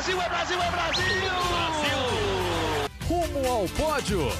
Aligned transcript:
Brasil, 0.00 0.22
é 0.22 0.28
Brasil, 0.30 0.62
é 0.62 0.70
Brasil! 0.70 1.04
Brasil! 1.50 1.98
Rumo 3.06 3.52
ao 3.52 3.68
pódio. 3.68 4.32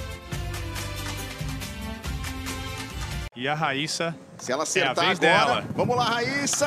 E 3.37 3.47
a 3.47 3.55
Raíssa 3.55 4.17
Se 4.39 4.53
ela 4.53 4.63
é 4.63 4.63
a 4.63 4.65
acertar 4.65 5.05
vez 5.05 5.19
agora. 5.19 5.45
dela. 5.61 5.65
Vamos 5.77 5.97
lá, 5.99 6.05
Raíssa! 6.05 6.67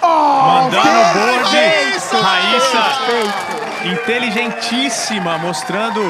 Mandando 0.00 0.88
o 0.88 1.12
board. 1.12 1.56
Raíssa! 1.56 2.16
Raíssa, 2.22 3.59
inteligentíssima, 3.84 5.38
mostrando 5.38 6.00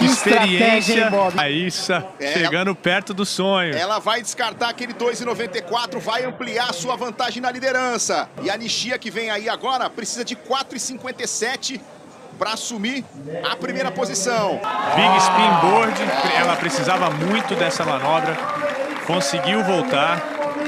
experiência. 0.00 1.04
hein, 1.04 1.10
Bob? 1.10 1.36
Raíssa, 1.36 2.06
É. 2.20 2.32
chegando 2.32 2.74
perto 2.74 3.12
do 3.14 3.24
sonho. 3.26 3.76
Ela 3.76 3.98
vai 3.98 4.22
descartar 4.22 4.68
aquele 4.70 4.92
2,94, 4.92 5.98
vai 6.00 6.24
ampliar 6.24 6.72
sua 6.72 6.96
vantagem 6.96 7.42
na 7.42 7.50
liderança. 7.50 8.28
E 8.42 8.50
a 8.50 8.56
Nishia 8.56 8.98
que 8.98 9.10
vem 9.10 9.30
aí 9.30 9.48
agora 9.48 9.88
precisa 9.90 10.24
de 10.24 10.34
4,57 10.36 11.80
para 12.38 12.52
assumir 12.52 13.04
a 13.50 13.56
primeira 13.56 13.90
posição. 13.90 14.60
Big 14.94 15.16
Spin 15.18 15.68
Board, 15.68 16.00
ela 16.38 16.54
precisava 16.56 17.10
muito 17.10 17.54
dessa 17.56 17.84
manobra. 17.84 18.36
Conseguiu 19.06 19.64
voltar. 19.64 20.22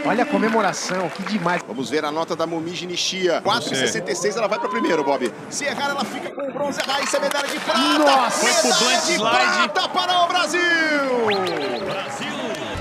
Olha 0.04 0.24
a 0.24 0.27
comemoração, 0.27 1.09
que 1.10 1.22
demais. 1.22 1.62
Vamos 1.66 1.90
ver 1.90 2.04
a 2.04 2.10
nota 2.10 2.34
da 2.34 2.46
Momiji 2.46 2.86
Nishia. 2.86 3.40
4,66 3.42 4.36
ela 4.36 4.48
vai 4.48 4.59
para 4.59 4.68
primeiro, 4.68 5.04
Bob. 5.04 5.32
Se 5.50 5.64
errar, 5.64 5.90
ela 5.90 6.04
fica 6.04 6.30
com 6.30 6.48
o 6.48 6.52
bronze. 6.52 6.80
A 6.80 6.92
Raíssa, 6.92 7.20
medalha 7.20 7.48
de 7.48 7.59
prata. 7.60 7.98
Nossa! 7.98 8.46
Foi 8.46 8.52
pro 8.52 8.68
Medalha 8.80 9.00
de 9.00 9.12
slide. 9.12 9.68
prata 9.68 9.88
para 9.88 10.24
o 10.24 10.28
Brasil! 10.28 10.60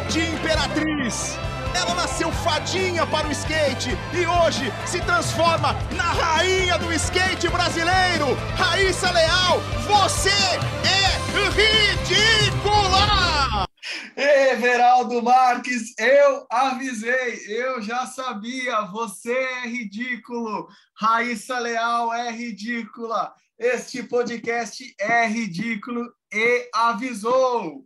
de 0.10 0.22
Imperatriz. 0.22 1.38
Ela 1.76 1.94
nasceu 1.94 2.32
fadinha 2.32 3.06
para 3.06 3.28
o 3.28 3.32
skate 3.32 3.96
e 4.12 4.26
hoje 4.26 4.74
se 4.88 5.00
transforma 5.02 5.76
na 5.96 6.04
rainha 6.04 6.80
do 6.80 6.92
skate 6.94 7.48
brasileiro. 7.48 8.36
Raíssa 8.58 9.12
Leal, 9.12 9.62
você 9.88 10.32
é 10.32 11.50
ridícula! 11.52 13.69
Everaldo 14.16 15.22
Marques, 15.22 15.94
eu 15.98 16.46
avisei, 16.50 17.40
eu 17.48 17.82
já 17.82 18.06
sabia, 18.06 18.82
você 18.82 19.32
é 19.32 19.68
ridículo, 19.68 20.68
Raíssa 20.96 21.60
Leal 21.60 22.14
é 22.14 22.32
ridícula, 22.32 23.34
este 23.58 24.04
podcast 24.04 24.94
é 25.00 25.28
ridículo 25.28 26.12
e 26.32 26.70
avisou. 26.74 27.84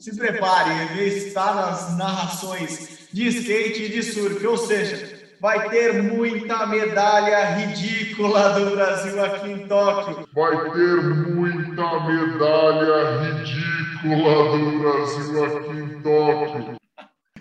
Se 0.00 0.16
preparem, 0.16 0.98
ele 0.98 1.16
está 1.16 1.54
nas 1.54 1.96
narrações 1.96 3.08
de 3.12 3.26
skate 3.28 3.84
e 3.84 3.88
de 3.88 4.02
surf, 4.02 4.46
ou 4.46 4.56
seja, 4.56 5.34
vai 5.40 5.68
ter 5.70 6.02
muita 6.02 6.66
medalha 6.66 7.56
ridícula 7.56 8.50
do 8.58 8.70
Brasil 8.70 9.24
aqui 9.24 9.50
em 9.50 9.66
Tóquio. 9.66 10.28
vai 10.32 10.70
ter 10.70 11.02
muita 11.02 12.00
medalha 12.06 13.20
ridícula 13.22 13.87
do 14.02 14.78
Brasil 14.78 15.44
aqui 15.44 15.70
em 15.70 16.00
Tóquio. 16.00 16.78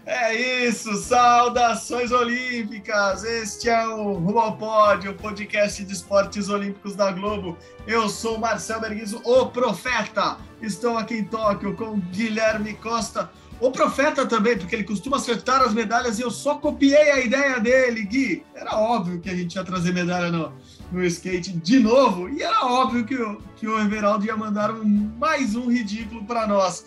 É 0.05 0.65
isso, 0.65 0.95
saudações 0.95 2.11
olímpicas! 2.11 3.23
Este 3.23 3.69
é 3.69 3.87
o 3.87 4.13
Rumo 4.13 4.39
ao 4.39 4.57
Pódio, 4.57 5.11
o 5.11 5.15
podcast 5.15 5.83
de 5.83 5.93
esportes 5.93 6.49
olímpicos 6.49 6.95
da 6.95 7.11
Globo. 7.11 7.57
Eu 7.85 8.09
sou 8.09 8.39
Marcel 8.39 8.79
Berguizo, 8.79 9.21
o 9.23 9.47
Profeta. 9.47 10.37
Estou 10.61 10.97
aqui 10.97 11.15
em 11.15 11.25
Tóquio 11.25 11.75
com 11.75 11.99
Guilherme 11.99 12.73
Costa, 12.75 13.29
o 13.59 13.71
Profeta 13.71 14.25
também, 14.25 14.57
porque 14.57 14.75
ele 14.75 14.83
costuma 14.83 15.17
acertar 15.17 15.61
as 15.61 15.73
medalhas 15.73 16.17
e 16.17 16.21
eu 16.21 16.31
só 16.31 16.55
copiei 16.55 17.11
a 17.11 17.19
ideia 17.19 17.59
dele, 17.59 18.03
Gui. 18.03 18.43
Era 18.55 18.77
óbvio 18.77 19.19
que 19.19 19.29
a 19.29 19.35
gente 19.35 19.55
ia 19.55 19.63
trazer 19.63 19.93
medalha 19.93 20.31
no, 20.31 20.53
no 20.91 21.03
skate 21.05 21.51
de 21.53 21.79
novo 21.79 22.29
e 22.29 22.41
era 22.41 22.65
óbvio 22.65 23.05
que 23.05 23.15
o, 23.15 23.41
que 23.57 23.67
o 23.67 23.79
Everaldo 23.79 24.25
ia 24.25 24.35
mandar 24.35 24.71
um- 24.71 25.11
mais 25.17 25.55
um 25.55 25.69
ridículo 25.69 26.23
para 26.23 26.47
nós. 26.47 26.85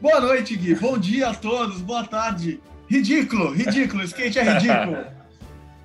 Boa 0.00 0.20
noite, 0.20 0.56
Gui. 0.56 0.74
Bom 0.74 0.96
dia 0.98 1.28
a 1.28 1.34
todos. 1.34 1.80
Boa 1.80 2.04
tarde. 2.04 2.60
Ridículo, 2.88 3.52
ridículo. 3.52 4.02
Skate 4.04 4.38
é 4.38 4.42
ridículo. 4.42 4.96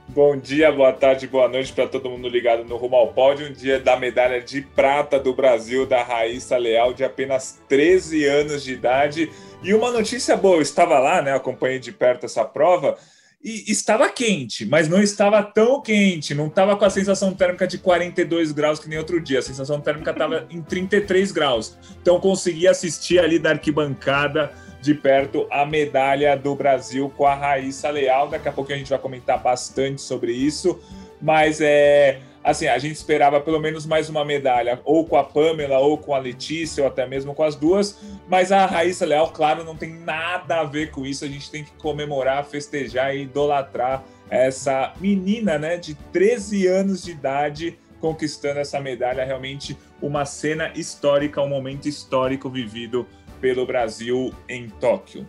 Bom 0.07 0.37
dia, 0.37 0.71
boa 0.71 0.93
tarde, 0.93 1.27
boa 1.27 1.47
noite 1.49 1.73
para 1.73 1.87
todo 1.87 2.09
mundo 2.09 2.29
ligado 2.29 2.63
no 2.63 2.77
Rumo 2.77 2.95
ao 2.95 3.11
Pódio. 3.11 3.49
Um 3.49 3.51
dia 3.51 3.79
da 3.81 3.97
medalha 3.99 4.39
de 4.39 4.61
prata 4.61 5.19
do 5.19 5.33
Brasil, 5.33 5.85
da 5.85 6.03
Raíssa 6.03 6.55
Leal, 6.57 6.93
de 6.93 7.03
apenas 7.03 7.59
13 7.67 8.23
anos 8.23 8.63
de 8.63 8.73
idade. 8.73 9.29
E 9.61 9.73
uma 9.73 9.91
notícia 9.91 10.37
boa, 10.37 10.55
eu 10.57 10.61
estava 10.61 10.99
lá, 10.99 11.21
né? 11.21 11.33
Acompanhei 11.33 11.79
de 11.79 11.91
perto 11.91 12.25
essa 12.27 12.45
prova. 12.45 12.97
E 13.45 13.71
estava 13.71 14.09
quente, 14.09 14.65
mas 14.65 14.89
não 14.89 14.99
estava 14.99 15.43
tão 15.43 15.79
quente, 15.79 16.33
não 16.33 16.47
estava 16.47 16.75
com 16.75 16.83
a 16.83 16.89
sensação 16.89 17.31
térmica 17.31 17.67
de 17.67 17.77
42 17.77 18.51
graus 18.51 18.79
que 18.79 18.89
nem 18.89 18.97
outro 18.97 19.21
dia. 19.21 19.37
A 19.37 19.41
sensação 19.43 19.79
térmica 19.79 20.09
estava 20.09 20.47
em 20.49 20.63
33 20.63 21.31
graus. 21.31 21.77
Então 22.01 22.19
consegui 22.19 22.67
assistir 22.67 23.19
ali 23.19 23.37
da 23.37 23.51
arquibancada 23.51 24.51
de 24.81 24.95
perto 24.95 25.45
a 25.51 25.63
medalha 25.63 26.35
do 26.35 26.55
Brasil 26.55 27.07
com 27.15 27.27
a 27.27 27.35
Raíssa 27.35 27.91
Leal. 27.91 28.29
Daqui 28.29 28.49
a 28.49 28.51
pouco 28.51 28.73
a 28.73 28.75
gente 28.75 28.89
vai 28.89 28.97
comentar 28.97 29.39
bastante 29.39 30.01
sobre 30.01 30.31
isso. 30.31 30.79
Mas 31.21 31.61
é 31.61 32.21
assim, 32.45 32.67
a 32.67 32.77
gente 32.77 32.93
esperava 32.93 33.41
pelo 33.41 33.59
menos 33.59 33.87
mais 33.87 34.07
uma 34.07 34.23
medalha, 34.23 34.79
ou 34.85 35.03
com 35.03 35.17
a 35.17 35.23
Pamela, 35.23 35.79
ou 35.79 35.97
com 35.97 36.13
a 36.13 36.19
Letícia, 36.19 36.83
ou 36.83 36.87
até 36.87 37.07
mesmo 37.07 37.33
com 37.33 37.41
as 37.41 37.55
duas. 37.55 37.99
Mas 38.29 38.51
a 38.51 38.67
Raíssa 38.67 39.03
Leal, 39.03 39.31
claro, 39.31 39.63
não 39.63 39.75
tem 39.75 39.91
nada 39.91 40.59
a 40.59 40.63
ver 40.63 40.91
com 40.91 41.03
isso. 41.03 41.25
A 41.25 41.27
gente 41.27 41.49
tem 41.49 41.63
que 41.63 41.71
comemorar, 41.71 42.45
festejar 42.45 43.15
e 43.15 43.23
idolatrar 43.23 44.03
essa 44.29 44.93
menina, 45.01 45.57
né, 45.57 45.77
de 45.77 45.95
13 45.95 46.67
anos 46.67 47.03
de 47.03 47.11
idade 47.11 47.79
conquistando 47.99 48.59
essa 48.59 48.79
medalha. 48.79 49.25
Realmente 49.25 49.75
uma 49.99 50.23
cena 50.23 50.71
histórica, 50.75 51.41
um 51.41 51.49
momento 51.49 51.87
histórico 51.87 52.47
vivido 52.47 53.07
pelo 53.41 53.65
Brasil 53.65 54.31
em 54.47 54.69
Tóquio. 54.69 55.27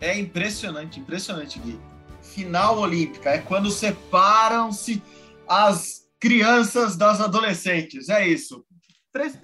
É 0.00 0.18
impressionante, 0.18 0.98
impressionante, 0.98 1.60
Gui. 1.60 1.78
Final 2.20 2.80
olímpica 2.80 3.30
é 3.30 3.38
quando 3.38 3.70
separam-se 3.70 5.00
as 5.46 6.07
crianças 6.20 6.96
das 6.96 7.20
adolescentes. 7.20 8.08
É 8.08 8.26
isso. 8.26 8.64
13, 9.12 9.38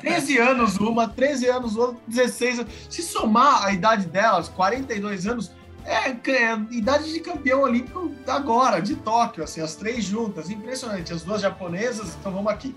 13 0.00 0.38
anos 0.40 0.76
uma, 0.78 1.08
13 1.08 1.48
anos 1.48 1.76
outra, 1.76 2.00
16 2.08 2.60
anos. 2.60 2.72
Se 2.88 3.02
somar 3.02 3.64
a 3.64 3.72
idade 3.72 4.06
delas, 4.06 4.48
42 4.48 5.26
anos, 5.26 5.52
é, 5.84 6.10
é 6.10 6.54
idade 6.70 7.12
de 7.12 7.20
campeão 7.20 7.62
olímpico 7.62 8.12
agora, 8.26 8.80
de 8.80 8.94
Tóquio, 8.96 9.44
assim, 9.44 9.60
as 9.60 9.74
três 9.74 10.04
juntas. 10.04 10.50
Impressionante. 10.50 11.12
As 11.12 11.22
duas 11.22 11.42
japonesas, 11.42 12.16
então 12.18 12.32
vamos 12.32 12.50
aqui. 12.52 12.74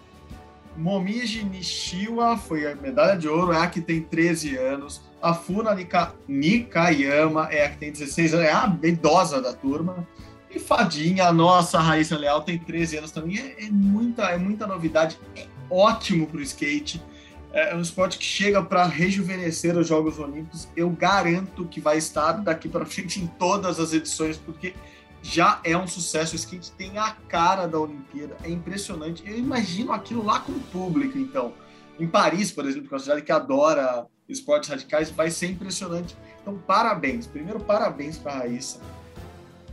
Momiji 0.77 1.43
Nishiwa 1.45 2.37
foi 2.37 2.69
a 2.69 2.75
medalha 2.75 3.17
de 3.17 3.29
ouro, 3.29 3.53
é 3.53 3.59
a 3.59 3.67
que 3.67 3.79
tem 3.79 4.01
13 4.01 4.57
anos. 4.57 5.01
A 5.21 5.33
Funa 5.33 5.73
Nika, 5.73 6.13
Nikayama 6.27 7.47
é 7.49 7.65
a 7.65 7.69
que 7.69 7.77
tem 7.77 7.91
16 7.91 8.33
anos, 8.33 8.45
é 8.45 8.51
a 8.51 8.77
idosa 8.83 9.41
da 9.41 9.53
turma. 9.53 10.05
E 10.55 10.59
Fadinha, 10.59 11.27
a 11.27 11.33
nossa 11.33 11.79
Raíssa 11.79 12.17
Leal, 12.17 12.41
tem 12.41 12.57
13 12.57 12.99
anos 12.99 13.11
também. 13.11 13.37
É, 13.37 13.65
é 13.65 13.69
muita, 13.69 14.23
é 14.29 14.37
muita 14.37 14.65
novidade, 14.65 15.19
é 15.35 15.45
ótimo 15.69 16.25
para 16.27 16.37
o 16.37 16.41
skate. 16.41 17.03
É 17.51 17.75
um 17.75 17.81
esporte 17.81 18.17
que 18.17 18.23
chega 18.23 18.63
para 18.63 18.85
rejuvenescer 18.85 19.77
os 19.77 19.87
Jogos 19.87 20.17
Olímpicos. 20.17 20.69
Eu 20.75 20.89
garanto 20.89 21.65
que 21.65 21.81
vai 21.81 21.97
estar 21.97 22.33
daqui 22.33 22.69
para 22.69 22.85
frente 22.85 23.21
em 23.21 23.27
todas 23.27 23.81
as 23.81 23.91
edições, 23.91 24.37
porque 24.37 24.73
já 25.21 25.59
é 25.63 25.77
um 25.77 25.87
sucesso. 25.87 26.33
O 26.33 26.35
skate 26.37 26.71
tem 26.71 26.97
a 26.97 27.11
cara 27.27 27.67
da 27.67 27.77
Olimpíada, 27.77 28.37
é 28.41 28.49
impressionante. 28.49 29.23
Eu 29.25 29.37
imagino 29.37 29.91
aquilo 29.91 30.23
lá 30.23 30.39
com 30.39 30.53
o 30.53 30.59
público, 30.59 31.17
então. 31.17 31.53
Em 31.99 32.07
Paris, 32.07 32.49
por 32.51 32.65
exemplo, 32.65 32.87
que 32.87 32.93
é 32.93 32.97
uma 32.97 33.03
cidade 33.03 33.21
que 33.23 33.31
adora 33.31 34.05
esportes 34.27 34.69
radicais, 34.69 35.09
vai 35.11 35.29
ser 35.29 35.47
impressionante. 35.47 36.15
Então, 36.41 36.57
parabéns. 36.57 37.27
Primeiro, 37.27 37.59
parabéns 37.59 38.17
para 38.17 38.33
a 38.33 38.37
Raíssa. 38.39 38.79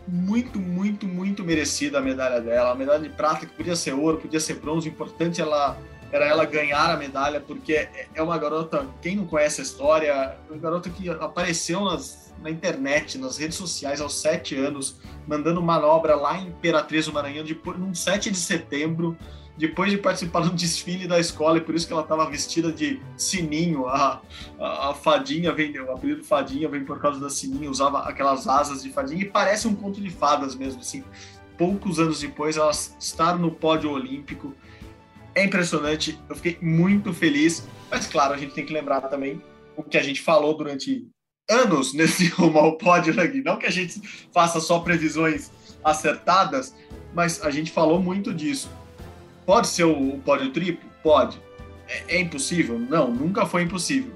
Muito, 0.07 0.59
muito, 0.59 1.07
muito 1.07 1.45
merecida 1.45 1.99
a 1.99 2.03
medalha 2.03 2.41
dela. 2.41 2.73
A 2.73 2.75
medalha 2.75 3.03
de 3.03 3.09
prata, 3.09 3.47
que 3.47 3.53
podia 3.55 3.77
ser 3.77 3.93
ouro, 3.93 4.19
podia 4.19 4.41
ser 4.41 4.55
bronze. 4.55 4.89
O 4.89 4.93
importante 4.93 5.41
ela, 5.41 5.79
era 6.11 6.27
ela 6.27 6.45
ganhar 6.45 6.91
a 6.91 6.97
medalha, 6.97 7.41
porque 7.41 7.73
é- 7.75 8.09
é 8.15 8.23
uma 8.23 8.37
garota, 8.37 8.87
quem 9.01 9.17
não 9.17 9.27
conhece 9.27 9.61
a 9.61 9.65
história, 9.65 10.37
uma 10.51 10.59
garota 10.59 10.91
que 10.91 11.09
apareceu 11.09 11.85
nas, 11.85 12.35
na 12.43 12.51
internet, 12.51 13.17
nas 13.17 13.39
redes 13.39 13.57
sociais 13.57 14.01
aos 14.01 14.21
sete 14.21 14.57
anos, 14.57 15.01
mandando 15.27 15.63
manobra 15.63 16.17
lá 16.17 16.37
em 16.39 16.49
Imperatriz 16.49 17.07
do 17.07 17.13
Maranhão, 17.13 17.45
depois, 17.45 17.79
num 17.79 17.95
7 17.95 18.31
de 18.31 18.39
setembro, 18.39 19.17
depois 19.57 19.91
de 19.91 19.99
participar 19.99 20.41
do 20.49 20.51
desfile 20.51 21.07
da 21.07 21.19
escola, 21.19 21.59
e 21.59 21.61
por 21.61 21.75
isso 21.75 21.87
que 21.87 21.93
ela 21.93 22.03
estava 22.03 22.29
vestida 22.29 22.73
de 22.73 23.01
sininho. 23.17 23.87
A, 23.87 24.23
a, 24.59 24.91
a 24.91 24.95
fadinha 24.95 25.53
vem, 25.53 25.79
o 25.79 25.93
apelido 25.93 26.25
fadinha 26.25 26.69
vem 26.69 26.85
por 26.85 27.01
causa 27.01 27.21
da 27.21 27.31
sininho, 27.31 27.71
usava 27.71 28.01
aquelas 28.01 28.47
asas 28.49 28.83
de 28.83 28.91
fadinha, 28.91 29.23
e 29.23 29.25
parece 29.25 29.69
um 29.69 29.75
conto 29.75 30.01
de 30.01 30.11
fadas 30.11 30.55
mesmo, 30.55 30.81
assim. 30.81 31.05
Poucos 31.57 32.01
anos 32.01 32.21
depois, 32.21 32.57
ela 32.57 32.71
estar 32.71 33.39
no 33.39 33.51
pódio 33.51 33.91
olímpico. 33.91 34.55
É 35.35 35.45
impressionante, 35.45 36.19
eu 36.29 36.37
fiquei 36.37 36.59
muito 36.61 37.13
feliz, 37.13 37.67
mas 37.91 38.07
claro, 38.07 38.35
a 38.35 38.37
gente 38.37 38.55
tem 38.55 38.67
que 38.67 38.73
lembrar 38.73 39.03
também 39.03 39.41
o 39.77 39.83
que 39.83 39.97
a 39.97 40.03
gente 40.03 40.21
falou 40.21 40.57
durante 40.57 41.07
anos 41.49 41.93
nesse 41.95 42.29
rumo 42.29 42.59
ao 42.59 42.77
pódio 42.77 43.19
aqui. 43.21 43.43
Não 43.43 43.57
que 43.57 43.67
a 43.67 43.71
gente 43.71 44.01
faça 44.33 44.61
só 44.61 44.81
previsões 44.81 45.51
acertadas, 45.85 46.75
mas 47.15 47.43
a 47.43 47.51
gente 47.51 47.71
falou 47.71 48.01
muito 48.01 48.33
disso. 48.33 48.71
Pode 49.47 49.69
ser 49.69 49.85
o, 49.85 50.15
o 50.15 50.19
pódio 50.19 50.51
triplo? 50.51 50.89
Pode. 51.03 51.41
É, 51.89 52.17
é 52.17 52.21
impossível? 52.21 52.79
Não, 52.79 53.11
nunca 53.11 53.47
foi 53.47 53.63
impossível. 53.63 54.13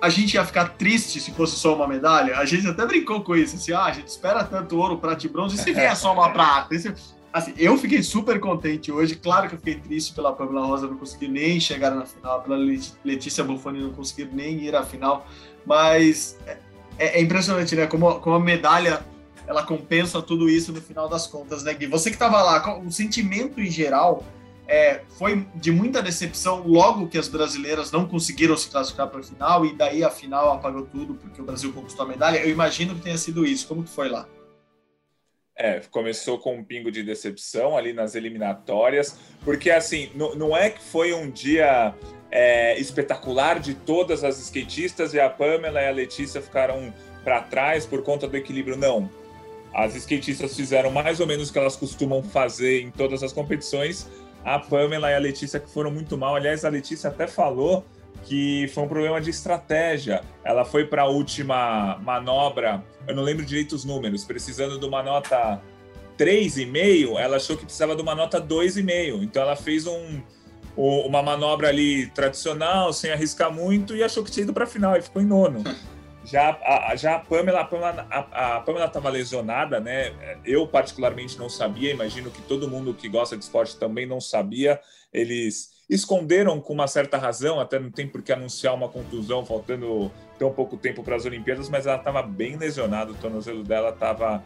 A 0.00 0.08
gente 0.08 0.34
ia 0.34 0.44
ficar 0.44 0.70
triste 0.70 1.20
se 1.20 1.30
fosse 1.32 1.56
só 1.56 1.74
uma 1.74 1.88
medalha. 1.88 2.38
A 2.38 2.44
gente 2.44 2.66
até 2.66 2.84
brincou 2.86 3.22
com 3.22 3.34
isso, 3.34 3.56
assim, 3.56 3.72
ah, 3.72 3.84
a 3.84 3.92
gente 3.92 4.08
espera 4.08 4.44
tanto 4.44 4.76
ouro, 4.76 4.98
prata 4.98 5.26
e 5.26 5.28
bronze, 5.28 5.56
e 5.56 5.58
se 5.58 5.72
vier 5.72 5.96
só 5.96 6.12
uma 6.12 6.30
prata? 6.30 6.74
Assim, 7.32 7.52
eu 7.58 7.76
fiquei 7.76 8.02
super 8.02 8.38
contente 8.40 8.90
hoje. 8.90 9.14
Claro 9.14 9.48
que 9.48 9.54
eu 9.54 9.58
fiquei 9.58 9.74
triste 9.74 10.14
pela 10.14 10.32
Pamela 10.32 10.66
Rosa 10.66 10.86
não 10.86 10.96
conseguir 10.96 11.28
nem 11.28 11.60
chegar 11.60 11.90
na 11.90 12.06
final, 12.06 12.42
pela 12.42 12.56
Letícia 13.04 13.44
Buffoni 13.44 13.82
não 13.82 13.92
conseguir 13.92 14.30
nem 14.32 14.62
ir 14.64 14.74
à 14.74 14.82
final. 14.82 15.26
Mas 15.66 16.38
é, 16.46 17.18
é 17.18 17.20
impressionante, 17.20 17.74
né? 17.74 17.86
Como, 17.86 18.20
como 18.20 18.36
a 18.36 18.40
medalha 18.40 19.04
ela 19.46 19.62
compensa 19.62 20.20
tudo 20.20 20.48
isso 20.48 20.72
no 20.72 20.80
final 20.80 21.08
das 21.08 21.26
contas, 21.26 21.62
né, 21.62 21.72
Gui? 21.74 21.86
Você 21.86 22.10
que 22.10 22.16
estava 22.16 22.42
lá, 22.42 22.78
o 22.78 22.90
sentimento 22.90 23.60
em 23.60 23.70
geral 23.70 24.24
é, 24.68 25.02
foi 25.18 25.46
de 25.54 25.70
muita 25.70 26.02
decepção 26.02 26.66
logo 26.66 27.08
que 27.08 27.18
as 27.18 27.28
brasileiras 27.28 27.92
não 27.92 28.06
conseguiram 28.06 28.56
se 28.56 28.68
classificar 28.68 29.08
para 29.08 29.20
a 29.20 29.22
final 29.22 29.64
e 29.64 29.74
daí 29.74 30.02
a 30.02 30.10
final 30.10 30.52
apagou 30.52 30.82
tudo 30.86 31.14
porque 31.14 31.40
o 31.40 31.44
Brasil 31.44 31.72
conquistou 31.72 32.04
a 32.04 32.08
medalha. 32.08 32.38
Eu 32.38 32.50
imagino 32.50 32.94
que 32.94 33.02
tenha 33.02 33.18
sido 33.18 33.46
isso. 33.46 33.68
Como 33.68 33.84
que 33.84 33.90
foi 33.90 34.08
lá? 34.08 34.28
É, 35.58 35.80
começou 35.90 36.38
com 36.38 36.56
um 36.56 36.64
pingo 36.64 36.90
de 36.90 37.02
decepção 37.02 37.76
ali 37.76 37.94
nas 37.94 38.14
eliminatórias, 38.14 39.18
porque 39.42 39.70
assim, 39.70 40.10
não, 40.14 40.54
é 40.54 40.68
que 40.68 40.82
foi 40.82 41.14
um 41.14 41.30
dia 41.30 41.94
é, 42.30 42.78
espetacular 42.78 43.58
de 43.58 43.72
todas 43.72 44.22
as 44.22 44.38
skatistas 44.38 45.14
e 45.14 45.20
a 45.20 45.30
Pamela 45.30 45.80
e 45.80 45.88
a 45.88 45.90
Letícia 45.90 46.42
ficaram 46.42 46.92
para 47.24 47.40
trás 47.40 47.86
por 47.86 48.02
conta 48.02 48.28
do 48.28 48.36
equilíbrio, 48.36 48.76
não. 48.76 49.08
As 49.74 49.94
skatistas 49.94 50.54
fizeram 50.54 50.90
mais 50.90 51.20
ou 51.20 51.26
menos 51.26 51.48
o 51.48 51.52
que 51.52 51.58
elas 51.58 51.74
costumam 51.74 52.22
fazer 52.22 52.82
em 52.82 52.90
todas 52.90 53.22
as 53.22 53.32
competições. 53.32 54.10
A 54.46 54.60
Pamela 54.60 55.10
e 55.10 55.14
a 55.16 55.18
Letícia 55.18 55.58
que 55.58 55.68
foram 55.68 55.90
muito 55.90 56.16
mal. 56.16 56.36
Aliás, 56.36 56.64
a 56.64 56.68
Letícia 56.68 57.10
até 57.10 57.26
falou 57.26 57.84
que 58.22 58.68
foi 58.68 58.84
um 58.84 58.88
problema 58.88 59.20
de 59.20 59.28
estratégia. 59.28 60.22
Ela 60.44 60.64
foi 60.64 60.86
para 60.86 61.02
a 61.02 61.06
última 61.06 61.98
manobra, 61.98 62.84
eu 63.08 63.14
não 63.14 63.24
lembro 63.24 63.44
direito 63.44 63.74
os 63.74 63.84
números, 63.84 64.24
precisando 64.24 64.78
de 64.78 64.86
uma 64.86 65.02
nota 65.02 65.60
3,5, 66.16 67.18
ela 67.18 67.36
achou 67.36 67.56
que 67.56 67.64
precisava 67.64 67.96
de 67.96 68.02
uma 68.02 68.14
nota 68.14 68.40
2,5. 68.40 69.22
Então 69.24 69.42
ela 69.42 69.56
fez 69.56 69.84
um, 69.84 70.22
uma 70.76 71.24
manobra 71.24 71.68
ali 71.68 72.06
tradicional, 72.08 72.92
sem 72.92 73.10
arriscar 73.10 73.52
muito, 73.52 73.96
e 73.96 74.02
achou 74.04 74.22
que 74.22 74.30
tinha 74.30 74.44
ido 74.44 74.54
para 74.54 74.62
a 74.62 74.68
final 74.68 74.96
e 74.96 75.02
ficou 75.02 75.20
em 75.20 75.26
nono. 75.26 75.64
Já 76.26 76.58
a, 76.60 76.96
já 76.96 77.14
a 77.14 77.18
Pamela, 77.20 77.60
a 77.60 77.64
Pamela, 77.64 78.06
a, 78.10 78.56
a 78.56 78.60
Pamela 78.60 78.86
estava 78.86 79.08
lesionada, 79.08 79.78
né? 79.78 80.12
Eu 80.44 80.66
particularmente 80.66 81.38
não 81.38 81.48
sabia, 81.48 81.92
imagino 81.92 82.32
que 82.32 82.42
todo 82.42 82.68
mundo 82.68 82.92
que 82.92 83.08
gosta 83.08 83.36
de 83.36 83.44
esporte 83.44 83.78
também 83.78 84.06
não 84.06 84.20
sabia. 84.20 84.80
Eles 85.12 85.70
esconderam 85.88 86.60
com 86.60 86.72
uma 86.72 86.88
certa 86.88 87.16
razão, 87.16 87.60
até 87.60 87.78
não 87.78 87.92
tem 87.92 88.08
por 88.08 88.22
que 88.22 88.32
anunciar 88.32 88.74
uma 88.74 88.88
contusão, 88.88 89.46
faltando 89.46 90.10
tão 90.36 90.52
pouco 90.52 90.76
tempo 90.76 91.04
para 91.04 91.14
as 91.14 91.24
Olimpíadas, 91.24 91.68
mas 91.68 91.86
ela 91.86 91.96
estava 91.96 92.22
bem 92.22 92.56
lesionada, 92.56 93.12
o 93.12 93.14
tornozelo 93.14 93.62
dela 93.62 93.90
estava 93.90 94.42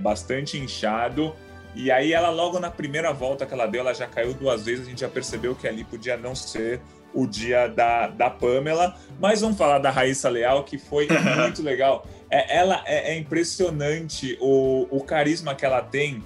bastante 0.00 0.56
inchado. 0.56 1.34
E 1.74 1.90
aí 1.90 2.12
ela 2.12 2.30
logo 2.30 2.58
na 2.58 2.70
primeira 2.70 3.12
volta 3.12 3.44
que 3.44 3.52
ela 3.52 3.66
deu, 3.66 3.80
ela 3.80 3.94
já 3.94 4.06
caiu 4.06 4.32
duas 4.34 4.64
vezes, 4.64 4.86
a 4.86 4.90
gente 4.90 5.00
já 5.02 5.08
percebeu 5.08 5.54
que 5.54 5.68
ali 5.68 5.84
podia 5.84 6.16
não 6.16 6.34
ser 6.34 6.80
o 7.14 7.26
dia 7.26 7.68
da, 7.68 8.08
da 8.08 8.30
Pamela. 8.30 8.94
Mas 9.20 9.40
vamos 9.40 9.56
falar 9.58 9.78
da 9.78 9.90
Raíssa 9.90 10.28
Leal, 10.28 10.64
que 10.64 10.78
foi 10.78 11.06
muito 11.40 11.62
legal. 11.62 12.06
É, 12.30 12.56
ela 12.58 12.82
é, 12.86 13.12
é 13.14 13.18
impressionante 13.18 14.36
o, 14.40 14.86
o 14.90 15.02
carisma 15.04 15.54
que 15.54 15.64
ela 15.64 15.82
tem, 15.82 16.22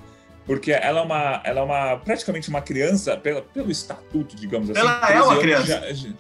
porque 0.47 0.71
ela 0.73 1.01
é 1.01 1.03
uma, 1.03 1.41
ela 1.45 1.61
é 1.61 1.63
uma 1.63 1.97
praticamente 1.99 2.49
uma 2.49 2.63
criança, 2.63 3.17
pela, 3.17 3.43
pelo 3.43 3.71
estatuto, 3.71 4.37
digamos 4.37 4.71
assim. 4.71 4.79
Ela 4.81 4.97
é 5.03 5.07
13 5.07 5.19
uma 5.23 5.27
anos 5.33 5.43
criança. 5.43 5.95
já- 5.95 6.11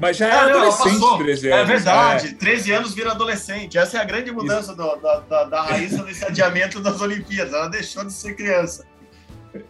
mas 0.00 0.16
já 0.16 0.26
é 0.26 0.30
ela 0.30 0.50
adolescente, 0.52 1.00
passou. 1.00 1.18
13 1.18 1.48
É 1.50 1.52
anos. 1.54 1.68
verdade, 1.68 2.34
13 2.34 2.72
anos 2.72 2.94
vira 2.94 3.10
adolescente. 3.10 3.76
Essa 3.76 3.98
é 3.98 4.00
a 4.00 4.04
grande 4.04 4.30
mudança 4.30 4.72
do- 4.74 4.94
da, 4.96 5.18
da, 5.20 5.44
da 5.44 5.62
Raíssa 5.62 6.04
nesse 6.04 6.24
adiamento 6.24 6.78
das 6.80 7.00
Olimpíadas. 7.00 7.52
Ela 7.52 7.66
deixou 7.68 8.04
de 8.04 8.12
ser 8.12 8.34
criança. 8.34 8.86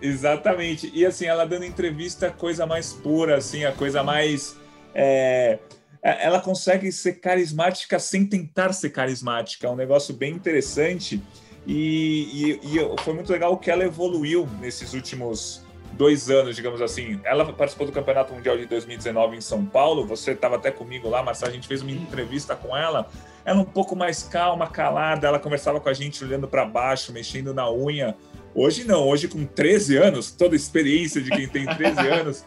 Exatamente. 0.01 0.91
E 0.95 1.05
assim, 1.07 1.27
ela 1.27 1.45
dando 1.47 1.65
entrevista, 1.65 2.31
coisa 2.31 2.67
mais 2.67 2.93
pura, 2.93 3.37
assim, 3.37 3.65
a 3.65 3.73
coisa 3.73 4.03
mais. 4.03 4.57
é, 4.95 5.59
é, 6.03 6.25
Ela 6.27 6.41
consegue 6.41 6.91
ser 6.93 7.15
carismática 7.15 7.99
sem 7.99 8.27
tentar 8.27 8.73
ser 8.73 8.91
carismática. 8.91 9.67
É 9.67 9.71
um 9.71 9.77
negócio 9.77 10.15
bem 10.15 10.33
interessante. 10.35 11.23
E, 11.67 12.59
e- 12.65 12.77
e 12.79 13.03
foi 13.03 13.13
muito 13.15 13.31
legal 13.31 13.57
que 13.59 13.71
ela 13.71 13.85
evoluiu 13.85 14.49
nesses 14.61 14.95
últimos 14.95 15.63
dois 15.93 16.31
anos, 16.31 16.55
digamos 16.57 16.81
assim. 16.81 17.21
Ela 17.25 17.45
participou 17.53 17.87
do 17.87 17.93
Campeonato 17.93 18.33
Mundial 18.33 18.57
de 18.57 18.67
2019 18.67 19.37
em 19.37 19.41
São 19.41 19.65
Paulo. 19.67 20.07
Você 20.07 20.33
estava 20.33 20.57
até 20.57 20.71
comigo 20.71 21.09
lá, 21.09 21.23
Marcelo. 21.23 21.51
A 21.51 21.55
gente 21.55 21.67
fez 21.69 21.83
uma 21.83 21.91
entrevista 21.91 22.55
com 22.57 22.77
ela. 22.77 23.09
Ela 23.45 23.61
um 23.61 23.65
pouco 23.65 23.95
mais 23.97 24.23
calma, 24.23 24.67
calada. 24.69 25.27
Ela 25.27 25.39
conversava 25.39 25.81
com 25.81 25.89
a 25.89 25.93
gente 25.93 26.23
olhando 26.25 26.47
para 26.49 26.65
baixo, 26.65 27.13
mexendo 27.13 27.53
na 27.53 27.71
unha. 27.71 28.17
Hoje 28.55 28.85
não, 28.85 29.07
hoje 29.07 29.29
com 29.29 29.45
13 29.45 29.97
anos, 29.97 30.31
toda 30.31 30.55
a 30.55 30.57
experiência 30.57 31.21
de 31.21 31.31
quem 31.31 31.49
tem 31.49 31.67
13 31.67 32.01
anos, 32.09 32.45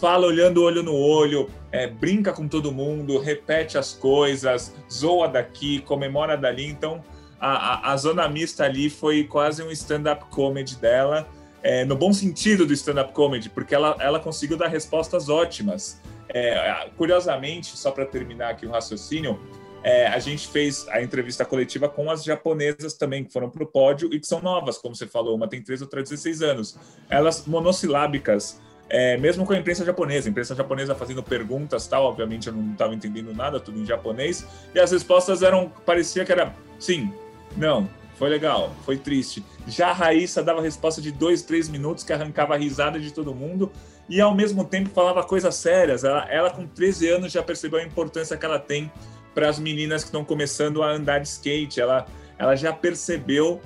fala 0.00 0.26
olhando 0.26 0.62
olho 0.62 0.82
no 0.82 0.94
olho, 0.94 1.50
é, 1.72 1.86
brinca 1.86 2.32
com 2.32 2.46
todo 2.46 2.72
mundo, 2.72 3.18
repete 3.18 3.76
as 3.76 3.92
coisas, 3.92 4.74
zoa 4.90 5.28
daqui, 5.28 5.80
comemora 5.80 6.36
dali. 6.36 6.66
Então, 6.66 7.02
a, 7.40 7.90
a, 7.90 7.92
a 7.92 7.96
zona 7.96 8.28
mista 8.28 8.64
ali 8.64 8.90
foi 8.90 9.24
quase 9.24 9.62
um 9.62 9.70
stand-up 9.70 10.24
comedy 10.30 10.76
dela, 10.76 11.28
é, 11.62 11.84
no 11.84 11.96
bom 11.96 12.12
sentido 12.12 12.64
do 12.64 12.72
stand-up 12.72 13.12
comedy, 13.12 13.48
porque 13.48 13.74
ela, 13.74 13.96
ela 14.00 14.20
conseguiu 14.20 14.56
dar 14.56 14.68
respostas 14.68 15.28
ótimas. 15.28 16.00
É, 16.30 16.88
curiosamente, 16.96 17.76
só 17.76 17.90
para 17.90 18.04
terminar 18.04 18.50
aqui 18.50 18.66
o 18.66 18.70
raciocínio, 18.70 19.40
é, 19.82 20.06
a 20.06 20.18
gente 20.18 20.48
fez 20.48 20.86
a 20.88 21.02
entrevista 21.02 21.44
coletiva 21.44 21.88
com 21.88 22.10
as 22.10 22.24
japonesas 22.24 22.94
também, 22.94 23.24
que 23.24 23.32
foram 23.32 23.48
para 23.48 23.62
o 23.62 23.66
pódio 23.66 24.12
e 24.12 24.18
que 24.18 24.26
são 24.26 24.40
novas, 24.40 24.78
como 24.78 24.94
você 24.94 25.06
falou, 25.06 25.34
uma 25.34 25.48
tem 25.48 25.62
13, 25.62 25.84
outra 25.84 26.02
16 26.02 26.42
anos. 26.42 26.78
Elas 27.08 27.46
monossilábicas, 27.46 28.60
é, 28.88 29.16
mesmo 29.16 29.46
com 29.46 29.52
a 29.52 29.58
imprensa 29.58 29.84
japonesa, 29.84 30.28
a 30.28 30.30
imprensa 30.30 30.54
japonesa 30.54 30.94
fazendo 30.94 31.22
perguntas 31.22 31.86
tal, 31.86 32.04
obviamente 32.04 32.48
eu 32.48 32.52
não 32.52 32.72
estava 32.72 32.94
entendendo 32.94 33.32
nada, 33.34 33.60
tudo 33.60 33.78
em 33.78 33.86
japonês, 33.86 34.46
e 34.74 34.80
as 34.80 34.90
respostas 34.90 35.42
eram, 35.42 35.70
parecia 35.84 36.24
que 36.24 36.32
era 36.32 36.54
sim, 36.78 37.12
não, 37.56 37.88
foi 38.18 38.28
legal, 38.28 38.74
foi 38.84 38.96
triste. 38.96 39.44
Já 39.68 39.90
a 39.90 39.92
Raíssa 39.92 40.42
dava 40.42 40.60
resposta 40.60 41.00
de 41.00 41.12
dois, 41.12 41.42
três 41.42 41.68
minutos, 41.68 42.02
que 42.02 42.12
arrancava 42.12 42.54
a 42.54 42.56
risada 42.56 42.98
de 42.98 43.12
todo 43.12 43.32
mundo, 43.32 43.70
e 44.08 44.20
ao 44.20 44.34
mesmo 44.34 44.64
tempo 44.64 44.90
falava 44.90 45.22
coisas 45.22 45.54
sérias. 45.54 46.02
Ela, 46.02 46.26
ela 46.28 46.50
com 46.50 46.66
13 46.66 47.08
anos 47.10 47.32
já 47.32 47.42
percebeu 47.42 47.78
a 47.78 47.84
importância 47.84 48.36
que 48.36 48.44
ela 48.44 48.58
tem 48.58 48.90
para 49.38 49.48
as 49.48 49.60
meninas 49.60 50.02
que 50.02 50.08
estão 50.08 50.24
começando 50.24 50.82
a 50.82 50.90
andar 50.90 51.20
de 51.20 51.28
skate. 51.28 51.80
Ela, 51.80 52.06
ela 52.36 52.56
já 52.56 52.72
percebeu 52.72 53.62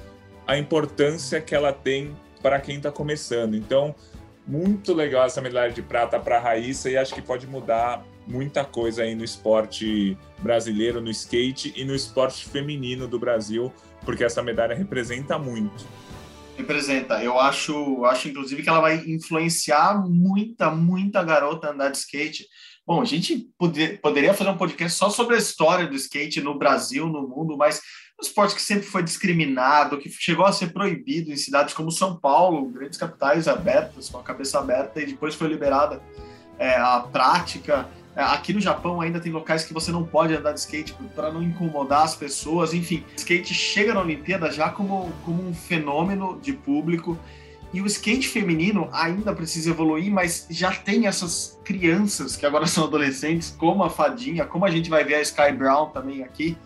a 0.47 0.59
importância 0.59 1.41
que 1.41 1.55
ela 1.55 1.73
tem 1.73 2.14
para 2.43 2.61
quem 2.61 2.76
está 2.76 2.93
começando. 2.93 3.55
Então, 3.55 3.95
muito 4.47 4.93
legal 4.93 5.25
essa 5.25 5.41
medalha 5.41 5.73
de 5.73 5.81
prata 5.81 6.21
para 6.21 6.37
a 6.37 6.41
Raíssa 6.41 6.91
e 6.91 6.97
acho 6.99 7.14
que 7.14 7.23
pode 7.23 7.47
mudar 7.47 8.05
muita 8.26 8.67
coisa 8.67 9.02
aí 9.02 9.14
no 9.14 9.25
esporte 9.25 10.14
brasileiro, 10.41 11.00
no 11.00 11.09
skate 11.09 11.73
e 11.75 11.87
no 11.87 11.95
esporte 11.95 12.47
feminino 12.47 13.09
do 13.09 13.19
Brasil, 13.19 13.73
porque 14.05 14.25
essa 14.25 14.43
medalha 14.43 14.75
representa 14.75 15.38
muito. 15.38 15.87
Representa. 16.55 17.25
Eu 17.25 17.41
acho, 17.41 18.05
acho 18.05 18.29
inclusive 18.29 18.62
que 18.62 18.69
ela 18.69 18.81
vai 18.81 19.02
influenciar 19.07 20.07
muita, 20.07 20.71
muita 20.71 21.25
garota 21.25 21.69
a 21.69 21.71
andar 21.71 21.88
de 21.88 21.97
skate. 21.97 22.47
Bom, 22.85 23.01
a 23.01 23.05
gente 23.05 23.49
poder, 23.57 24.01
poderia 24.01 24.35
fazer 24.35 24.51
um 24.51 24.57
podcast 24.57 24.99
só 24.99 25.09
sobre 25.09 25.37
a 25.37 25.39
história 25.39 25.87
do 25.87 25.95
skate 25.95 26.41
no 26.41 26.59
Brasil, 26.59 27.07
no 27.07 27.29
mundo, 27.29 27.57
mas 27.57 27.81
um 28.21 28.25
esporte 28.25 28.57
que 28.57 28.62
sempre 28.62 28.87
foi 28.87 29.05
discriminado, 29.05 29.99
que 29.99 30.11
chegou 30.11 30.45
a 30.45 30.53
ser 30.53 30.73
proibido 30.73 31.31
em 31.31 31.37
cidades 31.37 31.75
como 31.75 31.93
São 31.93 32.19
Paulo, 32.19 32.67
grandes 32.67 32.99
capitais 32.99 33.47
abertas, 33.47 34.09
com 34.09 34.19
a 34.19 34.23
cabeça 34.23 34.59
aberta, 34.59 35.01
e 35.01 35.07
depois 35.07 35.37
foi 35.37 35.47
liberada 35.47 36.03
é, 36.59 36.75
a 36.75 37.01
prática. 37.01 37.89
É, 38.17 38.23
Aqui 38.23 38.53
no 38.53 38.61
Japão 38.61 39.01
ainda 39.01 39.21
tem 39.21 39.31
locais 39.31 39.65
que 39.65 39.73
você 39.73 39.93
não 39.93 40.05
pode 40.05 40.35
andar 40.35 40.53
de 40.53 40.59
skate 40.59 40.93
para 41.15 41.33
não 41.33 41.43
incomodar 41.43 42.03
as 42.03 42.17
pessoas. 42.17 42.75
Enfim, 42.75 43.05
skate 43.17 43.55
chega 43.55 43.95
na 43.95 44.01
Olimpíada 44.01 44.51
já 44.51 44.71
como, 44.71 45.12
como 45.25 45.49
um 45.49 45.55
fenômeno 45.55 46.39
de 46.43 46.53
público. 46.53 47.17
E 47.73 47.81
o 47.81 47.87
skate 47.87 48.29
feminino 48.29 48.88
ainda 48.93 49.33
precisa 49.33 49.71
evoluir, 49.71 50.12
mas 50.12 50.47
já 50.50 50.71
tem 50.73 51.07
essas 51.07 51.59
crianças 51.64 52.37
que 52.37 52.45
agora 52.45 52.67
são 52.69 52.85
adolescentes, 52.85 53.55
como 53.59 53.83
a 53.83 53.91
Fadinha, 53.91 54.45
como 54.45 54.64
a 54.64 54.71
gente 54.71 54.91
vai 54.91 55.05
ver 55.05 55.14
a 55.14 55.23
Sky 55.23 55.52
Brown 55.52 55.88
também 55.91 56.23
aqui, 56.23 56.57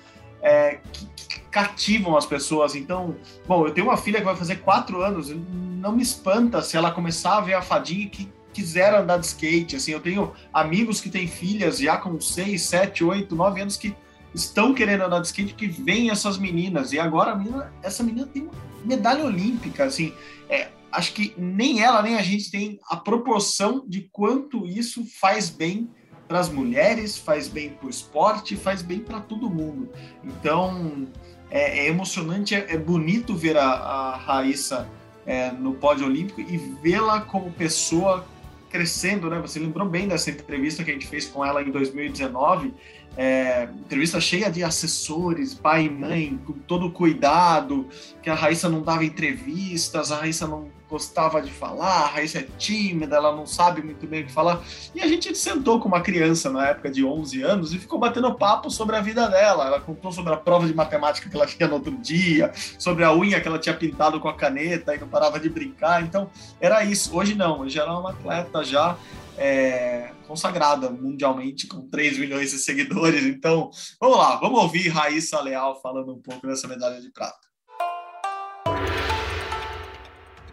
é, 0.42 0.78
que, 0.92 1.06
que 1.06 1.40
cativam 1.50 2.16
as 2.16 2.26
pessoas. 2.26 2.74
Então, 2.74 3.16
bom, 3.46 3.66
eu 3.66 3.72
tenho 3.72 3.86
uma 3.86 3.96
filha 3.96 4.18
que 4.18 4.24
vai 4.24 4.36
fazer 4.36 4.56
quatro 4.56 5.00
anos, 5.02 5.30
não 5.30 5.92
me 5.92 6.02
espanta 6.02 6.60
se 6.60 6.76
ela 6.76 6.90
começar 6.90 7.36
a 7.36 7.40
ver 7.40 7.54
a 7.54 7.62
Fadinha 7.62 8.08
que 8.08 8.28
quiser 8.52 8.94
andar 8.94 9.18
de 9.18 9.26
skate. 9.26 9.76
Assim, 9.76 9.92
eu 9.92 10.00
tenho 10.00 10.32
amigos 10.52 11.00
que 11.00 11.10
têm 11.10 11.28
filhas 11.28 11.78
já 11.78 11.98
com 11.98 12.20
6, 12.20 12.62
7, 12.62 13.04
8, 13.04 13.36
9 13.36 13.60
anos 13.60 13.76
que 13.76 13.94
estão 14.34 14.74
querendo 14.74 15.04
andar 15.04 15.20
de 15.20 15.26
skate, 15.26 15.54
que 15.54 15.66
veem 15.66 16.10
essas 16.10 16.38
meninas. 16.38 16.92
E 16.92 16.98
agora 16.98 17.34
menina, 17.36 17.72
essa 17.82 18.02
menina 18.02 18.26
tem 18.26 18.48
medalha 18.84 19.24
olímpica. 19.24 19.84
Assim, 19.84 20.14
é, 20.48 20.68
acho 20.96 21.12
que 21.12 21.34
nem 21.36 21.82
ela 21.82 22.02
nem 22.02 22.16
a 22.16 22.22
gente 22.22 22.50
tem 22.50 22.80
a 22.88 22.96
proporção 22.96 23.84
de 23.86 24.08
quanto 24.10 24.66
isso 24.66 25.04
faz 25.20 25.50
bem 25.50 25.90
para 26.26 26.40
as 26.40 26.48
mulheres, 26.48 27.16
faz 27.16 27.48
bem 27.48 27.70
para 27.70 27.86
o 27.86 27.90
esporte, 27.90 28.56
faz 28.56 28.80
bem 28.80 28.98
para 28.98 29.20
todo 29.20 29.50
mundo. 29.50 29.90
Então 30.24 31.06
é, 31.50 31.80
é 31.80 31.88
emocionante, 31.88 32.54
é, 32.54 32.66
é, 32.70 32.78
bonito 32.78 33.36
ver 33.36 33.58
a, 33.58 33.66
a 33.66 34.16
Raíssa 34.16 34.88
é, 35.26 35.50
no 35.50 35.74
pódio 35.74 36.06
olímpico 36.06 36.40
e 36.40 36.56
vê-la 36.82 37.20
como 37.20 37.52
pessoa 37.52 38.26
crescendo, 38.70 39.28
né? 39.28 39.38
Você 39.40 39.58
lembrou 39.58 39.88
bem 39.88 40.08
dessa 40.08 40.30
entrevista 40.30 40.82
que 40.82 40.90
a 40.90 40.94
gente 40.94 41.06
fez 41.06 41.26
com 41.26 41.44
ela 41.44 41.62
em 41.62 41.70
2019, 41.70 42.74
é, 43.16 43.68
entrevista 43.84 44.20
cheia 44.20 44.50
de 44.50 44.64
assessores, 44.64 45.54
pai 45.54 45.84
e 45.84 45.90
mãe, 45.90 46.38
com 46.44 46.52
todo 46.52 46.86
o 46.86 46.92
cuidado, 46.92 47.86
que 48.22 48.30
a 48.30 48.34
Raíssa 48.34 48.68
não 48.68 48.82
dava 48.82 49.04
entrevistas, 49.04 50.10
a 50.10 50.16
Raíssa 50.16 50.46
não 50.46 50.75
gostava 50.88 51.42
de 51.42 51.50
falar, 51.50 52.02
a 52.02 52.06
Raíssa 52.06 52.38
é 52.38 52.48
tímida, 52.58 53.16
ela 53.16 53.34
não 53.34 53.46
sabe 53.46 53.82
muito 53.82 54.06
bem 54.06 54.22
o 54.22 54.26
que 54.26 54.32
falar. 54.32 54.62
E 54.94 55.00
a 55.00 55.06
gente 55.06 55.34
sentou 55.36 55.80
com 55.80 55.88
uma 55.88 56.00
criança 56.00 56.50
na 56.50 56.68
época 56.68 56.90
de 56.90 57.04
11 57.04 57.42
anos 57.42 57.72
e 57.72 57.78
ficou 57.78 57.98
batendo 57.98 58.32
papo 58.34 58.70
sobre 58.70 58.96
a 58.96 59.00
vida 59.00 59.28
dela. 59.28 59.66
Ela 59.66 59.80
contou 59.80 60.12
sobre 60.12 60.32
a 60.32 60.36
prova 60.36 60.66
de 60.66 60.74
matemática 60.74 61.28
que 61.28 61.36
ela 61.36 61.46
tinha 61.46 61.68
no 61.68 61.74
outro 61.74 61.96
dia, 61.96 62.52
sobre 62.78 63.04
a 63.04 63.12
unha 63.12 63.40
que 63.40 63.48
ela 63.48 63.58
tinha 63.58 63.74
pintado 63.74 64.20
com 64.20 64.28
a 64.28 64.34
caneta 64.34 64.94
e 64.94 64.98
não 64.98 65.08
parava 65.08 65.40
de 65.40 65.48
brincar. 65.48 66.02
Então, 66.02 66.30
era 66.60 66.84
isso. 66.84 67.16
Hoje 67.16 67.34
não, 67.34 67.60
hoje 67.60 67.78
ela 67.78 67.92
é 67.92 67.98
uma 67.98 68.10
atleta 68.10 68.62
já 68.62 68.96
é, 69.36 70.12
consagrada 70.26 70.88
mundialmente 70.90 71.66
com 71.66 71.88
3 71.88 72.18
milhões 72.18 72.50
de 72.50 72.58
seguidores. 72.58 73.24
Então, 73.24 73.70
vamos 74.00 74.18
lá, 74.18 74.36
vamos 74.36 74.60
ouvir 74.60 74.88
Raíssa 74.88 75.40
Leal 75.40 75.80
falando 75.80 76.14
um 76.14 76.20
pouco 76.20 76.46
dessa 76.46 76.66
medalha 76.68 77.00
de 77.00 77.10
prata. 77.10 77.46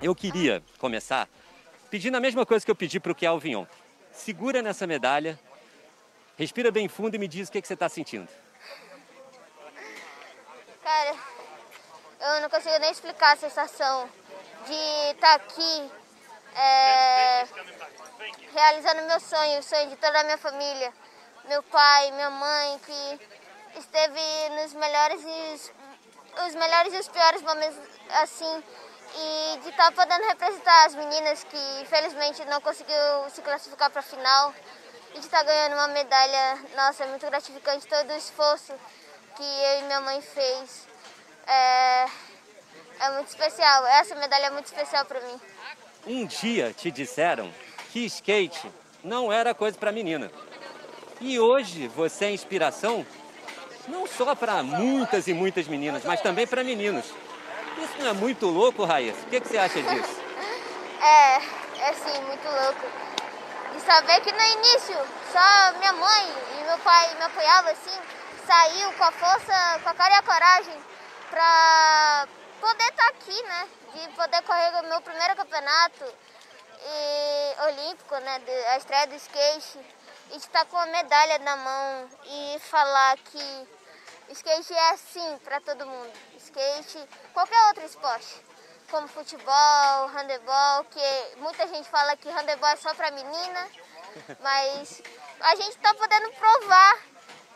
Eu 0.04 0.14
queria 0.14 0.62
começar 0.80 1.30
pedindo 1.90 2.18
a 2.18 2.20
mesma 2.20 2.46
coisa 2.46 2.66
que 2.66 2.70
eu 2.70 2.76
pedi 2.76 3.00
para 3.00 3.14
o 3.14 3.16
Kelvin 3.16 3.56
ontem. 3.56 3.78
Segura 4.12 4.62
nessa 4.62 4.86
medalha, 4.86 5.40
respira 6.38 6.70
bem 6.70 6.90
fundo 6.90 7.16
e 7.16 7.18
me 7.18 7.26
diz 7.26 7.48
o 7.48 7.52
que, 7.54 7.62
que 7.62 7.68
você 7.70 7.74
está 7.74 7.88
sentindo. 7.88 8.28
Cara, 10.84 11.16
eu 12.20 12.42
não 12.42 12.50
consigo 12.50 12.78
nem 12.80 12.92
explicar 12.92 13.32
a 13.32 13.38
sensação 13.38 14.10
de 14.66 15.12
estar 15.14 15.22
tá 15.22 15.36
aqui 15.36 15.92
é, 16.54 17.48
realizando 18.54 19.08
meu 19.08 19.22
sonho, 19.22 19.60
o 19.60 19.64
sonho 19.64 19.90
de 19.90 19.96
toda 19.96 20.20
a 20.20 20.24
minha 20.26 20.38
família. 20.38 20.92
Meu 21.48 21.64
pai, 21.64 22.12
minha 22.12 22.30
mãe, 22.30 22.78
que 22.80 23.80
esteve 23.80 24.50
nos 24.62 24.74
melhores 24.74 25.22
e 25.24 25.72
os 26.46 26.56
melhores 26.56 26.94
e 26.94 26.98
os 26.98 27.08
piores 27.08 27.42
momentos 27.42 27.78
assim 28.10 28.64
e 29.16 29.60
de 29.60 29.70
estar 29.70 29.92
tá 29.92 29.92
podendo 29.92 30.26
representar 30.28 30.86
as 30.86 30.96
meninas 30.96 31.44
que 31.44 31.82
infelizmente 31.82 32.44
não 32.46 32.60
conseguiu 32.62 33.30
se 33.30 33.42
classificar 33.42 33.90
para 33.90 34.00
a 34.00 34.04
final 34.04 34.54
e 35.14 35.20
de 35.20 35.26
estar 35.26 35.40
tá 35.40 35.44
ganhando 35.44 35.74
uma 35.74 35.88
medalha. 35.90 36.60
Nossa, 36.76 37.04
é 37.04 37.08
muito 37.08 37.26
gratificante 37.26 37.88
todo 37.88 38.10
o 38.10 38.18
esforço 38.18 38.74
que 39.36 39.44
eu 39.44 39.80
e 39.80 39.84
minha 39.84 40.02
mãe 40.02 40.22
fez. 40.22 40.88
É, 41.46 42.06
é 43.00 43.12
muito 43.16 43.28
especial. 43.28 43.86
Essa 43.88 44.16
medalha 44.16 44.48
é 44.48 44.50
muito 44.50 44.66
especial 44.66 45.06
para 45.06 45.20
mim. 45.22 45.40
Um 46.06 46.26
dia 46.26 46.74
te 46.74 46.92
disseram 46.92 47.54
que 47.92 48.06
skate 48.06 48.72
não 49.04 49.32
era 49.32 49.54
coisa 49.54 49.78
para 49.78 49.92
menina. 49.92 50.32
E 51.22 51.40
hoje 51.40 51.88
você 51.88 52.26
é 52.26 52.32
inspiração 52.32 53.06
não 53.88 54.08
só 54.08 54.34
para 54.36 54.64
muitas 54.64 55.28
e 55.28 55.34
muitas 55.34 55.68
meninas, 55.68 56.04
mas 56.04 56.22
também 56.22 56.48
para 56.48 56.64
meninos. 56.64 57.06
Isso 57.78 57.98
não 58.00 58.08
é 58.08 58.14
muito 58.14 58.46
louco, 58.48 58.84
Raíssa? 58.86 59.20
O 59.22 59.30
que, 59.30 59.42
que 59.42 59.48
você 59.48 59.58
acha 59.58 59.82
disso? 59.82 60.22
é, 61.02 61.36
é 61.90 61.94
sim, 61.94 62.22
muito 62.24 62.48
louco. 62.48 62.86
De 63.74 63.82
saber 63.82 64.22
que 64.22 64.32
no 64.32 64.42
início 64.42 64.96
só 65.32 65.78
minha 65.80 65.94
mãe 65.94 66.34
e 66.60 66.64
meu 66.66 66.78
pai 66.80 67.16
me 67.16 67.24
apoiavam 67.24 67.72
assim, 67.72 68.00
saiu 68.46 68.94
com 68.94 69.04
a 69.04 69.12
força, 69.12 69.80
com 69.82 69.90
a 69.90 69.94
cara 69.94 70.14
e 70.14 70.18
a 70.18 70.22
coragem 70.22 70.84
para 71.30 72.28
poder 72.62 72.84
estar 72.84 73.04
tá 73.04 73.10
aqui, 73.10 73.44
né? 73.44 73.68
De 73.94 74.08
poder 74.10 74.42
correr 74.44 74.80
o 74.80 74.90
meu 74.90 75.02
primeiro 75.02 75.36
campeonato 75.36 76.06
e, 76.86 77.56
olímpico, 77.68 78.16
né? 78.18 78.42
A 78.72 78.78
estreia 78.78 79.08
do 79.08 79.16
skate. 79.16 79.80
E 80.30 80.38
de 80.38 80.38
estar 80.38 80.60
tá 80.60 80.66
com 80.66 80.78
a 80.78 80.86
medalha 80.86 81.40
na 81.40 81.56
mão 81.56 82.10
e 82.26 82.60
falar 82.60 83.18
que 83.18 83.68
skate 84.30 84.74
é 84.74 84.90
assim 84.92 85.38
para 85.44 85.60
todo 85.62 85.86
mundo. 85.86 86.12
Skate, 86.54 87.00
qualquer 87.34 87.68
outro 87.70 87.84
esporte, 87.84 88.36
como 88.92 89.08
futebol, 89.08 90.08
handebol, 90.14 90.84
que 90.92 91.42
muita 91.42 91.68
gente 91.68 91.90
fala 91.90 92.16
que 92.16 92.30
handebol 92.30 92.70
é 92.70 92.76
só 92.76 92.94
para 92.94 93.10
menina, 93.10 93.68
mas 94.40 95.02
a 95.42 95.56
gente 95.56 95.70
está 95.70 95.96
podendo 95.96 96.30
provar 96.34 97.00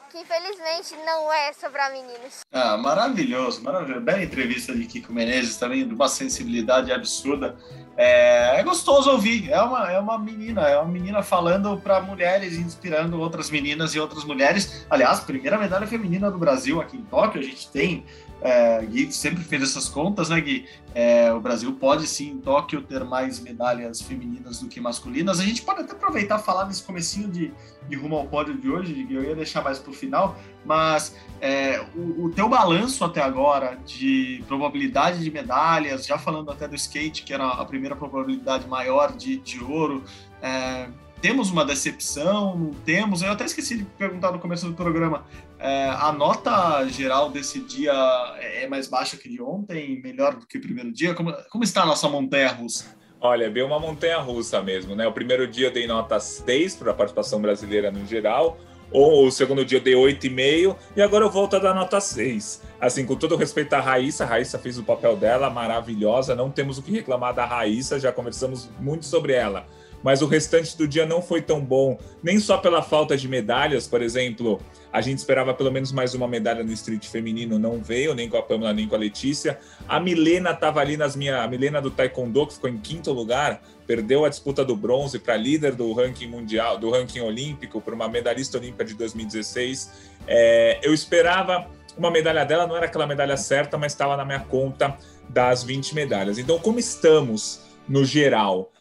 que 0.09 0.17
infelizmente 0.17 0.95
não 1.05 1.31
é 1.31 1.53
só 1.53 1.69
para 1.69 1.91
meninos. 1.91 2.39
Ah, 2.51 2.75
maravilhoso, 2.75 3.61
maravilhoso. 3.61 4.01
Bela 4.01 4.23
entrevista 4.23 4.73
de 4.73 4.85
Kiko 4.85 5.13
Menezes 5.13 5.57
também, 5.57 5.87
de 5.87 5.93
uma 5.93 6.07
sensibilidade 6.07 6.91
absurda. 6.91 7.55
É, 7.97 8.59
é, 8.59 8.63
gostoso 8.63 9.09
ouvir. 9.09 9.49
É 9.49 9.59
uma, 9.59 9.91
é 9.91 9.99
uma 9.99 10.19
menina, 10.19 10.61
é 10.61 10.77
uma 10.77 10.87
menina 10.87 11.23
falando 11.23 11.77
para 11.77 11.99
mulheres, 11.99 12.55
inspirando 12.57 13.19
outras 13.19 13.49
meninas 13.49 13.95
e 13.95 13.99
outras 13.99 14.23
mulheres. 14.23 14.85
Aliás, 14.87 15.19
primeira 15.19 15.57
medalha 15.57 15.87
feminina 15.87 16.29
do 16.29 16.37
Brasil 16.37 16.79
aqui 16.79 16.95
em 16.95 17.01
Tóquio. 17.01 17.41
A 17.41 17.43
gente 17.43 17.69
tem 17.71 18.05
é, 18.41 18.85
Gui 18.85 19.11
sempre 19.11 19.43
fez 19.43 19.63
essas 19.63 19.89
contas, 19.89 20.29
né, 20.29 20.39
Gui? 20.39 20.67
É, 20.93 21.31
o 21.33 21.39
Brasil 21.39 21.73
pode 21.73 22.07
sim 22.07 22.31
em 22.31 22.37
Tóquio 22.37 22.81
ter 22.81 23.03
mais 23.03 23.39
medalhas 23.39 24.01
femininas 24.01 24.59
do 24.59 24.67
que 24.67 24.79
masculinas. 24.79 25.39
A 25.39 25.43
gente 25.43 25.61
pode 25.61 25.81
até 25.81 25.93
aproveitar 25.93 26.39
falar 26.39 26.65
nesse 26.65 26.83
comecinho 26.83 27.29
de, 27.29 27.51
de 27.87 27.95
rumo 27.95 28.15
ao 28.15 28.27
pódio 28.27 28.55
de 28.57 28.69
hoje, 28.69 28.93
Gui, 28.93 29.15
eu 29.15 29.23
ia 29.23 29.35
deixar 29.35 29.63
mais 29.63 29.79
para 29.79 29.91
o 29.91 29.93
final, 29.93 30.37
mas 30.67 31.15
é, 31.39 31.81
o, 31.95 32.25
o, 32.25 32.29
teu 32.31 32.49
balanço 32.49 33.03
até 33.05 33.21
agora 33.21 33.79
de 33.85 34.43
probabilidade 34.47 35.23
de 35.23 35.31
medalhas, 35.31 36.05
já 36.05 36.17
falando 36.17 36.51
até 36.51 36.67
do 36.67 36.75
skate, 36.75 37.23
que 37.23 37.33
era 37.33 37.47
a 37.47 37.65
primeira 37.65 37.95
probabilidade 37.95 38.67
maior 38.67 39.13
de, 39.13 39.37
de 39.37 39.63
ouro, 39.63 40.03
é, 40.41 40.89
temos 41.21 41.49
uma 41.49 41.65
decepção, 41.65 42.55
não 42.55 42.73
temos? 42.73 43.21
Eu 43.21 43.31
até 43.31 43.45
esqueci 43.45 43.77
de 43.77 43.85
perguntar 43.85 44.31
no 44.31 44.39
começo 44.39 44.67
do 44.67 44.73
programa. 44.73 45.25
É, 45.57 45.89
a 45.89 46.11
nota 46.11 46.87
geral 46.89 47.29
desse 47.29 47.59
dia 47.61 47.93
é 48.39 48.67
mais 48.67 48.87
baixa 48.87 49.17
que 49.17 49.29
de 49.29 49.41
ontem? 49.41 50.01
Melhor 50.01 50.35
do 50.35 50.45
que 50.45 50.57
o 50.57 50.61
primeiro 50.61 50.91
dia? 50.91 51.15
Como, 51.15 51.33
como 51.49 51.63
está 51.63 51.83
a 51.83 51.85
nossa 51.85 52.07
montanha 52.07 52.49
russa? 52.49 52.95
Olha, 53.19 53.45
é 53.45 53.49
bem 53.49 53.63
uma 53.63 53.79
montanha 53.79 54.19
russa 54.19 54.61
mesmo, 54.61 54.95
né? 54.95 55.07
O 55.07 55.11
primeiro 55.11 55.47
dia 55.47 55.67
eu 55.67 55.71
dei 55.71 55.87
nota 55.87 56.19
6 56.19 56.75
para 56.75 56.91
a 56.91 56.93
participação 56.93 57.41
brasileira 57.41 57.89
no 57.89 58.05
geral, 58.05 58.59
ou 58.91 59.27
o 59.27 59.31
segundo 59.31 59.65
dia 59.65 59.77
eu 59.77 59.83
dei 59.83 59.93
8,5 59.93 60.75
e 60.95 61.01
agora 61.01 61.25
eu 61.25 61.29
volto 61.29 61.55
a 61.55 61.59
dar 61.59 61.73
nota 61.73 61.99
6. 61.99 62.61
Assim, 62.79 63.05
com 63.05 63.15
todo 63.15 63.35
respeito 63.35 63.73
à 63.73 63.79
Raíssa, 63.79 64.23
a 64.23 64.27
Raíssa 64.27 64.59
fez 64.59 64.77
o 64.77 64.83
papel 64.83 65.15
dela 65.15 65.49
maravilhosa, 65.49 66.35
não 66.35 66.51
temos 66.51 66.77
o 66.77 66.83
que 66.83 66.91
reclamar 66.91 67.33
da 67.33 67.45
Raíssa, 67.45 67.99
já 67.99 68.11
conversamos 68.11 68.69
muito 68.79 69.05
sobre 69.05 69.33
ela 69.33 69.65
mas 70.03 70.21
o 70.21 70.27
restante 70.27 70.77
do 70.77 70.87
dia 70.87 71.05
não 71.05 71.21
foi 71.21 71.41
tão 71.41 71.59
bom, 71.59 71.97
nem 72.21 72.39
só 72.39 72.57
pela 72.57 72.81
falta 72.81 73.17
de 73.17 73.27
medalhas, 73.27 73.87
por 73.87 74.01
exemplo, 74.01 74.59
a 74.97 75.01
gente 75.01 75.19
esperava 75.19 75.53
pelo 75.53 75.71
menos 75.71 75.91
mais 75.91 76.15
uma 76.15 76.27
medalha 76.27 76.63
no 76.63 76.71
street 76.71 77.05
feminino, 77.07 77.59
não 77.59 77.79
veio, 77.79 78.15
nem 78.15 78.27
com 78.27 78.35
a 78.35 78.41
Pamela, 78.41 78.73
nem 78.73 78.87
com 78.87 78.95
a 78.95 78.97
Letícia. 78.97 79.59
A 79.87 79.99
Milena 79.99 80.49
estava 80.49 80.81
ali 80.81 80.97
nas 80.97 81.15
minhas. 81.15 81.39
A 81.39 81.47
Milena 81.47 81.79
do 81.79 81.91
Taekwondo, 81.91 82.47
que 82.47 82.55
ficou 82.55 82.67
em 82.67 82.79
quinto 82.79 83.11
lugar, 83.11 83.61
perdeu 83.85 84.25
a 84.25 84.29
disputa 84.29 84.65
do 84.65 84.75
bronze 84.75 85.19
para 85.19 85.37
líder 85.37 85.75
do 85.75 85.93
ranking 85.93 86.25
mundial, 86.25 86.79
do 86.79 86.89
ranking 86.89 87.19
olímpico, 87.19 87.79
para 87.79 87.93
uma 87.93 88.07
medalhista 88.09 88.57
olímpica 88.57 88.83
de 88.83 88.95
2016. 88.95 89.91
É, 90.25 90.79
eu 90.81 90.95
esperava 90.95 91.67
uma 91.95 92.09
medalha 92.09 92.43
dela, 92.43 92.65
não 92.65 92.75
era 92.75 92.87
aquela 92.87 93.05
medalha 93.05 93.37
certa, 93.37 93.77
mas 93.77 93.91
estava 93.91 94.17
na 94.17 94.25
minha 94.25 94.39
conta 94.39 94.97
das 95.29 95.63
20 95.63 95.93
medalhas. 95.93 96.39
Então, 96.39 96.57
como 96.57 96.79
estamos 96.79 97.61
no 97.87 98.03
geral? 98.03 98.71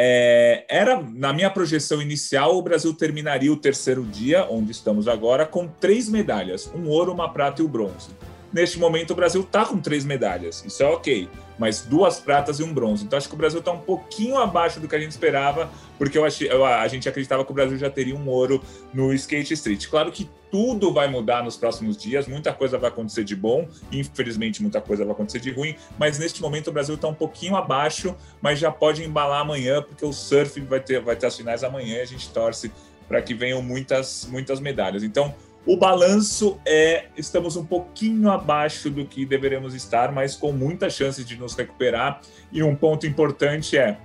É, 0.00 0.64
era, 0.68 1.02
na 1.02 1.32
minha 1.32 1.50
projeção 1.50 2.00
inicial, 2.00 2.56
o 2.56 2.62
Brasil 2.62 2.94
terminaria 2.94 3.52
o 3.52 3.56
terceiro 3.56 4.04
dia, 4.04 4.46
onde 4.48 4.70
estamos 4.70 5.08
agora, 5.08 5.44
com 5.44 5.66
três 5.66 6.08
medalhas: 6.08 6.70
um 6.72 6.88
ouro, 6.88 7.12
uma 7.12 7.28
prata 7.32 7.62
e 7.62 7.64
o 7.64 7.68
bronze. 7.68 8.10
Neste 8.52 8.78
momento, 8.78 9.10
o 9.10 9.16
Brasil 9.16 9.40
está 9.40 9.66
com 9.66 9.78
três 9.78 10.04
medalhas, 10.04 10.64
isso 10.64 10.82
é 10.82 10.86
ok, 10.86 11.28
mas 11.58 11.82
duas 11.82 12.20
pratas 12.20 12.60
e 12.60 12.62
um 12.62 12.72
bronze. 12.72 13.04
Então, 13.04 13.16
acho 13.16 13.28
que 13.28 13.34
o 13.34 13.38
Brasil 13.38 13.58
está 13.58 13.72
um 13.72 13.80
pouquinho 13.80 14.38
abaixo 14.38 14.78
do 14.78 14.86
que 14.86 14.94
a 14.94 15.00
gente 15.00 15.10
esperava, 15.10 15.68
porque 15.98 16.16
eu 16.16 16.24
achei, 16.24 16.50
eu, 16.50 16.64
a 16.64 16.86
gente 16.88 17.08
acreditava 17.08 17.44
que 17.44 17.50
o 17.50 17.54
Brasil 17.54 17.76
já 17.76 17.90
teria 17.90 18.14
um 18.14 18.28
ouro 18.28 18.62
no 18.94 19.12
skate 19.12 19.52
street. 19.52 19.88
Claro 19.88 20.10
que 20.10 20.30
tudo 20.50 20.92
vai 20.92 21.08
mudar 21.08 21.44
nos 21.44 21.56
próximos 21.56 21.96
dias, 21.96 22.26
muita 22.26 22.52
coisa 22.54 22.78
vai 22.78 22.88
acontecer 22.88 23.24
de 23.24 23.36
bom, 23.36 23.68
infelizmente, 23.92 24.62
muita 24.62 24.80
coisa 24.80 25.04
vai 25.04 25.12
acontecer 25.12 25.40
de 25.40 25.50
ruim, 25.50 25.76
mas 25.98 26.18
neste 26.18 26.40
momento 26.40 26.68
o 26.68 26.72
Brasil 26.72 26.94
está 26.94 27.08
um 27.08 27.14
pouquinho 27.14 27.56
abaixo, 27.56 28.16
mas 28.40 28.58
já 28.58 28.70
pode 28.70 29.04
embalar 29.04 29.42
amanhã, 29.42 29.82
porque 29.82 30.06
o 30.06 30.12
surf 30.12 30.58
vai 30.62 30.80
ter, 30.80 31.00
vai 31.00 31.16
ter 31.16 31.26
as 31.26 31.36
finais 31.36 31.62
amanhã 31.62 31.96
e 31.96 32.00
a 32.00 32.06
gente 32.06 32.30
torce 32.30 32.72
para 33.06 33.20
que 33.20 33.34
venham 33.34 33.60
muitas, 33.60 34.26
muitas 34.30 34.60
medalhas. 34.60 35.02
Então, 35.02 35.34
O 35.68 35.76
balanço 35.76 36.58
é 36.64 37.08
estamos 37.14 37.54
um 37.54 37.64
pouquinho 37.64 38.30
abaixo 38.30 38.88
do 38.88 39.04
que 39.04 39.26
deveremos 39.26 39.74
estar, 39.74 40.10
mas 40.10 40.34
com 40.34 40.50
muita 40.50 40.88
chance 40.88 41.22
de 41.22 41.36
nos 41.36 41.54
recuperar. 41.54 42.22
E 42.50 42.62
um 42.62 42.74
ponto 42.74 43.06
importante 43.06 43.76
é 43.76 43.98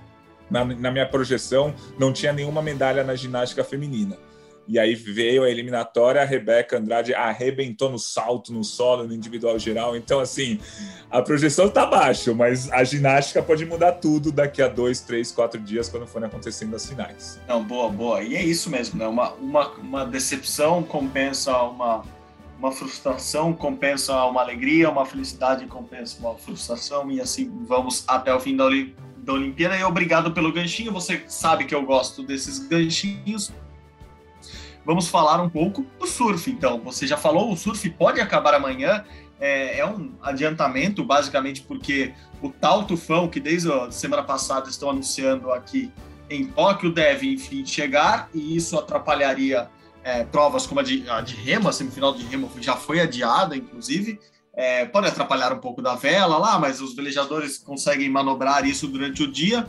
na, 0.53 0.63
na 0.63 0.91
minha 0.91 1.07
projeção 1.07 1.73
não 1.97 2.13
tinha 2.13 2.31
nenhuma 2.31 2.61
medalha 2.61 3.03
na 3.03 3.15
ginástica 3.15 3.63
feminina. 3.63 4.15
E 4.65 4.79
aí 4.79 4.95
veio 4.95 5.43
a 5.43 5.49
eliminatória, 5.49 6.21
a 6.21 6.25
Rebeca 6.25 6.77
Andrade 6.77 7.13
arrebentou 7.13 7.89
no 7.89 7.99
salto, 7.99 8.53
no 8.53 8.63
solo, 8.63 9.05
no 9.05 9.13
individual 9.13 9.59
geral. 9.59 9.93
Então, 9.97 10.21
assim, 10.21 10.57
a 11.11 11.21
projeção 11.21 11.65
está 11.65 11.85
baixa, 11.85 12.33
mas 12.33 12.71
a 12.71 12.81
ginástica 12.81 13.43
pode 13.43 13.65
mudar 13.65 13.93
tudo 13.93 14.31
daqui 14.31 14.61
a 14.61 14.69
dois, 14.69 15.01
três, 15.01 15.33
quatro 15.33 15.59
dias, 15.59 15.89
quando 15.89 16.07
forem 16.07 16.29
acontecendo 16.29 16.73
as 16.77 16.85
finais. 16.85 17.41
Não, 17.45 17.61
boa, 17.61 17.89
boa. 17.89 18.21
E 18.21 18.35
é 18.35 18.41
isso 18.41 18.69
mesmo, 18.69 18.97
né? 18.97 19.05
Uma, 19.05 19.33
uma, 19.33 19.67
uma 19.71 20.05
decepção 20.05 20.81
compensa 20.81 21.57
uma, 21.63 22.05
uma 22.57 22.71
frustração, 22.71 23.51
compensa 23.51 24.13
uma 24.23 24.41
alegria, 24.41 24.89
uma 24.89 25.05
felicidade 25.05 25.65
compensa 25.65 26.17
uma 26.21 26.37
frustração, 26.37 27.11
e 27.11 27.19
assim 27.19 27.51
vamos 27.67 28.05
até 28.07 28.33
o 28.33 28.39
fim 28.39 28.55
da, 28.55 28.69
da 29.23 29.33
Olimpíada. 29.33 29.77
E 29.77 29.83
obrigado 29.83 30.31
pelo 30.31 30.51
ganchinho. 30.51 30.91
Você 30.91 31.23
sabe 31.27 31.65
que 31.65 31.73
eu 31.73 31.83
gosto 31.83 32.23
desses 32.23 32.59
ganchinhos 32.59 33.51
vamos 34.85 35.07
falar 35.07 35.41
um 35.41 35.49
pouco 35.49 35.85
do 35.99 36.07
surf. 36.07 36.49
Então, 36.49 36.79
você 36.79 37.07
já 37.07 37.17
falou, 37.17 37.51
o 37.51 37.57
surf 37.57 37.89
pode 37.91 38.19
acabar 38.19 38.53
amanhã. 38.53 39.03
É, 39.39 39.79
é 39.79 39.85
um 39.85 40.13
adiantamento, 40.21 41.03
basicamente, 41.03 41.61
porque 41.61 42.13
o 42.41 42.49
tal 42.49 42.85
tufão 42.85 43.27
que 43.27 43.39
desde 43.39 43.71
a 43.71 43.91
semana 43.91 44.23
passada 44.23 44.69
estão 44.69 44.89
anunciando 44.89 45.51
aqui 45.51 45.91
em 46.29 46.45
Tóquio 46.45 46.91
deve, 46.91 47.33
enfim, 47.33 47.65
chegar, 47.65 48.29
e 48.33 48.55
isso 48.55 48.77
atrapalharia 48.77 49.69
é, 50.03 50.23
provas 50.23 50.65
como 50.65 50.79
a 50.79 50.83
de, 50.83 51.09
a 51.09 51.21
de 51.21 51.35
remo, 51.35 51.67
a 51.67 51.73
semifinal 51.73 52.13
de 52.13 52.25
remo 52.25 52.49
já 52.59 52.75
foi 52.75 53.01
adiada, 53.01 53.55
inclusive. 53.55 54.19
É, 54.55 54.85
pode 54.85 55.07
atrapalhar 55.07 55.51
um 55.51 55.59
pouco 55.59 55.81
da 55.81 55.95
vela 55.95 56.37
lá, 56.37 56.59
mas 56.59 56.79
os 56.79 56.95
velejadores 56.95 57.57
conseguem 57.57 58.09
manobrar 58.09 58.65
isso 58.65 58.87
durante 58.87 59.23
o 59.23 59.31
dia 59.31 59.67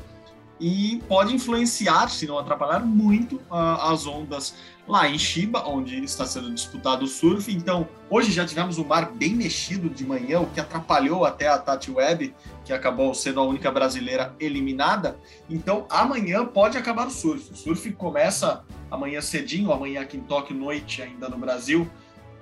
e 0.61 1.03
pode 1.09 1.35
influenciar, 1.35 2.09
se 2.09 2.27
não 2.27 2.39
atrapalhar 2.39 2.81
muito, 2.81 3.37
uh, 3.51 3.81
as 3.91 4.07
ondas 4.07 4.55
lá 4.87 5.09
em 5.09 5.19
Chiba, 5.19 5.67
onde 5.67 6.03
está 6.05 6.27
sendo 6.27 6.53
disputado 6.53 7.05
o 7.05 7.09
surf. 7.09 7.53
Então, 7.53 7.89
hoje 8.09 8.31
já 8.31 8.47
tivemos 8.47 8.79
o 8.79 8.85
mar 8.85 9.11
bem 9.11 9.35
mexido 9.35 9.89
de 9.89 10.07
manhã, 10.07 10.41
o 10.41 10.47
que 10.47 10.61
atrapalhou 10.61 11.25
até 11.25 11.49
a 11.49 11.59
Tati 11.59 11.91
Webb, 11.91 12.35
que 12.65 12.73
acabou 12.73 13.15
sendo 13.15 13.41
a 13.41 13.43
única 13.43 13.71
brasileira 13.71 14.35
eliminada. 14.39 15.19
Então, 15.51 15.87
amanhã 15.91 16.45
pode 16.45 16.79
acabar 16.79 17.07
o 17.07 17.11
surf. 17.11 17.53
O 17.53 17.57
surf 17.57 17.93
começa 17.93 18.65
amanhã 18.91 19.21
cedinho, 19.21 19.73
amanhã 19.73 20.03
aqui 20.03 20.19
em 20.19 20.21
Tóquio, 20.21 20.57
noite 20.57 21.03
ainda 21.03 21.29
no 21.29 21.39
Brasil, 21.39 21.91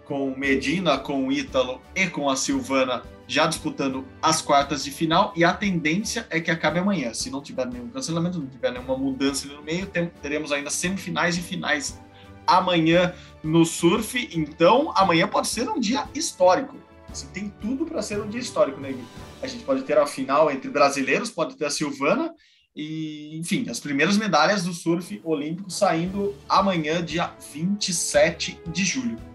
com 0.04 0.34
Medina, 0.36 0.98
com 0.98 1.26
o 1.26 1.32
Ítalo 1.32 1.80
e 1.94 2.06
com 2.06 2.28
a 2.28 2.36
Silvana 2.36 3.02
já 3.32 3.46
disputando 3.46 4.06
as 4.20 4.42
quartas 4.42 4.84
de 4.84 4.90
final 4.90 5.32
e 5.34 5.42
a 5.42 5.54
tendência 5.54 6.26
é 6.28 6.38
que 6.38 6.50
acabe 6.50 6.78
amanhã. 6.78 7.14
Se 7.14 7.30
não 7.30 7.40
tiver 7.40 7.66
nenhum 7.66 7.88
cancelamento, 7.88 8.38
não 8.38 8.46
tiver 8.46 8.70
nenhuma 8.72 8.96
mudança 8.96 9.48
no 9.48 9.62
meio, 9.62 9.90
teremos 10.20 10.52
ainda 10.52 10.68
semifinais 10.68 11.38
e 11.38 11.40
finais 11.40 11.98
amanhã 12.46 13.14
no 13.42 13.64
surf. 13.64 14.28
Então, 14.34 14.92
amanhã 14.94 15.26
pode 15.26 15.48
ser 15.48 15.66
um 15.68 15.80
dia 15.80 16.06
histórico. 16.14 16.76
Assim, 17.10 17.26
tem 17.28 17.48
tudo 17.60 17.86
para 17.86 18.02
ser 18.02 18.20
um 18.20 18.28
dia 18.28 18.40
histórico, 18.40 18.80
né, 18.80 18.92
Gui? 18.92 19.04
A 19.42 19.46
gente 19.46 19.64
pode 19.64 19.82
ter 19.82 19.96
a 19.96 20.06
final 20.06 20.50
entre 20.50 20.70
brasileiros, 20.70 21.30
pode 21.30 21.56
ter 21.56 21.64
a 21.64 21.70
Silvana 21.70 22.34
e, 22.76 23.38
enfim, 23.38 23.66
as 23.70 23.80
primeiras 23.80 24.18
medalhas 24.18 24.64
do 24.64 24.74
surf 24.74 25.20
olímpico 25.24 25.70
saindo 25.70 26.34
amanhã, 26.46 27.02
dia 27.02 27.32
27 27.52 28.60
de 28.66 28.84
julho. 28.84 29.31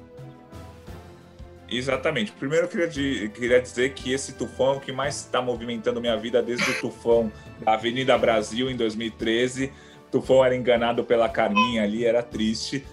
Exatamente. 1.69 2.31
Primeiro 2.31 2.65
eu 2.65 2.69
queria, 2.87 3.29
queria 3.29 3.61
dizer 3.61 3.93
que 3.93 4.13
esse 4.13 4.33
tufão 4.33 4.73
é 4.73 4.77
o 4.77 4.79
que 4.79 4.91
mais 4.91 5.15
está 5.17 5.41
movimentando 5.41 5.99
minha 5.99 6.15
vida 6.15 6.41
desde 6.41 6.69
o 6.71 6.79
tufão 6.79 7.31
da 7.59 7.73
Avenida 7.73 8.17
Brasil 8.17 8.69
em 8.69 8.75
2013. 8.75 9.71
O 10.07 10.11
tufão 10.11 10.43
era 10.43 10.55
enganado 10.55 11.03
pela 11.03 11.27
Carminha 11.27 11.83
ali, 11.83 12.05
era 12.05 12.23
triste. 12.23 12.85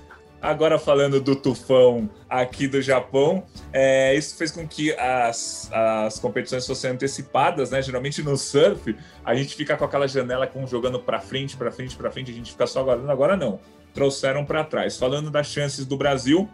Agora 0.42 0.78
falando 0.78 1.22
do 1.22 1.34
tufão 1.34 2.10
aqui 2.28 2.68
do 2.68 2.82
Japão, 2.82 3.46
é, 3.72 4.14
isso 4.14 4.36
fez 4.36 4.50
com 4.50 4.68
que 4.68 4.92
as, 4.92 5.70
as 5.72 6.18
competições 6.18 6.66
fossem 6.66 6.90
antecipadas, 6.90 7.70
né? 7.70 7.80
Geralmente 7.80 8.22
no 8.22 8.36
surf 8.36 8.94
a 9.24 9.34
gente 9.34 9.54
fica 9.54 9.74
com 9.74 9.86
aquela 9.86 10.06
janela 10.06 10.46
com 10.46 10.66
jogando 10.66 11.00
para 11.00 11.18
frente, 11.18 11.56
para 11.56 11.70
frente, 11.70 11.96
para 11.96 12.10
frente, 12.10 12.30
a 12.30 12.34
gente 12.34 12.50
fica 12.52 12.66
só 12.66 12.80
aguardando. 12.80 13.10
Agora 13.10 13.38
não, 13.38 13.58
trouxeram 13.94 14.44
para 14.44 14.62
trás. 14.64 14.98
Falando 14.98 15.30
das 15.30 15.46
chances 15.46 15.86
do 15.86 15.96
Brasil, 15.96 16.46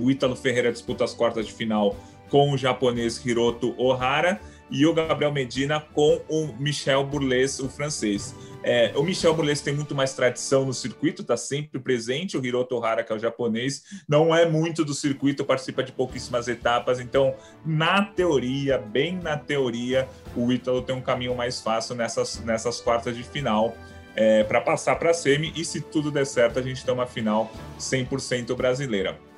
o 0.00 0.10
Ítalo 0.10 0.34
Ferreira 0.34 0.72
disputa 0.72 1.04
as 1.04 1.14
quartas 1.14 1.46
de 1.46 1.52
final 1.52 1.96
com 2.30 2.52
o 2.52 2.56
japonês 2.56 3.24
Hiroto 3.24 3.74
Ohara 3.76 4.40
e 4.70 4.86
o 4.86 4.94
Gabriel 4.94 5.32
Medina 5.32 5.80
com 5.80 6.22
o 6.28 6.54
Michel 6.58 7.04
Bourles, 7.04 7.58
o 7.58 7.68
francês. 7.68 8.34
É, 8.62 8.92
o 8.94 9.02
Michel 9.02 9.34
Bourles 9.34 9.60
tem 9.60 9.74
muito 9.74 9.94
mais 9.94 10.14
tradição 10.14 10.64
no 10.64 10.72
circuito, 10.72 11.22
está 11.22 11.36
sempre 11.36 11.80
presente. 11.80 12.36
O 12.36 12.46
Hiroto 12.46 12.76
Ohara, 12.76 13.02
que 13.02 13.12
é 13.12 13.16
o 13.16 13.18
japonês, 13.18 13.82
não 14.08 14.34
é 14.34 14.48
muito 14.48 14.84
do 14.84 14.94
circuito, 14.94 15.44
participa 15.44 15.82
de 15.82 15.90
pouquíssimas 15.90 16.46
etapas. 16.46 17.00
Então, 17.00 17.34
na 17.66 18.04
teoria, 18.04 18.78
bem 18.78 19.16
na 19.16 19.36
teoria, 19.36 20.08
o 20.36 20.52
Ítalo 20.52 20.82
tem 20.82 20.94
um 20.94 21.00
caminho 21.00 21.34
mais 21.34 21.60
fácil 21.60 21.96
nessas, 21.96 22.40
nessas 22.44 22.80
quartas 22.80 23.16
de 23.16 23.24
final. 23.24 23.74
É, 24.14 24.44
para 24.44 24.60
passar 24.60 24.96
para 24.96 25.10
a 25.10 25.14
semi 25.14 25.52
e 25.56 25.64
se 25.64 25.80
tudo 25.80 26.10
der 26.10 26.26
certo 26.26 26.58
a 26.58 26.62
gente 26.62 26.84
tem 26.84 26.92
uma 26.92 27.06
final 27.06 27.50
100% 27.78 28.54
brasileira. 28.56 29.29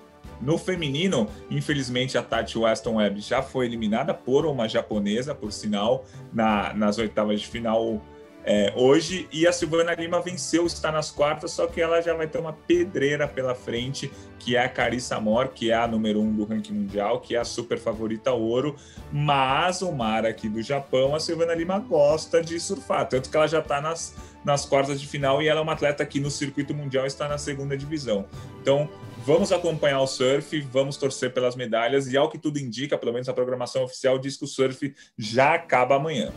No 0.43 0.59
feminino, 0.59 1.29
infelizmente, 1.49 2.19
a 2.19 2.23
Tati 2.23 2.59
Weston 2.59 2.97
Webb 2.97 3.21
já 3.21 3.43
foi 3.43 3.67
eliminada 3.67 4.13
por 4.13 4.45
uma 4.45 4.69
japonesa, 4.69 5.35
por 5.35 5.53
sinal, 5.53 6.05
na, 6.33 6.75
nas 6.75 6.99
oitavas 6.99 7.41
de 7.41 7.47
final 7.47 8.03
é, 8.45 8.73
hoje. 8.77 9.29
E 9.33 9.47
a 9.47 9.53
Silvana 9.53 9.95
Lima 9.95 10.21
venceu, 10.21 10.67
está 10.67 10.91
nas 10.91 11.11
quartas, 11.11 11.53
só 11.53 11.67
que 11.67 11.81
ela 11.81 12.01
já 12.01 12.15
vai 12.15 12.27
ter 12.27 12.39
uma 12.39 12.53
pedreira 12.53 13.29
pela 13.29 13.55
frente, 13.55 14.11
que 14.39 14.57
é 14.57 14.65
a 14.65 14.69
Carissa 14.69 15.17
Amor, 15.17 15.49
que 15.49 15.71
é 15.71 15.75
a 15.75 15.87
número 15.87 16.21
um 16.21 16.33
do 16.33 16.45
ranking 16.45 16.73
mundial, 16.73 17.21
que 17.21 17.37
é 17.37 17.39
a 17.39 17.45
super 17.45 17.79
favorita 17.79 18.33
ouro. 18.33 18.75
Mas 19.13 19.81
o 19.83 19.93
mar 19.93 20.27
aqui 20.27 20.49
do 20.49 20.61
Japão, 20.61 21.15
a 21.15 21.21
Silvana 21.21 21.55
Lima 21.55 21.79
gosta 21.79 22.43
de 22.43 22.59
surfar, 22.59 23.09
tanto 23.09 23.31
que 23.31 23.37
ela 23.37 23.47
já 23.47 23.61
está 23.61 23.81
nas, 23.81 24.17
nas 24.45 24.67
quartas 24.67 25.01
de 25.01 25.07
final 25.07 25.41
e 25.41 25.49
ela 25.49 25.61
é 25.61 25.63
uma 25.63 25.73
atleta 25.73 26.05
que 26.05 26.19
no 26.19 26.31
circuito 26.31 26.75
mundial 26.75 27.07
está 27.07 27.29
na 27.29 27.39
segunda 27.39 27.77
divisão. 27.77 28.27
Então, 28.61 28.89
Vamos 29.25 29.53
acompanhar 29.53 30.01
o 30.01 30.07
surf, 30.07 30.61
vamos 30.73 30.97
torcer 30.97 31.33
pelas 31.33 31.55
medalhas 31.55 32.13
e 32.13 32.17
ao 32.17 32.29
que 32.29 32.37
tudo 32.37 32.59
indica, 32.59 32.99
pelo 32.99 33.13
menos 33.13 33.29
a 33.29 33.33
programação 33.33 33.85
oficial 33.85 34.19
diz 34.19 34.37
que 34.37 34.45
o 34.45 34.49
surf 34.49 34.93
já 35.17 35.55
acaba 35.55 35.95
amanhã. 35.95 36.33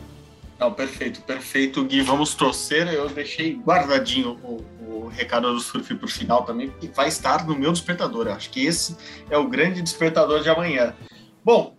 Não, 0.56 0.72
perfeito, 0.72 1.20
perfeito, 1.22 1.84
Gui. 1.84 2.00
Vamos 2.00 2.34
torcer. 2.34 2.86
Eu 2.86 3.08
deixei 3.08 3.54
guardadinho 3.56 4.38
o, 4.42 4.64
o 4.80 5.08
recado 5.08 5.52
do 5.52 5.58
surf 5.58 5.94
para 5.96 6.06
o 6.06 6.08
final 6.08 6.44
também, 6.44 6.70
que 6.80 6.86
vai 6.86 7.08
estar 7.08 7.44
no 7.44 7.58
meu 7.58 7.72
despertador. 7.72 8.28
Eu 8.28 8.34
acho 8.34 8.50
que 8.50 8.64
esse 8.64 8.96
é 9.28 9.36
o 9.36 9.48
grande 9.48 9.82
despertador 9.82 10.42
de 10.42 10.48
amanhã. 10.48 10.94
Bom, 11.44 11.76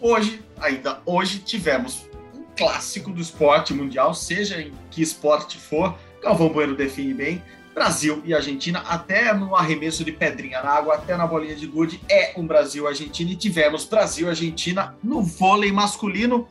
hoje, 0.00 0.42
ainda 0.58 1.02
hoje, 1.04 1.38
tivemos 1.38 2.08
um 2.34 2.44
clássico 2.56 3.10
do 3.10 3.20
esporte 3.20 3.74
mundial, 3.74 4.14
seja 4.14 4.60
em 4.60 4.72
que 4.90 5.02
esporte 5.02 5.58
for. 5.58 5.94
Galvão 6.22 6.48
Bueno 6.48 6.74
define 6.74 7.12
bem. 7.12 7.42
Brasil 7.74 8.22
e 8.24 8.32
Argentina, 8.32 8.84
até 8.88 9.34
no 9.34 9.56
arremesso 9.56 10.04
de 10.04 10.12
pedrinha 10.12 10.62
na 10.62 10.70
água, 10.70 10.94
até 10.94 11.16
na 11.16 11.26
bolinha 11.26 11.56
de 11.56 11.66
gude, 11.66 12.00
é 12.08 12.32
um 12.36 12.46
Brasil-Argentina 12.46 13.32
e 13.32 13.36
tivemos 13.36 13.84
Brasil-Argentina 13.84 14.94
no 15.02 15.20
vôlei 15.20 15.72
masculino. 15.72 16.46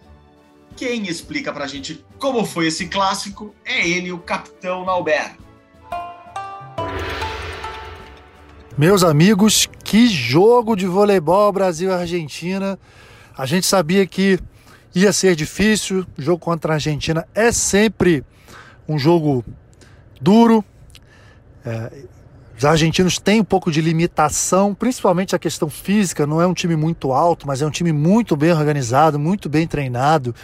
Quem 0.75 1.07
explica 1.07 1.53
pra 1.53 1.65
gente 1.65 2.03
como 2.19 2.43
foi 2.43 2.67
esse 2.67 2.87
clássico 2.87 3.55
é 3.63 3.87
ele, 3.87 4.11
o 4.11 4.19
capitão 4.19 4.83
Nauber. 4.83 5.37
Meus 8.77 9.01
amigos, 9.01 9.69
que 9.81 10.07
jogo 10.07 10.75
de 10.75 10.87
voleibol 10.87 11.53
Brasil-Argentina. 11.53 12.77
A 13.37 13.45
gente 13.45 13.65
sabia 13.65 14.05
que 14.05 14.37
ia 14.93 15.13
ser 15.13 15.37
difícil. 15.37 16.05
O 16.17 16.21
jogo 16.21 16.39
contra 16.39 16.73
a 16.73 16.75
Argentina 16.75 17.25
é 17.33 17.49
sempre 17.51 18.25
um 18.89 18.99
jogo 18.99 19.45
duro, 20.19 20.65
é, 21.65 21.91
os 22.57 22.65
argentinos 22.65 23.17
têm 23.17 23.41
um 23.41 23.43
pouco 23.43 23.71
de 23.71 23.81
limitação, 23.81 24.73
principalmente 24.73 25.35
a 25.35 25.39
questão 25.39 25.69
física. 25.69 26.27
Não 26.27 26.41
é 26.41 26.47
um 26.47 26.53
time 26.53 26.75
muito 26.75 27.11
alto, 27.11 27.47
mas 27.47 27.61
é 27.61 27.65
um 27.65 27.71
time 27.71 27.91
muito 27.91 28.35
bem 28.35 28.51
organizado, 28.51 29.19
muito 29.19 29.49
bem 29.49 29.67
treinado 29.67 30.35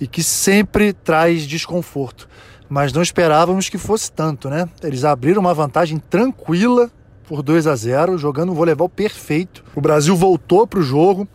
e 0.00 0.06
que 0.06 0.22
sempre 0.22 0.92
traz 0.92 1.42
desconforto. 1.42 2.28
Mas 2.68 2.92
não 2.92 3.02
esperávamos 3.02 3.68
que 3.68 3.76
fosse 3.76 4.10
tanto, 4.10 4.48
né? 4.48 4.68
Eles 4.82 5.04
abriram 5.04 5.40
uma 5.40 5.52
vantagem 5.52 5.98
tranquila 5.98 6.90
por 7.24 7.42
2 7.42 7.66
a 7.66 7.76
0, 7.76 8.16
jogando 8.16 8.52
um 8.52 8.54
voleibol 8.54 8.88
perfeito. 8.88 9.64
O 9.74 9.80
Brasil 9.80 10.16
voltou 10.16 10.66
para 10.66 10.78
o 10.78 10.82
jogo. 10.82 11.28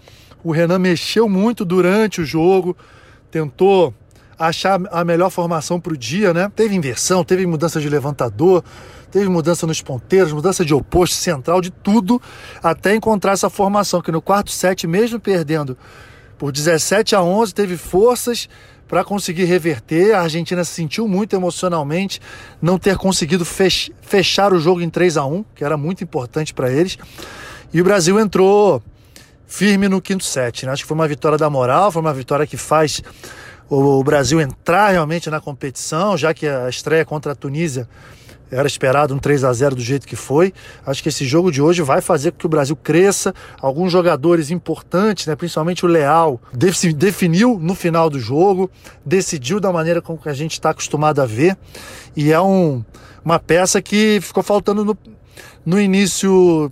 O 0.43 0.51
Renan 0.51 0.79
mexeu 0.79 1.27
muito 1.27 1.65
durante 1.65 2.21
o 2.21 2.25
jogo, 2.25 2.75
tentou 3.29 3.93
achar 4.39 4.79
a 4.91 5.03
melhor 5.03 5.29
formação 5.29 5.79
para 5.79 5.93
o 5.93 5.97
dia, 5.97 6.33
né? 6.33 6.51
Teve 6.55 6.75
inversão, 6.75 7.23
teve 7.23 7.45
mudança 7.45 7.81
de 7.81 7.89
levantador, 7.89 8.63
teve 9.11 9.27
mudança 9.29 9.65
nos 9.65 9.81
ponteiros, 9.81 10.31
mudança 10.31 10.63
de 10.63 10.73
oposto, 10.73 11.15
central, 11.15 11.61
de 11.61 11.69
tudo, 11.69 12.21
até 12.61 12.95
encontrar 12.95 13.33
essa 13.33 13.49
formação, 13.49 14.01
que 14.01 14.11
no 14.11 14.21
quarto 14.21 14.51
set, 14.51 14.85
mesmo 14.87 15.19
perdendo 15.19 15.77
por 16.37 16.51
17 16.51 17.15
a 17.15 17.21
11, 17.21 17.53
teve 17.53 17.77
forças 17.77 18.47
para 18.87 19.03
conseguir 19.03 19.45
reverter. 19.45 20.13
A 20.13 20.21
Argentina 20.21 20.63
se 20.63 20.71
sentiu 20.71 21.07
muito 21.07 21.35
emocionalmente 21.35 22.21
não 22.61 22.77
ter 22.77 22.97
conseguido 22.97 23.43
fech 23.43 23.93
fechar 24.01 24.53
o 24.53 24.59
jogo 24.59 24.81
em 24.81 24.89
3 24.89 25.17
a 25.17 25.25
1 25.25 25.43
que 25.55 25.63
era 25.63 25.75
muito 25.75 26.03
importante 26.03 26.53
para 26.53 26.71
eles. 26.71 26.97
E 27.73 27.81
o 27.81 27.83
Brasil 27.83 28.17
entrou 28.19 28.81
firme 29.45 29.89
no 29.89 30.01
quinto 30.01 30.23
set. 30.23 30.65
Né? 30.65 30.71
Acho 30.71 30.83
que 30.83 30.87
foi 30.87 30.95
uma 30.95 31.07
vitória 31.07 31.37
da 31.37 31.49
moral, 31.49 31.91
foi 31.91 32.01
uma 32.01 32.13
vitória 32.13 32.47
que 32.47 32.57
faz 32.57 33.01
o 33.69 34.03
Brasil 34.03 34.39
entrar 34.39 34.89
realmente 34.89 35.29
na 35.29 35.39
competição, 35.41 36.17
já 36.17 36.33
que 36.33 36.47
a 36.47 36.69
estreia 36.69 37.03
contra 37.05 37.33
a 37.33 37.35
Tunísia 37.35 37.87
era 38.49 38.67
esperado 38.67 39.13
um 39.13 39.19
3 39.19 39.43
a 39.43 39.51
0 39.51 39.75
do 39.75 39.81
jeito 39.81 40.07
que 40.07 40.15
foi. 40.15 40.53
Acho 40.85 41.03
que 41.03 41.09
esse 41.09 41.25
jogo 41.25 41.51
de 41.51 41.61
hoje 41.61 41.81
vai 41.81 41.99
fazer 41.99 42.31
com 42.31 42.37
que 42.37 42.45
o 42.45 42.49
Brasil 42.49 42.75
cresça. 42.75 43.33
Alguns 43.59 43.91
jogadores 43.91 44.51
importantes, 44.51 45.27
né, 45.27 45.35
principalmente 45.35 45.85
o 45.85 45.87
Leal, 45.87 46.39
definiu 46.53 47.59
no 47.59 47.75
final 47.75 48.09
do 48.09 48.19
jogo, 48.19 48.71
decidiu 49.05 49.59
da 49.59 49.71
maneira 49.71 50.01
como 50.01 50.19
a 50.25 50.33
gente 50.33 50.53
está 50.53 50.69
acostumado 50.69 51.21
a 51.21 51.25
ver. 51.25 51.57
E 52.15 52.31
é 52.31 52.39
um, 52.39 52.83
uma 53.23 53.37
peça 53.37 53.81
que 53.81 54.19
ficou 54.21 54.43
faltando 54.43 54.85
no, 54.85 54.97
no 55.65 55.79
início 55.79 56.71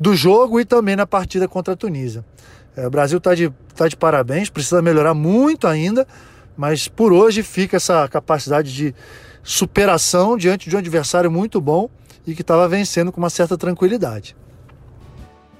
do 0.00 0.14
jogo 0.14 0.58
e 0.60 0.64
também 0.64 0.96
na 0.96 1.06
partida 1.06 1.46
contra 1.46 1.74
a 1.74 1.76
Tunísia. 1.76 2.24
É, 2.76 2.86
o 2.86 2.90
Brasil 2.90 3.18
está 3.18 3.34
de, 3.34 3.50
tá 3.74 3.88
de 3.88 3.96
parabéns, 3.96 4.50
precisa 4.50 4.82
melhorar 4.82 5.14
muito 5.14 5.66
ainda, 5.66 6.06
mas 6.56 6.86
por 6.88 7.12
hoje 7.12 7.42
fica 7.42 7.76
essa 7.76 8.06
capacidade 8.08 8.74
de 8.74 8.94
superação 9.42 10.36
diante 10.36 10.68
de 10.68 10.76
um 10.76 10.78
adversário 10.78 11.30
muito 11.30 11.60
bom 11.60 11.88
e 12.26 12.34
que 12.34 12.42
estava 12.42 12.68
vencendo 12.68 13.10
com 13.10 13.18
uma 13.18 13.30
certa 13.30 13.56
tranquilidade. 13.56 14.36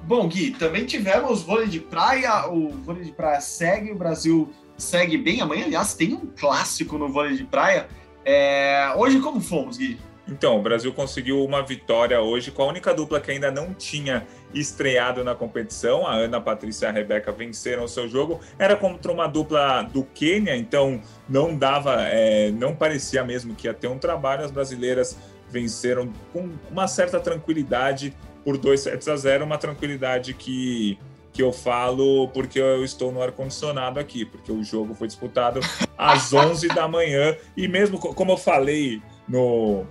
Bom, 0.03 0.29
Gui, 0.29 0.53
também 0.53 0.85
tivemos 0.85 1.43
vôlei 1.43 1.69
de 1.69 1.81
praia, 1.81 2.49
o 2.49 2.71
vôlei 2.85 3.05
de 3.05 3.13
praia 3.13 3.41
segue, 3.41 3.91
o 3.91 3.97
Brasil 3.97 4.53
segue 4.77 5.17
bem. 5.17 5.41
Amanhã, 5.41 5.65
aliás, 5.65 5.95
tem 5.95 6.15
um 6.15 6.27
clássico 6.37 6.99
no 6.99 7.09
vôlei 7.09 7.37
de 7.37 7.45
praia. 7.45 7.89
É... 8.25 8.93
Hoje, 8.97 9.21
como 9.21 9.41
fomos, 9.41 9.77
Gui? 9.77 9.99
Então, 10.29 10.59
o 10.59 10.63
Brasil 10.63 10.93
conseguiu 10.93 11.45
uma 11.45 11.63
vitória 11.63 12.21
hoje 12.21 12.51
com 12.51 12.63
a 12.63 12.67
única 12.67 12.93
dupla 12.93 13.21
que 13.21 13.31
ainda 13.31 13.51
não 13.51 13.73
tinha 13.73 14.27
estreado 14.53 15.23
na 15.23 15.35
competição. 15.35 16.07
A 16.07 16.15
Ana 16.15 16.41
Patrícia 16.41 16.87
e 16.87 16.89
a 16.89 16.93
Rebeca 16.93 17.31
venceram 17.31 17.85
o 17.85 17.89
seu 17.89 18.09
jogo. 18.09 18.41
Era 18.59 18.77
contra 18.77 19.13
uma 19.13 19.29
dupla 19.29 19.83
do 19.83 20.03
Quênia, 20.03 20.57
então 20.57 21.01
não 21.29 21.57
dava, 21.57 22.03
é, 22.03 22.51
não 22.51 22.75
parecia 22.75 23.23
mesmo 23.23 23.55
que 23.55 23.69
ia 23.69 23.75
ter 23.75 23.87
um 23.87 23.99
trabalho. 23.99 24.45
As 24.45 24.51
brasileiras 24.51 25.17
venceram 25.49 26.13
com 26.33 26.51
uma 26.71 26.89
certa 26.89 27.21
tranquilidade 27.21 28.17
por 28.45 28.59
2 28.59 28.81
sets 28.81 29.09
a 29.09 29.17
0, 29.17 29.45
uma 29.45 29.59
tranquilidade 29.59 30.35
que 30.35 30.99
que 31.33 31.43
eu 31.43 31.53
falo 31.53 32.29
porque 32.29 32.59
eu 32.59 32.83
estou 32.83 33.13
no 33.13 33.21
ar-condicionado 33.21 34.01
aqui, 34.01 34.25
porque 34.25 34.51
o 34.51 34.65
jogo 34.65 34.95
foi 34.95 35.07
disputado 35.07 35.61
às 35.99 36.33
11 36.33 36.67
da 36.69 36.89
manhã 36.89 37.37
e 37.55 37.69
mesmo 37.69 37.99
como 37.99 38.33
eu 38.33 38.39
falei 38.39 39.03
no, 39.29 39.85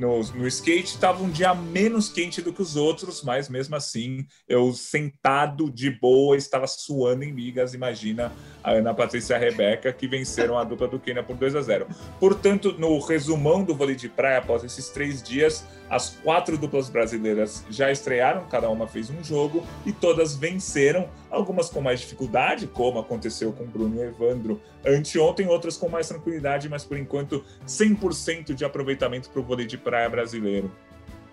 no, 0.00 0.22
no 0.32 0.48
skate 0.48 0.94
estava 0.94 1.22
um 1.22 1.30
dia 1.30 1.54
menos 1.54 2.08
quente 2.08 2.40
do 2.40 2.52
que 2.54 2.62
os 2.62 2.74
outros, 2.74 3.22
mas 3.22 3.50
mesmo 3.50 3.76
assim, 3.76 4.26
eu 4.48 4.72
sentado 4.72 5.70
de 5.70 5.90
boa 5.90 6.36
estava 6.36 6.66
suando 6.66 7.22
em 7.22 7.32
migas. 7.32 7.74
Imagina 7.74 8.32
a 8.62 8.72
Ana 8.72 8.94
Patrícia 8.94 9.34
e 9.34 9.36
a 9.36 9.38
Rebeca, 9.38 9.92
que 9.92 10.06
venceram 10.06 10.58
a 10.58 10.64
dupla 10.64 10.88
do 10.88 10.98
Quênia 10.98 11.22
por 11.22 11.36
2 11.36 11.56
a 11.56 11.62
0. 11.62 11.86
Portanto, 12.18 12.74
no 12.78 12.98
resumão 12.98 13.62
do 13.64 13.74
vôlei 13.74 13.96
de 13.96 14.08
praia, 14.08 14.38
após 14.38 14.64
esses 14.64 14.88
três 14.88 15.22
dias, 15.22 15.64
as 15.88 16.10
quatro 16.10 16.56
duplas 16.56 16.88
brasileiras 16.88 17.64
já 17.68 17.90
estrearam, 17.90 18.44
cada 18.44 18.70
uma 18.70 18.86
fez 18.86 19.10
um 19.10 19.22
jogo 19.24 19.66
e 19.84 19.92
todas 19.92 20.36
venceram, 20.36 21.08
algumas 21.30 21.68
com 21.68 21.80
mais 21.80 22.00
dificuldade, 22.00 22.66
como 22.66 22.98
aconteceu 22.98 23.52
com 23.52 23.64
Bruno 23.64 23.96
e 23.96 24.06
Evandro 24.06 24.60
anteontem, 24.86 25.46
outras 25.48 25.76
com 25.76 25.88
mais 25.88 26.08
tranquilidade, 26.08 26.68
mas 26.68 26.84
por 26.84 26.96
enquanto 26.96 27.44
100% 27.66 28.54
de 28.54 28.64
aproveitamento 28.64 29.30
para 29.30 29.40
o 29.40 29.44
vôlei 29.44 29.66
de 29.66 29.76
praia 29.76 30.08
brasileiro. 30.08 30.70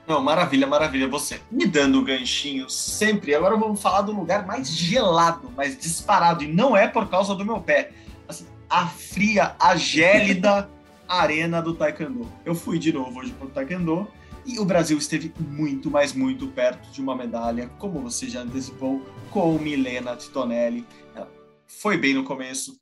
Não, 0.08 0.24
maravilha, 0.24 0.66
maravilha. 0.66 1.08
Você 1.10 1.42
me 1.52 1.66
dando 1.66 2.00
o 2.00 2.04
ganchinho 2.04 2.70
sempre. 2.70 3.36
Agora 3.36 3.58
vamos 3.58 3.82
falar 3.82 4.02
do 4.02 4.14
lugar 4.14 4.48
mais 4.48 4.70
gelado, 4.70 5.52
mais 5.52 5.78
disparado. 5.78 6.46
E 6.46 6.48
não 6.48 6.78
é 6.78 6.88
por 6.88 7.10
causa 7.10 7.36
do 7.36 7.44
meu 7.44 7.60
pé. 7.60 7.92
Assim, 8.26 8.46
a 8.70 8.88
fria, 8.88 9.54
a 9.60 9.76
gélida 9.76 10.70
arena 11.06 11.62
do 11.62 11.74
Taekwondo. 11.74 12.32
Eu 12.46 12.56
fui 12.56 12.80
de 12.80 12.94
novo 12.94 13.20
hoje 13.20 13.34
para 13.34 13.48
o 13.48 13.50
Taekwondo 13.50 14.08
e 14.46 14.60
o 14.60 14.66
Brasil 14.66 14.98
esteve 14.98 15.34
muito, 15.38 15.92
mas 15.92 16.14
muito 16.14 16.48
perto 16.48 16.90
de 16.90 17.02
uma 17.02 17.14
medalha, 17.14 17.70
como 17.78 18.02
você 18.02 18.30
já 18.30 18.40
antecipou, 18.40 19.06
com 19.30 19.60
Milena 19.60 20.16
Titonelli. 20.16 20.88
Ela 21.14 21.30
foi 21.68 21.98
bem 21.98 22.14
no 22.14 22.24
começo, 22.24 22.78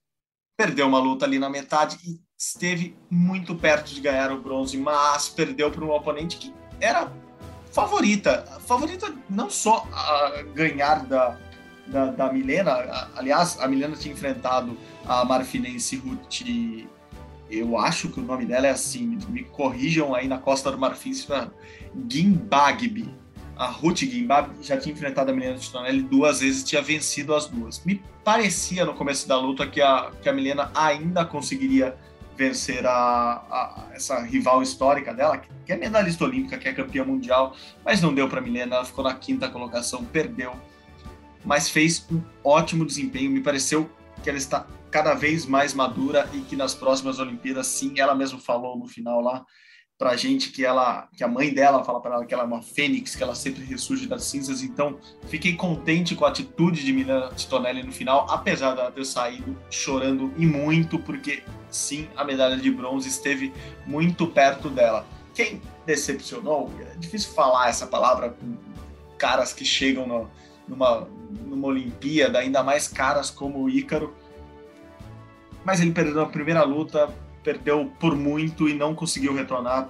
perdeu 0.56 0.86
uma 0.86 1.00
luta 1.00 1.26
ali 1.26 1.40
na 1.40 1.50
metade 1.50 1.98
e 2.06 2.20
esteve 2.38 2.96
muito 3.10 3.56
perto 3.56 3.92
de 3.96 4.00
ganhar 4.00 4.32
o 4.32 4.40
bronze, 4.40 4.78
mas 4.78 5.28
perdeu 5.28 5.72
para 5.72 5.84
um 5.84 5.90
oponente 5.90 6.38
que 6.38 6.54
era 6.80 7.12
favorita. 7.72 8.46
Favorita 8.66 9.14
não 9.30 9.50
só 9.50 9.88
a 9.92 10.44
ganhar 10.54 11.06
da, 11.06 11.38
da, 11.88 12.06
da 12.08 12.32
Milena, 12.32 13.10
aliás, 13.16 13.60
a 13.60 13.68
Milena 13.68 13.96
tinha 13.96 14.14
enfrentado 14.14 14.78
a 15.06 15.24
marfinense 15.26 15.98
Ruth, 15.98 16.42
eu 17.50 17.78
acho 17.78 18.10
que 18.10 18.20
o 18.20 18.24
nome 18.24 18.46
dela 18.46 18.68
é 18.68 18.72
assim, 18.72 19.20
me 19.30 19.44
corrijam 19.44 20.16
aí 20.16 20.28
na 20.28 20.38
Costa 20.38 20.72
do 20.72 20.78
Marfim, 20.78 21.14
Gimbagbi. 22.10 23.14
A 23.56 23.68
Ruth 23.68 24.00
Gimbab 24.00 24.50
já 24.62 24.78
tinha 24.78 24.94
enfrentado 24.94 25.32
a 25.32 25.34
Milena 25.34 25.58
Titonelli 25.58 26.02
duas 26.02 26.42
vezes 26.42 26.64
tinha 26.64 26.82
vencido 26.82 27.34
as 27.34 27.48
duas. 27.48 27.82
Me 27.86 28.04
parecia 28.24 28.84
no 28.84 28.94
começo 28.94 29.28
da 29.28 29.38
luta 29.38 29.66
que 29.66 29.82
a, 29.82 30.12
que 30.22 30.28
a 30.28 30.34
Milena 30.34 30.72
ainda 30.76 31.24
conseguiria 31.24 31.96
vencer 32.38 32.86
a, 32.86 32.92
a, 32.92 33.88
essa 33.94 34.20
rival 34.22 34.62
histórica 34.62 35.14
dela, 35.14 35.38
que 35.38 35.72
é 35.72 35.78
medalhista 35.78 36.24
olímpica, 36.24 36.58
que 36.58 36.68
é 36.68 36.74
campeã 36.74 37.04
mundial, 37.04 37.56
mas 37.84 38.02
não 38.02 38.14
deu 38.14 38.28
para 38.28 38.42
Milena, 38.42 38.76
ela 38.76 38.86
ficou 38.86 39.04
na 39.04 39.14
quinta 39.14 39.50
colocação, 39.50 40.04
perdeu, 40.04 40.54
mas 41.44 41.70
fez 41.70 42.06
um 42.12 42.22
ótimo 42.44 42.86
desempenho. 42.86 43.32
Me 43.32 43.42
pareceu 43.42 43.90
que 44.24 44.30
ela 44.30 44.38
está 44.38 44.68
cada 44.92 45.14
vez 45.14 45.46
mais 45.46 45.74
madura 45.74 46.30
e 46.34 46.40
que 46.40 46.56
nas 46.56 46.74
próximas 46.74 47.20
Olimpíadas, 47.20 47.68
sim, 47.68 48.00
ela 48.00 48.16
mesma 48.16 48.40
falou 48.40 48.78
no 48.78 48.88
final 48.88 49.22
lá 49.22 49.46
para 49.98 50.16
gente 50.18 50.52
que 50.52 50.66
ela, 50.66 51.08
que 51.16 51.24
a 51.24 51.28
mãe 51.28 51.54
dela 51.54 51.84
fala 51.84 52.02
para 52.02 52.16
ela 52.16 52.26
que 52.26 52.34
ela 52.34 52.44
é 52.44 52.46
uma 52.46 52.62
fênix, 52.62 53.16
que 53.16 53.24
ela 53.24 53.34
sempre 53.34 53.64
ressurge 53.64 54.06
das 54.06 54.26
cinzas. 54.26 54.62
Então, 54.62 55.00
fiquei 55.28 55.56
contente 55.56 56.16
com 56.16 56.26
a 56.26 56.30
atitude 56.30 56.84
de 56.84 56.92
Milena 56.92 57.30
Titonelli 57.30 57.82
no 57.82 57.94
final, 57.94 58.28
apesar 58.30 58.76
dela 58.76 58.92
ter 58.92 59.06
saído 59.06 59.58
chorando 59.70 60.34
e 60.38 60.46
muito, 60.46 61.00
porque 61.00 61.44
sim, 61.70 62.10
a 62.16 62.26
medalha 62.26 62.58
de 62.58 62.70
bronze 62.70 63.08
esteve 63.08 63.54
muito 63.86 64.28
perto 64.28 64.70
dela. 64.70 65.06
Quem 65.34 65.62
decepcionou, 65.86 66.70
é 66.82 66.98
difícil 66.98 67.34
falar 67.34 67.70
essa 67.70 67.88
palavra 67.88 68.30
com 68.30 68.58
caras 69.18 69.54
que 69.54 69.64
chegam 69.64 70.06
no, 70.06 70.30
numa, 70.68 71.08
numa 71.46 71.68
Olimpíada, 71.68 72.40
ainda 72.40 72.62
mais 72.62 72.88
caras 72.88 73.30
como 73.30 73.64
o 73.64 73.70
Ícaro, 73.70 74.14
mas 75.64 75.80
ele 75.80 75.92
perdeu 75.92 76.22
a 76.22 76.28
primeira 76.28 76.64
luta 76.64 77.10
perdeu 77.46 77.92
por 78.00 78.16
muito 78.16 78.68
e 78.68 78.74
não 78.74 78.96
conseguiu 78.96 79.34
retornar 79.34 79.90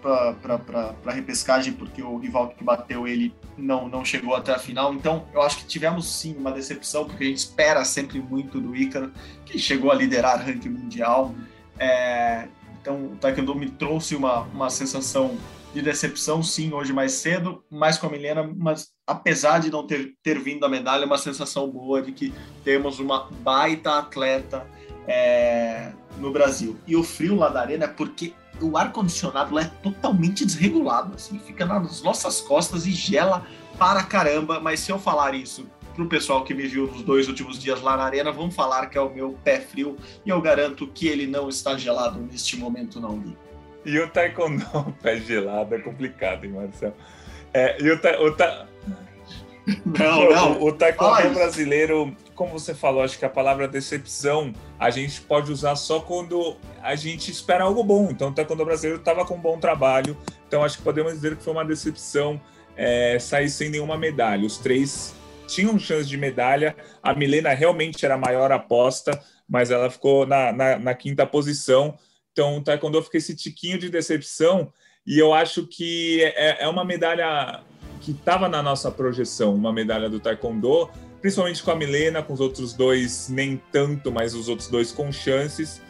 para 0.00 0.94
a 1.06 1.12
repescagem, 1.12 1.72
porque 1.72 2.02
o 2.02 2.18
rival 2.18 2.48
que 2.48 2.62
bateu 2.62 3.06
ele 3.08 3.34
não, 3.56 3.88
não 3.88 4.04
chegou 4.04 4.34
até 4.34 4.52
a 4.52 4.58
final. 4.58 4.92
Então, 4.92 5.26
eu 5.32 5.40
acho 5.40 5.58
que 5.58 5.66
tivemos 5.66 6.20
sim 6.20 6.36
uma 6.36 6.50
decepção, 6.50 7.06
porque 7.06 7.24
a 7.24 7.26
gente 7.26 7.38
espera 7.38 7.84
sempre 7.84 8.18
muito 8.18 8.60
do 8.60 8.76
Ícaro, 8.76 9.12
que 9.46 9.58
chegou 9.58 9.90
a 9.90 9.94
liderar 9.94 10.44
ranking 10.44 10.68
mundial. 10.68 11.34
É, 11.78 12.48
então, 12.80 13.12
o 13.12 13.16
Taekwondo 13.16 13.54
me 13.54 13.70
trouxe 13.70 14.14
uma, 14.14 14.40
uma 14.40 14.68
sensação 14.68 15.38
de 15.72 15.80
decepção, 15.80 16.42
sim, 16.42 16.72
hoje 16.72 16.92
mais 16.92 17.12
cedo, 17.12 17.64
mais 17.70 17.98
com 17.98 18.06
a 18.06 18.10
Milena, 18.10 18.48
mas 18.56 18.92
apesar 19.06 19.58
de 19.58 19.70
não 19.70 19.86
ter, 19.86 20.14
ter 20.22 20.38
vindo 20.38 20.64
a 20.64 20.68
medalha, 20.68 21.02
é 21.02 21.06
uma 21.06 21.18
sensação 21.18 21.68
boa 21.68 22.00
de 22.00 22.12
que 22.12 22.32
temos 22.62 23.00
uma 23.00 23.28
baita 23.42 23.98
atleta 23.98 24.66
é, 25.06 25.92
no 26.18 26.32
Brasil. 26.32 26.76
E 26.86 26.96
o 26.96 27.02
frio 27.02 27.36
lá 27.36 27.48
da 27.48 27.60
arena 27.60 27.84
é 27.84 27.88
porque 27.88 28.32
o 28.60 28.76
ar-condicionado 28.76 29.58
é 29.58 29.64
totalmente 29.82 30.44
desregulado, 30.44 31.14
assim, 31.14 31.38
fica 31.38 31.64
nas 31.66 32.02
nossas 32.02 32.40
costas 32.40 32.86
e 32.86 32.92
gela 32.92 33.46
para 33.78 34.02
caramba. 34.02 34.60
Mas 34.60 34.80
se 34.80 34.92
eu 34.92 34.98
falar 34.98 35.34
isso 35.34 35.66
pro 35.94 36.06
pessoal 36.06 36.44
que 36.44 36.54
me 36.54 36.66
viu 36.66 36.86
nos 36.86 37.02
dois 37.02 37.28
últimos 37.28 37.58
dias 37.58 37.80
lá 37.80 37.96
na 37.96 38.04
arena, 38.04 38.32
vão 38.32 38.50
falar 38.50 38.86
que 38.86 38.98
é 38.98 39.00
o 39.00 39.12
meu 39.12 39.38
pé 39.44 39.60
frio 39.60 39.96
e 40.24 40.30
eu 40.30 40.40
garanto 40.40 40.86
que 40.88 41.06
ele 41.06 41.26
não 41.26 41.48
está 41.48 41.76
gelado 41.76 42.20
neste 42.20 42.56
momento, 42.56 43.00
não, 43.00 43.18
Gui. 43.18 43.36
E 43.84 43.98
o 43.98 44.08
taekwondo 44.08 44.64
pé 45.02 45.18
gelado 45.18 45.74
é 45.74 45.78
complicado, 45.78 46.44
hein, 46.44 46.52
Marcelo? 46.52 46.94
É, 47.52 47.80
e 47.80 47.90
o, 47.90 47.98
ta, 47.98 48.20
o 48.20 48.32
ta... 48.32 48.66
Não, 49.84 50.30
não. 50.30 50.60
O, 50.60 50.68
o 50.68 50.72
taekwondo 50.72 51.30
brasileiro 51.30 52.16
como 52.34 52.52
você 52.52 52.74
falou, 52.74 53.02
acho 53.02 53.18
que 53.18 53.24
a 53.24 53.30
palavra 53.30 53.68
decepção 53.68 54.52
a 54.78 54.90
gente 54.90 55.20
pode 55.20 55.50
usar 55.52 55.76
só 55.76 56.00
quando 56.00 56.56
a 56.82 56.94
gente 56.94 57.30
espera 57.30 57.64
algo 57.64 57.82
bom. 57.82 58.08
Então, 58.10 58.30
o 58.30 58.32
Taekwondo 58.32 58.64
brasileiro 58.64 58.98
estava 58.98 59.24
com 59.24 59.34
um 59.34 59.40
bom 59.40 59.58
trabalho, 59.58 60.16
Então 60.46 60.62
acho 60.62 60.78
que 60.78 60.82
podemos 60.84 61.12
dizer 61.12 61.36
que 61.36 61.42
foi 61.42 61.52
uma 61.52 61.64
decepção 61.64 62.40
é, 62.76 63.18
sair 63.18 63.48
sem 63.48 63.70
nenhuma 63.70 63.96
medalha. 63.96 64.46
Os 64.46 64.58
três 64.58 65.14
tinham 65.46 65.78
chance 65.78 66.08
de 66.08 66.16
medalha. 66.16 66.76
A 67.02 67.14
Milena 67.14 67.50
realmente 67.50 68.04
era 68.04 68.14
a 68.14 68.18
maior 68.18 68.50
aposta, 68.52 69.20
mas 69.48 69.70
ela 69.70 69.90
ficou 69.90 70.26
na, 70.26 70.52
na, 70.52 70.78
na 70.78 70.94
quinta 70.94 71.26
posição. 71.26 71.96
Então 72.32 72.58
o 72.58 72.60
Taekwondo 72.62 73.02
fica 73.02 73.18
esse 73.18 73.34
tiquinho 73.34 73.78
de 73.78 73.88
decepção. 73.88 74.72
E 75.06 75.18
eu 75.18 75.34
acho 75.34 75.66
que 75.66 76.22
é, 76.22 76.64
é 76.64 76.68
uma 76.68 76.84
medalha 76.84 77.60
que 78.00 78.10
estava 78.10 78.48
na 78.48 78.62
nossa 78.62 78.90
projeção, 78.90 79.54
uma 79.54 79.72
medalha 79.72 80.10
do 80.10 80.20
Taekwondo, 80.20 80.90
principalmente 81.24 81.62
com 81.62 81.70
a 81.70 81.74
Milena, 81.74 82.22
com 82.22 82.34
os 82.34 82.40
outros 82.40 82.74
dois 82.74 83.30
nem 83.30 83.58
tanto, 83.72 84.12
mas 84.12 84.34
os 84.34 84.46
outros 84.46 84.68
dois 84.68 84.92
com 84.92 85.10
chances. 85.10 85.80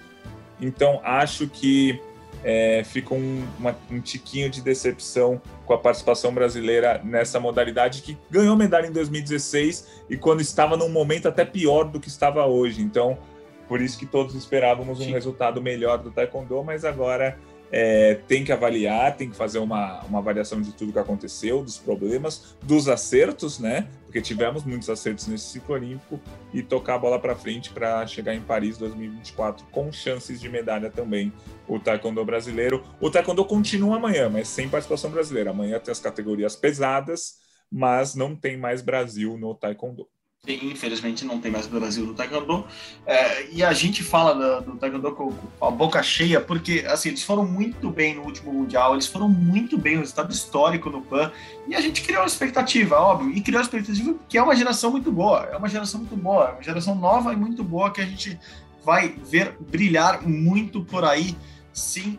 Então 0.61 1.01
acho 1.03 1.49
que 1.49 2.01
é, 2.45 2.85
fica 2.85 3.15
um, 3.15 3.45
uma, 3.59 3.77
um 3.91 4.01
tiquinho 4.01 4.49
de 4.49 4.63
decepção 4.63 5.43
com 5.67 5.75
a 5.75 5.79
participação 5.79 6.33
brasileira 6.33 7.01
nessa 7.03 7.41
modalidade 7.41 8.03
que 8.03 8.17
ganhou 8.31 8.55
medalha 8.55 8.87
em 8.87 8.93
2016 8.93 10.05
e 10.09 10.17
quando 10.17 10.41
estava 10.41 10.77
num 10.77 10.89
momento 10.89 11.27
até 11.27 11.45
pior 11.45 11.83
do 11.83 11.99
que 11.99 12.07
estava 12.07 12.47
hoje. 12.47 12.81
Então, 12.81 13.19
por 13.67 13.83
isso 13.83 13.99
que 13.99 14.07
todos 14.07 14.37
esperávamos 14.37 15.01
um 15.01 15.05
Sim. 15.05 15.11
resultado 15.11 15.61
melhor 15.61 15.99
do 15.99 16.13
Taekwondo, 16.13 16.63
mas 16.63 16.85
agora 16.85 17.37
é, 17.77 18.15
tem 18.29 18.45
que 18.45 18.53
avaliar, 18.53 19.17
tem 19.17 19.29
que 19.29 19.35
fazer 19.35 19.59
uma, 19.59 20.01
uma 20.05 20.21
avaliação 20.21 20.63
de 20.63 20.71
tudo 20.73 20.93
que 20.93 20.99
aconteceu, 21.01 21.61
dos 21.61 21.77
problemas, 21.77 22.57
dos 22.63 22.89
acertos, 22.89 23.59
né? 23.59 23.89
Porque 24.05 24.23
tivemos 24.23 24.63
muitos 24.63 24.89
acertos 24.89 25.27
nesse 25.27 25.47
ciclo 25.47 25.75
olímpico 25.75 26.21
e 26.53 26.63
tocar 26.63 26.95
a 26.95 26.99
bola 26.99 27.19
para 27.19 27.35
frente 27.35 27.71
para 27.71 28.07
chegar 28.07 28.33
em 28.33 28.41
Paris 28.41 28.79
2024 28.79 29.67
com 29.73 29.91
chances 29.91 30.41
de 30.41 30.49
medalha 30.49 30.89
também. 30.89 31.33
O 31.67 31.81
taekwondo 31.81 32.25
brasileiro. 32.25 32.85
O 33.01 33.11
taekwondo 33.11 33.45
continua 33.45 33.97
amanhã, 33.97 34.31
mas 34.31 34.47
sem 34.47 34.69
participação 34.69 35.11
brasileira. 35.11 35.51
Amanhã 35.51 35.81
tem 35.81 35.91
as 35.91 35.99
categorias 35.99 36.55
pesadas, 36.55 37.41
mas 37.69 38.15
não 38.15 38.37
tem 38.37 38.57
mais 38.57 38.83
Brasil 38.83 39.37
no 39.37 39.53
taekwondo 39.53 40.07
infelizmente 40.47 41.25
não 41.25 41.41
tem 41.41 41.51
mais 41.51 41.67
Brasil 41.67 42.05
no 42.05 42.15
Taekwondo. 42.15 42.65
É, 43.07 43.49
e 43.51 43.63
a 43.63 43.73
gente 43.73 44.03
fala 44.03 44.35
do, 44.61 44.73
do 44.73 44.79
Taekwondo 44.79 45.13
com, 45.13 45.33
com, 45.33 45.67
a 45.67 45.71
boca 45.71 46.03
cheia, 46.03 46.41
porque 46.41 46.85
assim, 46.87 47.11
eles 47.11 47.23
foram 47.23 47.47
muito 47.47 47.91
bem 47.91 48.15
no 48.15 48.23
último 48.23 48.53
Mundial, 48.53 48.95
eles 48.95 49.07
foram 49.07 49.29
muito 49.29 49.79
bem 49.79 49.95
no 49.95 50.01
resultado 50.01 50.33
histórico 50.33 50.91
no 50.91 51.03
PAN, 51.03 51.33
e 51.67 51.75
a 51.75 51.81
gente 51.81 52.03
criou 52.03 52.21
uma 52.21 52.27
expectativa, 52.27 52.97
óbvio, 52.97 53.31
e 53.31 53.41
criou 53.41 53.61
uma 53.61 53.65
expectativa 53.65 54.15
que 54.29 54.37
é 54.37 54.43
uma 54.43 54.55
geração 54.55 54.91
muito 54.91 55.11
boa, 55.11 55.49
é 55.53 55.57
uma 55.57 55.69
geração 55.69 56.01
muito 56.01 56.17
boa, 56.17 56.49
é 56.49 56.53
uma 56.53 56.63
geração 56.63 56.95
nova 56.95 57.33
e 57.33 57.37
muito 57.37 57.65
boa 57.65 57.91
que 57.91 58.01
a 58.01 58.07
gente 58.07 58.39
vai 58.85 59.09
ver 59.09 59.57
brilhar 59.59 60.23
muito 60.23 60.85
por 60.85 61.05
aí. 61.05 61.35
Sim, 61.73 62.19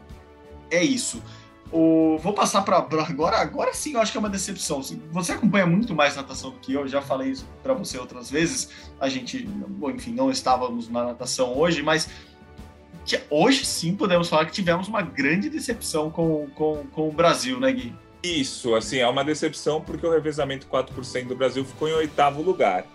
é 0.72 0.84
isso. 0.84 1.22
O, 1.72 2.18
vou 2.20 2.34
passar 2.34 2.62
para 2.62 2.78
agora. 2.78 3.38
Agora 3.38 3.74
sim, 3.74 3.94
eu 3.94 4.02
acho 4.02 4.12
que 4.12 4.18
é 4.18 4.20
uma 4.20 4.30
decepção. 4.30 4.82
Você 5.12 5.32
acompanha 5.32 5.66
muito 5.66 5.94
mais 5.94 6.16
natação 6.16 6.52
do 6.52 6.60
que 6.60 6.74
eu. 6.74 6.88
Já 6.88 7.02
falei 7.02 7.32
isso 7.32 7.48
para 7.64 7.74
você 7.74 7.98
outras 7.98 8.30
vezes. 8.30 8.70
A 9.00 9.10
gente, 9.10 9.50
enfim, 9.94 10.14
não 10.14 10.30
estávamos 10.30 10.90
na 10.90 11.04
natação 11.04 11.58
hoje, 11.58 11.82
mas 11.82 12.10
hoje 13.30 13.66
sim 13.66 13.96
podemos 13.96 14.30
falar 14.30 14.46
que 14.46 14.52
tivemos 14.52 14.88
uma 14.88 15.02
grande 15.02 15.50
decepção 15.50 16.10
com, 16.10 16.48
com, 16.56 16.86
com 16.92 17.10
o 17.10 17.12
Brasil, 17.12 17.60
né, 17.60 17.72
Gui? 17.72 17.94
Isso, 18.24 18.74
assim, 18.74 18.98
é 18.98 19.08
uma 19.08 19.24
decepção 19.24 19.80
porque 19.80 20.06
o 20.06 20.12
revezamento 20.12 20.66
4% 20.68 21.28
do 21.28 21.36
Brasil 21.36 21.64
ficou 21.64 21.88
em 21.88 21.94
oitavo 21.94 22.42
lugar. 22.42 22.86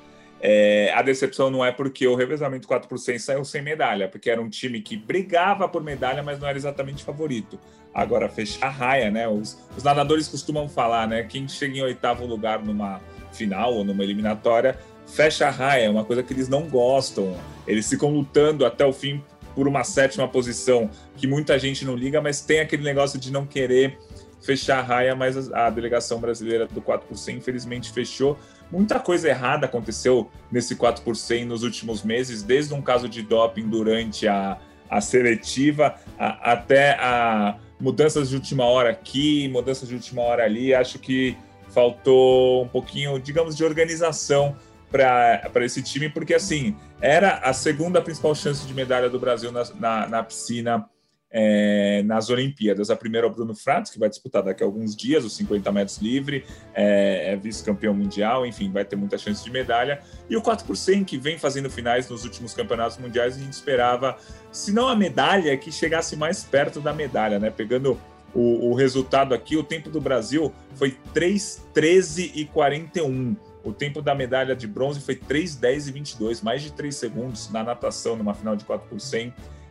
É, 0.42 0.90
a 0.94 1.02
decepção 1.02 1.50
não 1.50 1.64
é 1.64 1.70
porque 1.70 2.06
o 2.06 2.14
revezamento 2.14 2.66
4% 2.66 3.18
saiu 3.18 3.44
sem 3.44 3.60
medalha, 3.60 4.08
porque 4.08 4.30
era 4.30 4.40
um 4.40 4.48
time 4.48 4.80
que 4.80 4.96
brigava 4.96 5.68
por 5.68 5.82
medalha, 5.82 6.22
mas 6.22 6.40
não 6.40 6.48
era 6.48 6.56
exatamente 6.56 7.04
favorito. 7.04 7.58
Agora, 7.92 8.28
fechar 8.28 8.66
a 8.66 8.70
raia, 8.70 9.10
né? 9.10 9.28
Os, 9.28 9.58
os 9.76 9.82
nadadores 9.82 10.28
costumam 10.28 10.68
falar, 10.68 11.06
né? 11.06 11.24
Quem 11.24 11.46
chega 11.46 11.76
em 11.76 11.82
oitavo 11.82 12.24
lugar 12.24 12.62
numa 12.64 13.00
final 13.32 13.74
ou 13.74 13.84
numa 13.84 14.02
eliminatória, 14.02 14.78
fecha 15.06 15.46
a 15.46 15.50
raia, 15.50 15.84
é 15.84 15.90
uma 15.90 16.04
coisa 16.04 16.22
que 16.22 16.32
eles 16.32 16.48
não 16.48 16.68
gostam. 16.68 17.36
Eles 17.66 17.88
ficam 17.88 18.10
lutando 18.10 18.64
até 18.64 18.84
o 18.84 18.92
fim 18.92 19.22
por 19.54 19.68
uma 19.68 19.84
sétima 19.84 20.26
posição, 20.28 20.88
que 21.16 21.26
muita 21.26 21.58
gente 21.58 21.84
não 21.84 21.94
liga, 21.94 22.20
mas 22.20 22.40
tem 22.40 22.60
aquele 22.60 22.82
negócio 22.82 23.18
de 23.18 23.30
não 23.32 23.44
querer 23.44 23.98
fechar 24.40 24.78
a 24.78 24.82
raia, 24.82 25.14
mas 25.14 25.52
a 25.52 25.68
delegação 25.68 26.18
brasileira 26.18 26.66
do 26.66 26.80
4% 26.80 27.36
infelizmente 27.36 27.92
fechou 27.92 28.38
Muita 28.70 29.00
coisa 29.00 29.28
errada 29.28 29.66
aconteceu 29.66 30.30
nesse 30.50 30.76
4% 30.76 31.44
nos 31.44 31.62
últimos 31.62 32.02
meses, 32.02 32.42
desde 32.42 32.72
um 32.72 32.80
caso 32.80 33.08
de 33.08 33.22
doping 33.22 33.68
durante 33.68 34.28
a, 34.28 34.58
a 34.88 35.00
seletiva 35.00 35.96
a, 36.18 36.52
até 36.52 36.92
a 37.00 37.56
mudanças 37.80 38.28
de 38.28 38.36
última 38.36 38.64
hora 38.64 38.90
aqui, 38.90 39.48
mudanças 39.48 39.88
de 39.88 39.94
última 39.94 40.22
hora 40.22 40.44
ali. 40.44 40.72
Acho 40.72 40.98
que 40.98 41.36
faltou 41.68 42.64
um 42.64 42.68
pouquinho, 42.68 43.18
digamos, 43.18 43.56
de 43.56 43.64
organização 43.64 44.56
para 44.90 45.64
esse 45.64 45.82
time, 45.82 46.08
porque 46.08 46.34
assim 46.34 46.76
era 47.00 47.38
a 47.38 47.52
segunda 47.52 48.02
principal 48.02 48.34
chance 48.34 48.66
de 48.66 48.74
medalha 48.74 49.08
do 49.08 49.18
Brasil 49.18 49.52
na, 49.52 49.64
na, 49.74 50.08
na 50.08 50.22
piscina 50.22 50.88
é, 51.30 52.02
nas 52.04 52.28
Olimpíadas. 52.28 52.90
A 52.90 52.96
primeira 52.96 53.26
é 53.26 53.30
o 53.30 53.32
Bruno 53.32 53.54
Fratos, 53.54 53.90
que 53.90 53.98
vai 53.98 54.08
disputar 54.08 54.42
daqui 54.42 54.62
a 54.62 54.66
alguns 54.66 54.96
dias 54.96 55.24
os 55.24 55.36
50 55.36 55.70
metros 55.70 55.98
livre, 55.98 56.44
é, 56.74 57.32
é 57.32 57.36
vice-campeão 57.36 57.94
mundial, 57.94 58.44
enfim, 58.44 58.70
vai 58.70 58.84
ter 58.84 58.96
muita 58.96 59.16
chance 59.16 59.44
de 59.44 59.50
medalha. 59.50 60.00
E 60.28 60.36
o 60.36 60.42
4 60.42 60.66
que 61.04 61.16
vem 61.16 61.38
fazendo 61.38 61.70
finais 61.70 62.08
nos 62.08 62.24
últimos 62.24 62.52
campeonatos 62.52 62.98
mundiais, 62.98 63.36
a 63.36 63.38
gente 63.38 63.52
esperava, 63.52 64.16
se 64.50 64.72
não 64.72 64.88
a 64.88 64.96
medalha, 64.96 65.56
que 65.56 65.70
chegasse 65.70 66.16
mais 66.16 66.42
perto 66.42 66.80
da 66.80 66.92
medalha, 66.92 67.38
né? 67.38 67.50
Pegando 67.50 67.98
o, 68.34 68.70
o 68.70 68.74
resultado 68.74 69.34
aqui, 69.34 69.56
o 69.56 69.62
tempo 69.62 69.90
do 69.90 70.00
Brasil 70.00 70.52
foi 70.74 70.96
3:13 71.14 72.32
e 72.34 72.44
41. 72.46 73.36
O 73.62 73.72
tempo 73.72 74.00
da 74.00 74.14
medalha 74.14 74.56
de 74.56 74.66
bronze 74.66 75.00
foi 75.00 75.16
3:10 75.16 75.88
e 75.88 75.92
22, 75.92 76.42
mais 76.42 76.62
de 76.62 76.72
3 76.72 76.94
segundos 76.94 77.50
na 77.50 77.62
natação, 77.62 78.16
numa 78.16 78.34
final 78.34 78.56
de 78.56 78.64
4 78.64 78.88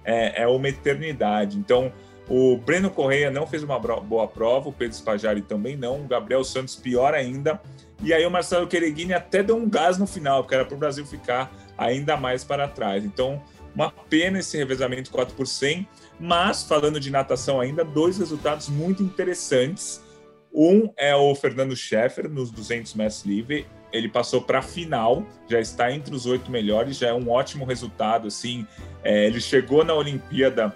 é, 0.10 0.44
é 0.44 0.48
uma 0.48 0.68
eternidade. 0.68 1.58
Então, 1.58 1.92
o 2.28 2.58
Breno 2.58 2.90
Correia 2.90 3.32
não 3.32 3.48
fez 3.48 3.64
uma 3.64 3.80
boa 3.80 4.28
prova, 4.28 4.70
o 4.70 4.74
Pedro 4.74 4.96
Spajari 4.96 5.42
também 5.42 5.76
não, 5.76 6.02
o 6.02 6.08
Gabriel 6.08 6.44
Santos 6.44 6.76
pior 6.76 7.14
ainda. 7.14 7.62
E 8.04 8.14
aí 8.14 8.26
o 8.26 8.32
Marcelo 8.32 8.68
Quereguini 8.68 9.14
até 9.14 9.44
deu 9.44 9.58
um 9.58 9.70
gás 9.70 9.98
no 9.98 10.08
final, 10.08 10.44
porque 10.44 10.56
era 10.56 10.66
para 10.66 10.76
o 10.76 10.78
Brasil 10.78 11.06
ficar 11.06 11.52
ainda 11.78 12.16
mais 12.18 12.44
para 12.44 12.68
trás. 12.68 13.04
Então, 13.04 13.42
uma 13.76 13.92
pena 13.92 14.40
esse 14.40 14.58
revezamento 14.58 15.12
4 15.12 15.36
por 15.36 15.48
100, 15.48 15.88
mas 16.20 16.64
falando 16.64 17.00
de 17.00 17.10
natação 17.12 17.60
ainda, 17.60 17.84
dois 17.84 18.18
resultados 18.18 18.70
muito 18.70 19.04
interessantes. 19.04 20.02
Um 20.54 20.92
é 20.98 21.16
o 21.16 21.34
Fernando 21.36 21.76
Scheffer 21.76 22.30
nos 22.30 22.52
200 22.52 22.94
metros 22.96 23.24
livre, 23.26 23.68
ele 23.92 24.08
passou 24.08 24.42
para 24.42 24.60
a 24.60 24.62
final, 24.62 25.26
já 25.50 25.60
está 25.60 25.92
entre 25.92 26.14
os 26.14 26.26
oito 26.26 26.52
melhores, 26.52 26.98
já 26.98 27.10
é 27.10 27.14
um 27.14 27.30
ótimo 27.30 27.66
resultado. 27.66 28.28
Assim, 28.28 28.66
é, 29.04 29.26
ele 29.26 29.42
chegou 29.42 29.84
na 29.84 29.94
Olimpíada 29.94 30.76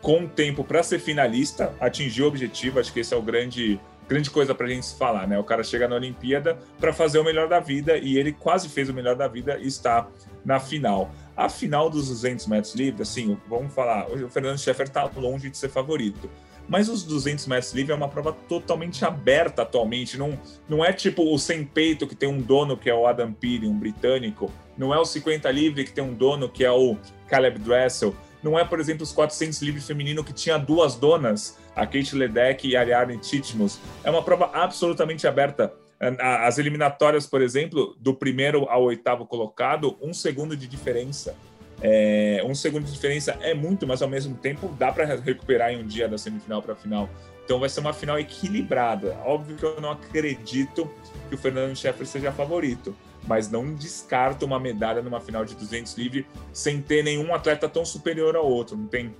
com 0.00 0.26
tempo 0.26 0.62
para 0.62 0.82
ser 0.82 0.98
finalista, 0.98 1.74
atingiu 1.80 2.26
o 2.26 2.28
objetivo. 2.28 2.78
Acho 2.78 2.92
que 2.92 3.00
esse 3.00 3.14
é 3.14 3.16
o 3.16 3.22
grande 3.22 3.80
grande 4.06 4.30
coisa 4.30 4.54
para 4.54 4.66
a 4.66 4.68
gente 4.68 4.94
falar, 4.96 5.26
né? 5.26 5.38
O 5.38 5.44
cara 5.44 5.64
chega 5.64 5.88
na 5.88 5.96
Olimpíada 5.96 6.58
para 6.78 6.92
fazer 6.92 7.18
o 7.18 7.24
melhor 7.24 7.48
da 7.48 7.58
vida 7.58 7.96
e 7.96 8.18
ele 8.18 8.32
quase 8.32 8.68
fez 8.68 8.90
o 8.90 8.94
melhor 8.94 9.16
da 9.16 9.26
vida 9.26 9.58
e 9.58 9.66
está 9.66 10.06
na 10.44 10.60
final. 10.60 11.10
A 11.34 11.48
final 11.48 11.88
dos 11.88 12.08
200 12.08 12.46
metros 12.46 12.74
livres, 12.74 13.08
assim, 13.08 13.38
vamos 13.48 13.72
falar, 13.72 14.06
o 14.10 14.28
Fernando 14.28 14.58
Scheffer 14.58 14.86
está 14.86 15.10
longe 15.16 15.48
de 15.48 15.56
ser 15.56 15.70
favorito 15.70 16.28
mas 16.68 16.88
os 16.88 17.02
200 17.02 17.46
metros 17.46 17.72
livre 17.72 17.92
é 17.92 17.94
uma 17.94 18.08
prova 18.08 18.32
totalmente 18.48 19.04
aberta 19.04 19.62
atualmente. 19.62 20.16
Não, 20.16 20.38
não 20.68 20.84
é 20.84 20.92
tipo 20.92 21.32
o 21.32 21.38
sem 21.38 21.64
peito 21.64 22.06
que 22.06 22.14
tem 22.14 22.28
um 22.28 22.40
dono 22.40 22.76
que 22.76 22.88
é 22.88 22.94
o 22.94 23.06
Adam 23.06 23.32
Peary, 23.32 23.66
um 23.66 23.78
britânico. 23.78 24.50
Não 24.76 24.92
é 24.92 24.98
o 24.98 25.04
50 25.04 25.50
livre 25.50 25.84
que 25.84 25.92
tem 25.92 26.02
um 26.02 26.14
dono 26.14 26.48
que 26.48 26.64
é 26.64 26.70
o 26.70 26.96
Caleb 27.28 27.58
Dressel. 27.58 28.14
Não 28.42 28.58
é, 28.58 28.64
por 28.64 28.78
exemplo, 28.78 29.02
os 29.02 29.12
400 29.12 29.62
livre 29.62 29.80
feminino 29.80 30.22
que 30.22 30.32
tinha 30.32 30.58
duas 30.58 30.96
donas, 30.96 31.58
a 31.74 31.86
Kate 31.86 32.14
Ledeck 32.14 32.68
e 32.68 32.76
a 32.76 32.80
Ariadne 32.80 33.16
Titmus. 33.18 33.78
É 34.02 34.10
uma 34.10 34.22
prova 34.22 34.50
absolutamente 34.52 35.26
aberta. 35.26 35.72
As 36.20 36.58
eliminatórias, 36.58 37.26
por 37.26 37.40
exemplo, 37.40 37.96
do 37.98 38.14
primeiro 38.14 38.68
ao 38.68 38.82
oitavo 38.82 39.24
colocado, 39.24 39.96
um 40.02 40.12
segundo 40.12 40.54
de 40.54 40.66
diferença. 40.66 41.34
É, 41.82 42.42
um 42.44 42.54
segundo 42.54 42.84
de 42.84 42.92
diferença 42.92 43.36
é 43.40 43.54
muito, 43.54 43.86
mas 43.86 44.00
ao 44.02 44.08
mesmo 44.08 44.34
tempo 44.36 44.68
dá 44.78 44.92
para 44.92 45.04
recuperar 45.16 45.72
em 45.72 45.82
um 45.82 45.86
dia 45.86 46.08
da 46.08 46.16
semifinal 46.16 46.62
para 46.62 46.72
a 46.72 46.76
final. 46.76 47.08
Então 47.44 47.60
vai 47.60 47.68
ser 47.68 47.80
uma 47.80 47.92
final 47.92 48.18
equilibrada. 48.18 49.16
Óbvio 49.24 49.56
que 49.56 49.64
eu 49.64 49.80
não 49.80 49.90
acredito 49.90 50.90
que 51.28 51.34
o 51.34 51.38
Fernando 51.38 51.76
Scheffer 51.76 52.06
seja 52.06 52.32
favorito, 52.32 52.96
mas 53.26 53.50
não 53.50 53.74
descarto 53.74 54.46
uma 54.46 54.58
medalha 54.58 55.02
numa 55.02 55.20
final 55.20 55.44
de 55.44 55.54
200 55.54 55.94
livre 55.94 56.26
sem 56.52 56.80
ter 56.80 57.02
nenhum 57.02 57.34
atleta 57.34 57.68
tão 57.68 57.84
superior 57.84 58.34
ao 58.34 58.46
outro. 58.46 58.76
Não 58.76 58.86
tem 58.86 59.14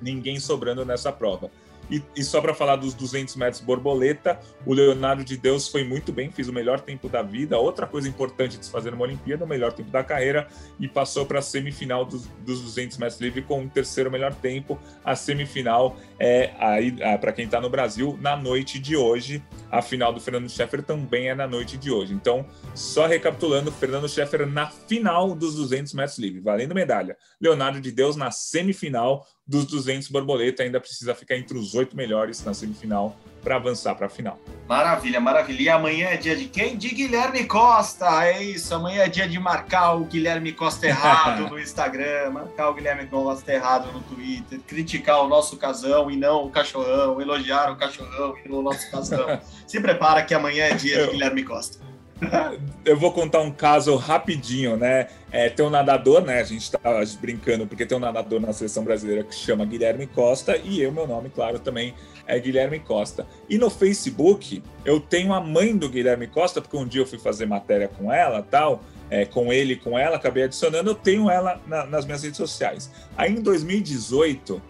ninguém 0.00 0.38
sobrando 0.38 0.84
nessa 0.84 1.10
prova. 1.10 1.50
E, 1.92 2.02
e 2.16 2.24
só 2.24 2.40
para 2.40 2.54
falar 2.54 2.76
dos 2.76 2.94
200 2.94 3.36
metros 3.36 3.60
borboleta, 3.60 4.40
o 4.64 4.72
Leonardo 4.72 5.22
de 5.22 5.36
Deus 5.36 5.68
foi 5.68 5.84
muito 5.84 6.10
bem, 6.10 6.32
fez 6.32 6.48
o 6.48 6.52
melhor 6.52 6.80
tempo 6.80 7.06
da 7.06 7.20
vida. 7.20 7.58
Outra 7.58 7.86
coisa 7.86 8.08
importante 8.08 8.56
de 8.56 8.64
se 8.64 8.72
fazer 8.72 8.90
numa 8.92 9.04
Olimpíada, 9.04 9.44
o 9.44 9.46
melhor 9.46 9.74
tempo 9.74 9.90
da 9.90 10.02
carreira, 10.02 10.48
e 10.80 10.88
passou 10.88 11.26
para 11.26 11.40
a 11.40 11.42
semifinal 11.42 12.06
dos, 12.06 12.26
dos 12.46 12.62
200 12.62 12.96
metros 12.96 13.20
livre 13.20 13.42
com 13.42 13.62
o 13.62 13.68
terceiro 13.68 14.10
melhor 14.10 14.34
tempo. 14.34 14.80
A 15.04 15.14
semifinal 15.14 15.98
é 16.18 17.18
para 17.20 17.30
quem 17.30 17.44
está 17.44 17.60
no 17.60 17.68
Brasil 17.68 18.18
na 18.22 18.34
noite 18.38 18.78
de 18.78 18.96
hoje. 18.96 19.42
A 19.70 19.82
final 19.82 20.14
do 20.14 20.20
Fernando 20.20 20.48
Scheffer 20.48 20.82
também 20.82 21.28
é 21.28 21.34
na 21.34 21.46
noite 21.46 21.76
de 21.76 21.90
hoje. 21.90 22.14
Então, 22.14 22.46
só 22.74 23.06
recapitulando, 23.06 23.70
Fernando 23.70 24.08
Scheffer 24.08 24.46
na 24.46 24.66
final 24.66 25.34
dos 25.34 25.56
200 25.56 25.92
metros 25.92 26.18
livre, 26.18 26.40
valendo 26.40 26.74
medalha. 26.74 27.18
Leonardo 27.38 27.82
de 27.82 27.92
Deus 27.92 28.16
na 28.16 28.30
semifinal 28.30 29.26
dos 29.46 29.66
200 29.66 30.08
borboleta, 30.08 30.62
ainda 30.62 30.80
precisa 30.80 31.14
ficar 31.14 31.36
entre 31.36 31.58
os 31.58 31.74
oito 31.74 31.96
melhores 31.96 32.44
na 32.44 32.54
semifinal 32.54 33.16
para 33.42 33.56
avançar 33.56 33.94
para 33.96 34.06
a 34.06 34.10
final. 34.10 34.38
Maravilha, 34.68 35.20
maravilha. 35.20 35.62
E 35.62 35.68
amanhã 35.68 36.08
é 36.08 36.16
dia 36.16 36.36
de 36.36 36.46
quem? 36.46 36.76
De 36.76 36.88
Guilherme 36.90 37.44
Costa. 37.44 38.24
É 38.24 38.40
isso, 38.40 38.72
amanhã 38.74 39.02
é 39.02 39.08
dia 39.08 39.28
de 39.28 39.38
marcar 39.38 39.94
o 39.94 40.04
Guilherme 40.04 40.52
Costa 40.52 40.86
errado 40.86 41.50
no 41.50 41.58
Instagram, 41.58 42.30
marcar 42.30 42.70
o 42.70 42.74
Guilherme 42.74 43.06
Costa 43.06 43.52
errado 43.52 43.92
no 43.92 44.00
Twitter, 44.02 44.60
criticar 44.60 45.22
o 45.22 45.28
nosso 45.28 45.56
casão 45.56 46.08
e 46.10 46.16
não 46.16 46.46
o 46.46 46.50
cachorrão, 46.50 47.20
elogiar 47.20 47.72
o 47.72 47.76
cachorrão 47.76 48.34
e 48.44 48.48
não 48.48 48.58
o 48.58 48.62
nosso 48.62 48.88
casão. 48.90 49.40
Se 49.66 49.80
prepara 49.80 50.22
que 50.22 50.34
amanhã 50.34 50.66
é 50.66 50.74
dia 50.74 51.04
de 51.04 51.12
Guilherme 51.12 51.42
Costa. 51.42 51.91
Eu 52.84 52.96
vou 52.96 53.12
contar 53.12 53.40
um 53.40 53.50
caso 53.50 53.94
rapidinho, 53.96 54.76
né? 54.76 55.08
É, 55.30 55.48
tem 55.48 55.64
um 55.64 55.70
nadador, 55.70 56.22
né? 56.22 56.40
A 56.40 56.44
gente 56.44 56.70
tá 56.70 56.78
brincando, 57.20 57.66
porque 57.66 57.86
tem 57.86 57.96
um 57.96 58.00
nadador 58.00 58.40
na 58.40 58.52
seleção 58.52 58.84
brasileira 58.84 59.24
que 59.24 59.34
chama 59.34 59.64
Guilherme 59.64 60.06
Costa, 60.06 60.56
e 60.56 60.80
eu, 60.80 60.92
meu 60.92 61.06
nome, 61.06 61.30
claro, 61.30 61.58
também 61.58 61.94
é 62.26 62.38
Guilherme 62.38 62.80
Costa. 62.80 63.26
E 63.48 63.58
no 63.58 63.70
Facebook, 63.70 64.62
eu 64.84 65.00
tenho 65.00 65.32
a 65.32 65.40
mãe 65.40 65.76
do 65.76 65.88
Guilherme 65.88 66.26
Costa, 66.26 66.60
porque 66.60 66.76
um 66.76 66.86
dia 66.86 67.02
eu 67.02 67.06
fui 67.06 67.18
fazer 67.18 67.46
matéria 67.46 67.88
com 67.88 68.12
ela 68.12 68.42
tal, 68.42 68.82
é, 69.10 69.24
com 69.24 69.52
ele 69.52 69.76
com 69.76 69.98
ela, 69.98 70.16
acabei 70.16 70.44
adicionando, 70.44 70.90
eu 70.90 70.94
tenho 70.94 71.30
ela 71.30 71.60
na, 71.66 71.86
nas 71.86 72.04
minhas 72.04 72.22
redes 72.22 72.38
sociais. 72.38 72.90
Aí 73.16 73.30
em 73.32 73.42
2018, 73.42 74.62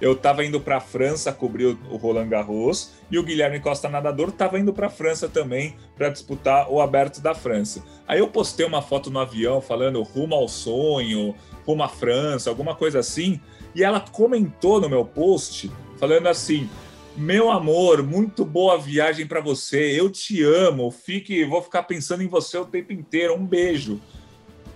eu 0.00 0.12
estava 0.12 0.44
indo 0.44 0.60
para 0.60 0.78
a 0.78 0.80
França 0.80 1.32
cobrir 1.32 1.76
o 1.90 1.96
Roland 1.96 2.28
Garros 2.28 2.92
e 3.10 3.18
o 3.18 3.22
Guilherme 3.22 3.60
Costa 3.60 3.88
nadador 3.88 4.30
estava 4.30 4.58
indo 4.58 4.72
para 4.72 4.86
a 4.86 4.90
França 4.90 5.28
também 5.28 5.76
para 5.94 6.08
disputar 6.08 6.70
o 6.70 6.80
Aberto 6.80 7.20
da 7.20 7.34
França. 7.34 7.84
Aí 8.08 8.18
eu 8.18 8.28
postei 8.28 8.64
uma 8.64 8.80
foto 8.80 9.10
no 9.10 9.18
avião 9.18 9.60
falando 9.60 10.02
rumo 10.02 10.34
ao 10.34 10.48
sonho, 10.48 11.34
rumo 11.66 11.82
à 11.82 11.88
França, 11.88 12.48
alguma 12.48 12.74
coisa 12.74 12.98
assim, 12.98 13.40
e 13.74 13.84
ela 13.84 14.00
comentou 14.00 14.80
no 14.80 14.88
meu 14.88 15.04
post 15.04 15.70
falando 15.98 16.28
assim: 16.28 16.68
"Meu 17.16 17.50
amor, 17.50 18.02
muito 18.02 18.44
boa 18.44 18.78
viagem 18.78 19.26
para 19.26 19.40
você. 19.40 20.00
Eu 20.00 20.08
te 20.08 20.42
amo. 20.42 20.90
Fique, 20.90 21.44
vou 21.44 21.60
ficar 21.60 21.82
pensando 21.82 22.22
em 22.22 22.28
você 22.28 22.56
o 22.56 22.64
tempo 22.64 22.92
inteiro. 22.92 23.34
Um 23.34 23.46
beijo." 23.46 24.00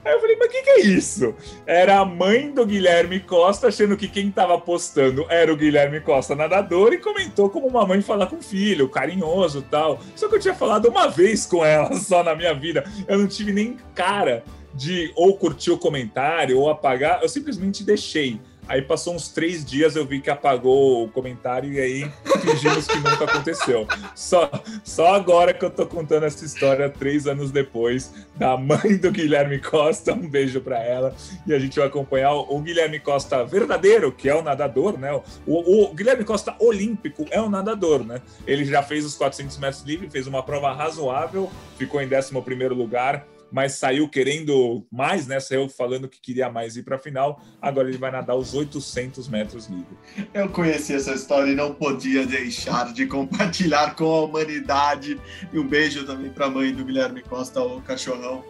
Aí 0.05 0.13
eu 0.13 0.21
falei, 0.21 0.37
mas 0.37 0.49
o 0.49 0.51
que, 0.51 0.63
que 0.63 0.71
é 0.71 0.81
isso? 0.81 1.35
Era 1.67 1.99
a 1.99 2.05
mãe 2.05 2.51
do 2.51 2.67
Guilherme 2.67 3.21
Costa, 3.21 3.69
achando 3.69 3.97
que 3.97 4.07
quem 4.07 4.31
tava 4.31 4.59
postando 4.59 5.25
era 5.31 5.53
o 5.53 5.57
Guilherme 5.57 6.01
Costa 6.01 6.35
nadador 6.35 6.93
e 6.93 6.99
comentou 6.99 7.49
como 7.49 7.67
uma 7.67 7.87
mãe 7.87 8.03
fala 8.03 8.27
com 8.27 8.37
o 8.37 8.43
filho, 8.43 8.89
carinhoso 8.89 9.63
tal. 9.63 10.01
Só 10.15 10.29
que 10.29 10.35
eu 10.35 10.41
tinha 10.41 10.55
falado 10.55 10.89
uma 10.89 11.09
vez 11.09 11.47
com 11.47 11.65
ela 11.65 11.95
só 11.99 12.23
na 12.23 12.35
minha 12.35 12.53
vida. 12.53 12.85
Eu 13.09 13.19
não 13.19 13.27
tive 13.27 13.53
nem 13.53 13.79
cara 13.95 14.45
de 14.75 15.13
ou 15.15 15.37
curtir 15.37 15.71
o 15.71 15.79
comentário 15.79 16.59
ou 16.59 16.69
apagar, 16.69 17.23
eu 17.23 17.29
simplesmente 17.29 17.85
deixei. 17.85 18.41
Aí 18.67 18.81
passou 18.81 19.15
uns 19.15 19.29
três 19.29 19.65
dias, 19.65 19.95
eu 19.95 20.07
vi 20.07 20.21
que 20.21 20.31
apagou 20.31 21.05
o 21.05 21.09
comentário 21.09 21.73
e 21.73 21.81
aí 21.81 22.13
fingimos 22.41 22.87
que 22.87 22.97
nunca 22.97 23.25
aconteceu. 23.25 23.87
Só, 24.15 24.51
só 24.83 25.15
agora 25.15 25.53
que 25.53 25.65
eu 25.65 25.71
tô 25.71 25.87
contando 25.87 26.25
essa 26.25 26.45
história, 26.45 26.89
três 26.89 27.27
anos 27.27 27.51
depois, 27.51 28.13
da 28.37 28.57
mãe 28.57 28.97
do 28.97 29.11
Guilherme 29.11 29.59
Costa. 29.59 30.13
Um 30.15 30.29
beijo 30.29 30.61
para 30.61 30.83
ela. 30.83 31.15
E 31.47 31.53
a 31.53 31.59
gente 31.59 31.79
vai 31.79 31.89
acompanhar 31.89 32.33
o, 32.33 32.61
Guilherme 32.61 32.99
Costa 32.99 33.45
verdadeiro, 33.45 34.11
que 34.11 34.29
é 34.29 34.35
o 34.35 34.43
nadador, 34.43 34.99
né? 34.99 35.13
O, 35.47 35.85
o, 35.85 35.95
Guilherme 35.95 36.25
Costa 36.25 36.55
olímpico 36.59 37.27
é 37.31 37.41
o 37.41 37.51
nadador, 37.51 38.05
né? 38.05 38.21
Ele 38.47 38.65
já 38.65 38.83
fez 38.83 39.05
os 39.05 39.15
400 39.15 39.59
metros 39.59 39.83
livre, 39.83 40.09
fez 40.09 40.27
uma 40.27 40.43
prova 40.43 40.73
razoável, 40.73 41.51
ficou 41.77 42.01
em 42.01 42.07
11 42.07 42.41
primeiro 42.43 42.75
lugar 42.75 43.27
mas 43.55 43.75
saiu 43.75 44.09
querendo 44.09 44.85
mais, 44.91 45.29
né? 45.29 45.39
Saiu 45.39 45.69
falando 45.69 46.09
que 46.09 46.21
queria 46.21 46.51
mais 46.51 46.77
ir 46.77 46.83
para 46.83 46.97
a 46.97 46.99
final. 46.99 47.41
Agora 47.63 47.89
ele 47.89 47.97
vai 47.97 48.11
nadar 48.11 48.35
os 48.35 48.53
800 48.53 49.29
metros 49.29 49.67
livre. 49.69 49.97
Eu 50.35 50.49
conheci 50.49 50.93
essa 50.93 51.13
história 51.13 51.53
e 51.53 51.55
não 51.55 51.73
podia 51.73 52.27
deixar 52.27 52.93
de 52.93 53.07
compartilhar 53.07 53.95
com 53.95 54.13
a 54.13 54.23
humanidade. 54.23 55.21
E 55.53 55.59
um 55.61 55.69
beijo 55.69 56.05
também 56.05 56.33
para 56.33 56.47
a 56.47 56.51
mãe 56.51 56.75
do 56.75 56.85
Guilherme 56.85 57.23
Costa, 57.23 57.63
o 57.63 57.81
cachorrão. 57.81 58.45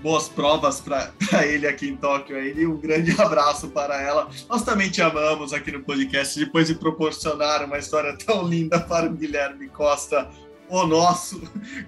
Boas, 0.00 0.28
provas 0.28 0.80
para 0.80 1.12
ele 1.44 1.66
aqui 1.66 1.88
em 1.88 1.96
Tóquio 1.96 2.36
aí, 2.36 2.54
e 2.56 2.66
um 2.68 2.76
grande 2.76 3.20
abraço 3.20 3.68
para 3.68 4.00
ela. 4.00 4.28
Nós 4.48 4.62
também 4.62 4.90
te 4.90 5.02
amamos 5.02 5.52
aqui 5.52 5.72
no 5.72 5.80
podcast, 5.80 6.38
depois 6.38 6.68
de 6.68 6.76
proporcionar 6.76 7.64
uma 7.64 7.78
história 7.78 8.16
tão 8.16 8.46
linda 8.46 8.78
para 8.78 9.06
o 9.06 9.12
Guilherme 9.12 9.68
Costa, 9.68 10.30
o 10.68 10.86
nosso 10.86 11.42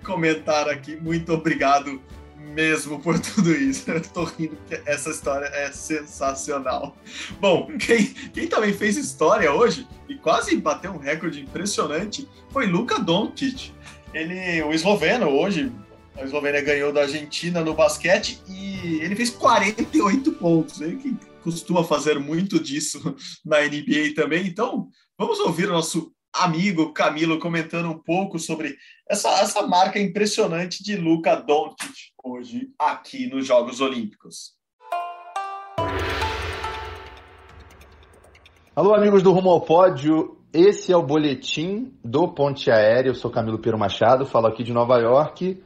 comentário 0.05 0.71
aqui. 0.71 0.97
Muito 0.97 1.33
obrigado 1.33 2.01
mesmo 2.55 3.01
por 3.01 3.19
tudo 3.21 3.53
isso. 3.53 3.91
Eu 3.91 4.01
tô 4.01 4.25
rindo 4.25 4.57
porque 4.57 4.81
essa 4.87 5.11
história 5.11 5.47
é 5.47 5.71
sensacional. 5.73 6.97
Bom, 7.41 7.69
quem, 7.79 8.07
quem 8.07 8.47
também 8.47 8.73
fez 8.73 8.97
história 8.97 9.53
hoje 9.53 9.87
e 10.09 10.15
quase 10.17 10.57
bateu 10.57 10.93
um 10.93 10.99
recorde 10.99 11.41
impressionante 11.41 12.29
foi 12.51 12.67
Luka 12.67 12.99
Doncic. 12.99 13.73
Ele, 14.15 14.63
o 14.63 14.73
esloveno 14.73 15.29
hoje, 15.29 15.71
a 16.17 16.25
Eslovênia 16.25 16.63
ganhou 16.63 16.93
da 16.93 17.03
Argentina 17.03 17.63
no 17.63 17.75
basquete 17.75 18.41
e 18.49 19.01
ele 19.03 19.15
fez 19.15 19.31
48 19.31 20.33
pontos. 20.33 20.81
Ele 20.81 20.97
que 20.97 21.17
costuma 21.43 21.85
fazer 21.85 22.19
muito 22.19 22.59
disso 22.59 23.15
na 23.45 23.61
NBA 23.61 24.15
também. 24.15 24.47
Então, 24.47 24.89
vamos 25.19 25.39
ouvir 25.41 25.69
o 25.69 25.73
nosso 25.73 26.13
amigo 26.39 26.93
Camilo 26.93 27.39
comentando 27.39 27.89
um 27.89 27.99
pouco 27.99 28.39
sobre 28.39 28.77
essa, 29.09 29.29
essa 29.41 29.67
marca 29.67 29.99
impressionante 29.99 30.83
de 30.83 30.97
Luca 30.97 31.35
Doncic 31.37 32.13
hoje 32.23 32.69
aqui 32.79 33.27
nos 33.27 33.47
Jogos 33.47 33.81
Olímpicos. 33.81 34.55
Alô, 38.75 38.95
amigos 38.95 39.23
do 39.23 39.33
Rumo 39.33 39.51
ao 39.51 39.63
Pódio. 39.63 40.37
Esse 40.53 40.93
é 40.93 40.97
o 40.97 41.03
boletim 41.03 41.95
do 42.05 42.29
Ponte 42.29 42.71
Aéreo. 42.71 43.11
Eu 43.11 43.15
sou 43.15 43.31
Camilo 43.31 43.59
Piro 43.59 43.79
Machado, 43.79 44.27
falo 44.27 44.47
aqui 44.47 44.63
de 44.63 44.73
Nova 44.73 44.99
York 44.99 45.63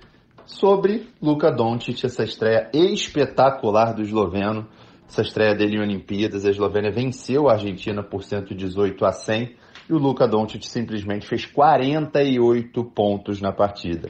sobre 0.46 1.08
Luca 1.20 1.50
Doncic, 1.50 2.04
essa 2.04 2.24
estreia 2.24 2.70
espetacular 2.72 3.94
do 3.94 4.02
esloveno, 4.02 4.68
essa 5.08 5.22
estreia 5.22 5.54
dele 5.54 5.76
em 5.76 5.80
Olimpíadas. 5.80 6.44
A 6.44 6.50
Eslovênia 6.50 6.92
venceu 6.92 7.48
a 7.48 7.52
Argentina 7.54 8.02
por 8.02 8.22
118 8.22 9.04
a 9.04 9.12
100 9.12 9.56
e 9.90 9.92
o 9.92 9.98
Luca 9.98 10.28
Doncic 10.28 10.64
simplesmente 10.64 11.26
fez 11.26 11.44
48 11.44 12.84
pontos 12.84 13.40
na 13.40 13.52
partida. 13.52 14.08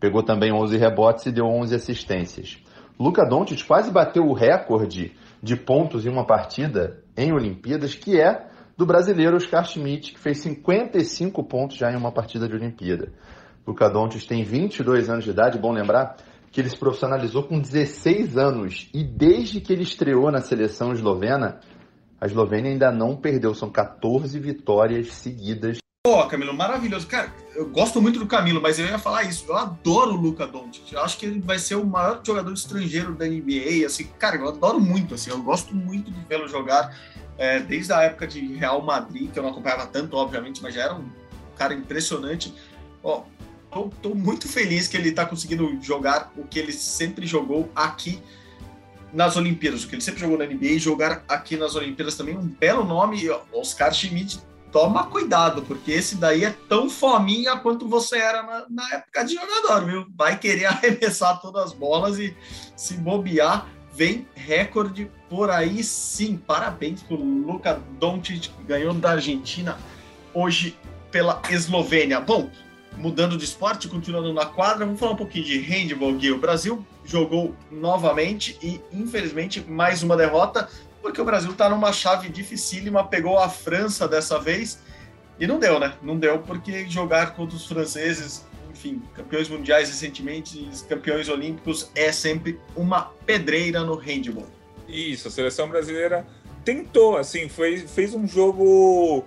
Pegou 0.00 0.24
também 0.24 0.52
11 0.52 0.76
rebotes 0.76 1.26
e 1.26 1.30
deu 1.30 1.46
11 1.46 1.72
assistências. 1.72 2.58
Luca 2.98 3.24
Doncic 3.24 3.64
quase 3.64 3.92
bateu 3.92 4.24
o 4.24 4.32
recorde 4.32 5.12
de 5.40 5.54
pontos 5.56 6.04
em 6.04 6.08
uma 6.08 6.26
partida 6.26 7.02
em 7.16 7.32
Olimpíadas, 7.32 7.94
que 7.94 8.20
é 8.20 8.48
do 8.76 8.84
brasileiro 8.84 9.36
Oscar 9.36 9.64
Schmidt, 9.64 10.14
que 10.14 10.18
fez 10.18 10.38
55 10.38 11.44
pontos 11.44 11.76
já 11.76 11.92
em 11.92 11.96
uma 11.96 12.10
partida 12.10 12.48
de 12.48 12.56
Olimpíada. 12.56 13.12
Luca 13.64 13.88
Doncic 13.88 14.26
tem 14.26 14.42
22 14.42 15.08
anos 15.08 15.24
de 15.24 15.30
idade, 15.30 15.58
bom 15.58 15.70
lembrar 15.70 16.16
que 16.50 16.60
ele 16.60 16.68
se 16.68 16.76
profissionalizou 16.76 17.44
com 17.44 17.60
16 17.60 18.36
anos 18.36 18.90
e 18.92 19.04
desde 19.04 19.60
que 19.60 19.72
ele 19.72 19.84
estreou 19.84 20.32
na 20.32 20.40
seleção 20.40 20.92
eslovena, 20.92 21.60
a 22.20 22.26
Eslovênia 22.26 22.70
ainda 22.70 22.92
não 22.92 23.16
perdeu, 23.16 23.54
são 23.54 23.70
14 23.70 24.38
vitórias 24.38 25.12
seguidas. 25.14 25.78
Pô, 26.04 26.26
Camilo, 26.26 26.52
maravilhoso. 26.52 27.06
Cara, 27.06 27.32
eu 27.54 27.68
gosto 27.68 28.00
muito 28.00 28.18
do 28.18 28.26
Camilo, 28.26 28.60
mas 28.60 28.78
eu 28.78 28.86
ia 28.86 28.98
falar 28.98 29.24
isso. 29.24 29.46
Eu 29.48 29.56
adoro 29.56 30.12
o 30.12 30.16
Luca 30.16 30.46
Doncic. 30.46 30.92
Eu 30.92 31.00
acho 31.00 31.18
que 31.18 31.26
ele 31.26 31.40
vai 31.40 31.58
ser 31.58 31.76
o 31.76 31.84
maior 31.84 32.20
jogador 32.24 32.52
estrangeiro 32.52 33.14
da 33.14 33.26
NBA. 33.26 33.86
Assim, 33.86 34.04
cara, 34.18 34.36
eu 34.36 34.48
adoro 34.48 34.78
muito. 34.78 35.14
Assim, 35.14 35.30
eu 35.30 35.42
gosto 35.42 35.74
muito 35.74 36.10
de 36.10 36.20
vê-lo 36.24 36.46
jogar. 36.46 36.94
É, 37.38 37.58
desde 37.58 37.92
a 37.92 38.02
época 38.02 38.26
de 38.26 38.54
Real 38.54 38.82
Madrid, 38.82 39.30
que 39.30 39.38
eu 39.38 39.42
não 39.42 39.50
acompanhava 39.50 39.86
tanto, 39.86 40.16
obviamente, 40.16 40.62
mas 40.62 40.74
já 40.74 40.82
era 40.82 40.94
um 40.94 41.08
cara 41.56 41.72
impressionante. 41.72 42.54
Ó, 43.02 43.22
tô, 43.70 43.90
tô 44.02 44.14
muito 44.14 44.46
feliz 44.46 44.88
que 44.88 44.96
ele 44.96 45.08
está 45.08 45.24
conseguindo 45.24 45.78
jogar 45.82 46.32
o 46.36 46.44
que 46.44 46.58
ele 46.58 46.72
sempre 46.72 47.26
jogou 47.26 47.70
aqui 47.74 48.22
nas 49.12 49.36
Olimpíadas, 49.36 49.84
o 49.84 49.88
que 49.88 49.94
ele 49.94 50.02
sempre 50.02 50.20
jogou 50.20 50.38
na 50.38 50.44
NBA, 50.44 50.66
e 50.66 50.78
jogar 50.78 51.24
aqui 51.28 51.56
nas 51.56 51.74
Olimpíadas 51.74 52.14
também, 52.14 52.36
um 52.36 52.46
belo 52.46 52.84
nome, 52.84 53.28
Oscar 53.52 53.92
Schmidt, 53.92 54.40
toma 54.70 55.06
cuidado, 55.06 55.62
porque 55.62 55.90
esse 55.90 56.16
daí 56.16 56.44
é 56.44 56.54
tão 56.68 56.88
fominha 56.88 57.56
quanto 57.56 57.88
você 57.88 58.18
era 58.18 58.42
na, 58.42 58.66
na, 58.68 58.94
época 58.94 59.24
de 59.24 59.34
jogador, 59.34 59.84
viu? 59.84 60.06
Vai 60.16 60.38
querer 60.38 60.66
arremessar 60.70 61.40
todas 61.40 61.66
as 61.66 61.72
bolas 61.72 62.18
e 62.18 62.36
se 62.76 62.94
bobear, 62.94 63.66
vem 63.92 64.26
recorde 64.34 65.10
por 65.28 65.50
aí 65.50 65.82
sim. 65.82 66.36
Parabéns 66.36 67.02
pro 67.02 67.16
Luca 67.16 67.80
Doncic, 67.98 68.48
que 68.48 68.64
ganhou 68.64 68.94
da 68.94 69.12
Argentina 69.12 69.76
hoje 70.32 70.78
pela 71.10 71.42
Eslovênia. 71.50 72.20
Bom, 72.20 72.48
mudando 72.96 73.36
de 73.36 73.44
esporte, 73.44 73.88
continuando 73.88 74.32
na 74.32 74.46
quadra, 74.46 74.84
vamos 74.84 75.00
falar 75.00 75.12
um 75.12 75.16
pouquinho 75.16 75.44
de 75.44 75.58
handball, 75.58 76.14
Gui. 76.14 76.32
O 76.32 76.38
Brasil 76.38 76.84
jogou 77.04 77.54
novamente 77.70 78.58
e, 78.62 78.80
infelizmente, 78.92 79.60
mais 79.60 80.02
uma 80.02 80.16
derrota, 80.16 80.68
porque 81.00 81.20
o 81.20 81.24
Brasil 81.24 81.52
está 81.52 81.68
numa 81.68 81.92
chave 81.92 82.28
dificílima, 82.28 83.04
pegou 83.04 83.38
a 83.38 83.48
França 83.48 84.06
dessa 84.06 84.38
vez 84.38 84.80
e 85.38 85.46
não 85.46 85.58
deu, 85.58 85.80
né? 85.80 85.94
Não 86.02 86.18
deu 86.18 86.38
porque 86.40 86.86
jogar 86.88 87.34
contra 87.34 87.56
os 87.56 87.66
franceses, 87.66 88.44
enfim, 88.70 89.02
campeões 89.14 89.48
mundiais 89.48 89.88
recentemente, 89.88 90.68
campeões 90.88 91.28
olímpicos, 91.28 91.90
é 91.94 92.12
sempre 92.12 92.60
uma 92.76 93.12
pedreira 93.24 93.80
no 93.82 93.94
handball. 93.94 94.46
Isso, 94.86 95.28
a 95.28 95.30
seleção 95.30 95.68
brasileira 95.68 96.26
tentou, 96.64 97.16
assim, 97.16 97.48
foi, 97.48 97.78
fez 97.78 98.14
um 98.14 98.28
jogo 98.28 99.24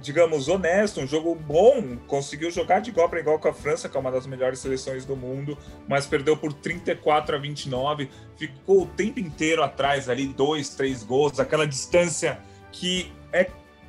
digamos, 0.00 0.48
honesto, 0.48 1.00
um 1.00 1.06
jogo 1.06 1.34
bom, 1.34 1.96
conseguiu 2.06 2.50
jogar 2.50 2.80
de 2.80 2.90
igual 2.90 3.08
para 3.08 3.20
igual 3.20 3.38
com 3.38 3.48
a 3.48 3.52
França, 3.52 3.88
que 3.88 3.96
é 3.96 4.00
uma 4.00 4.10
das 4.10 4.26
melhores 4.26 4.58
seleções 4.58 5.04
do 5.04 5.16
mundo, 5.16 5.56
mas 5.88 6.06
perdeu 6.06 6.36
por 6.36 6.52
34 6.52 7.36
a 7.36 7.38
29, 7.38 8.08
ficou 8.36 8.82
o 8.82 8.86
tempo 8.86 9.20
inteiro 9.20 9.62
atrás 9.62 10.08
ali, 10.08 10.26
dois, 10.26 10.70
três 10.70 11.02
gols, 11.02 11.40
aquela 11.40 11.66
distância 11.66 12.38
que 12.70 13.12
é 13.32 13.48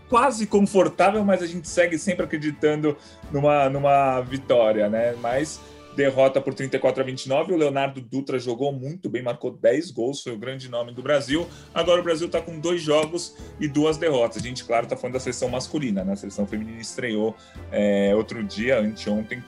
quase 0.10 0.47
confortável, 0.47 1.24
mas 1.24 1.43
a 1.43 1.47
gente 1.47 1.68
segue 1.68 1.97
sempre 1.97 2.26
acreditando 2.26 2.97
numa, 3.32 3.70
numa 3.70 4.22
vitória, 4.22 4.89
né? 4.89 5.16
Mas 5.22 5.60
derrota 5.98 6.39
por 6.39 6.54
34 6.54 7.02
a 7.02 7.06
29. 7.06 7.54
O 7.54 7.58
Leonardo 7.58 8.00
Dutra 8.00 8.38
jogou 8.38 8.72
muito 8.72 9.10
bem, 9.10 9.24
marcou 9.24 9.52
10 9.52 9.91
gols, 9.91 10.22
foi 10.22 10.32
o 10.32 10.38
grande 10.38 10.70
nome 10.70 10.93
do 10.93 11.02
Brasil. 11.02 11.48
Agora 11.74 12.00
o 12.00 12.04
Brasil 12.04 12.28
está 12.28 12.39
com 12.39 12.60
dois 12.60 12.82
jogos 12.82 13.36
e 13.60 13.68
duas 13.68 13.98
derrotas. 13.98 14.38
A 14.38 14.45
gente, 14.45 14.64
claro, 14.64 14.84
está 14.84 14.95
falando 14.95 15.16
da 15.16 15.20
seleção 15.20 15.50
masculina, 15.50 16.04
né? 16.04 16.14
A 16.14 16.16
seleção 16.16 16.45
feminina 16.45 16.80
estreou 16.80 17.36
é, 17.72 18.14
outro 18.16 18.43
dia, 18.43 18.80
anteontem, 18.80 19.43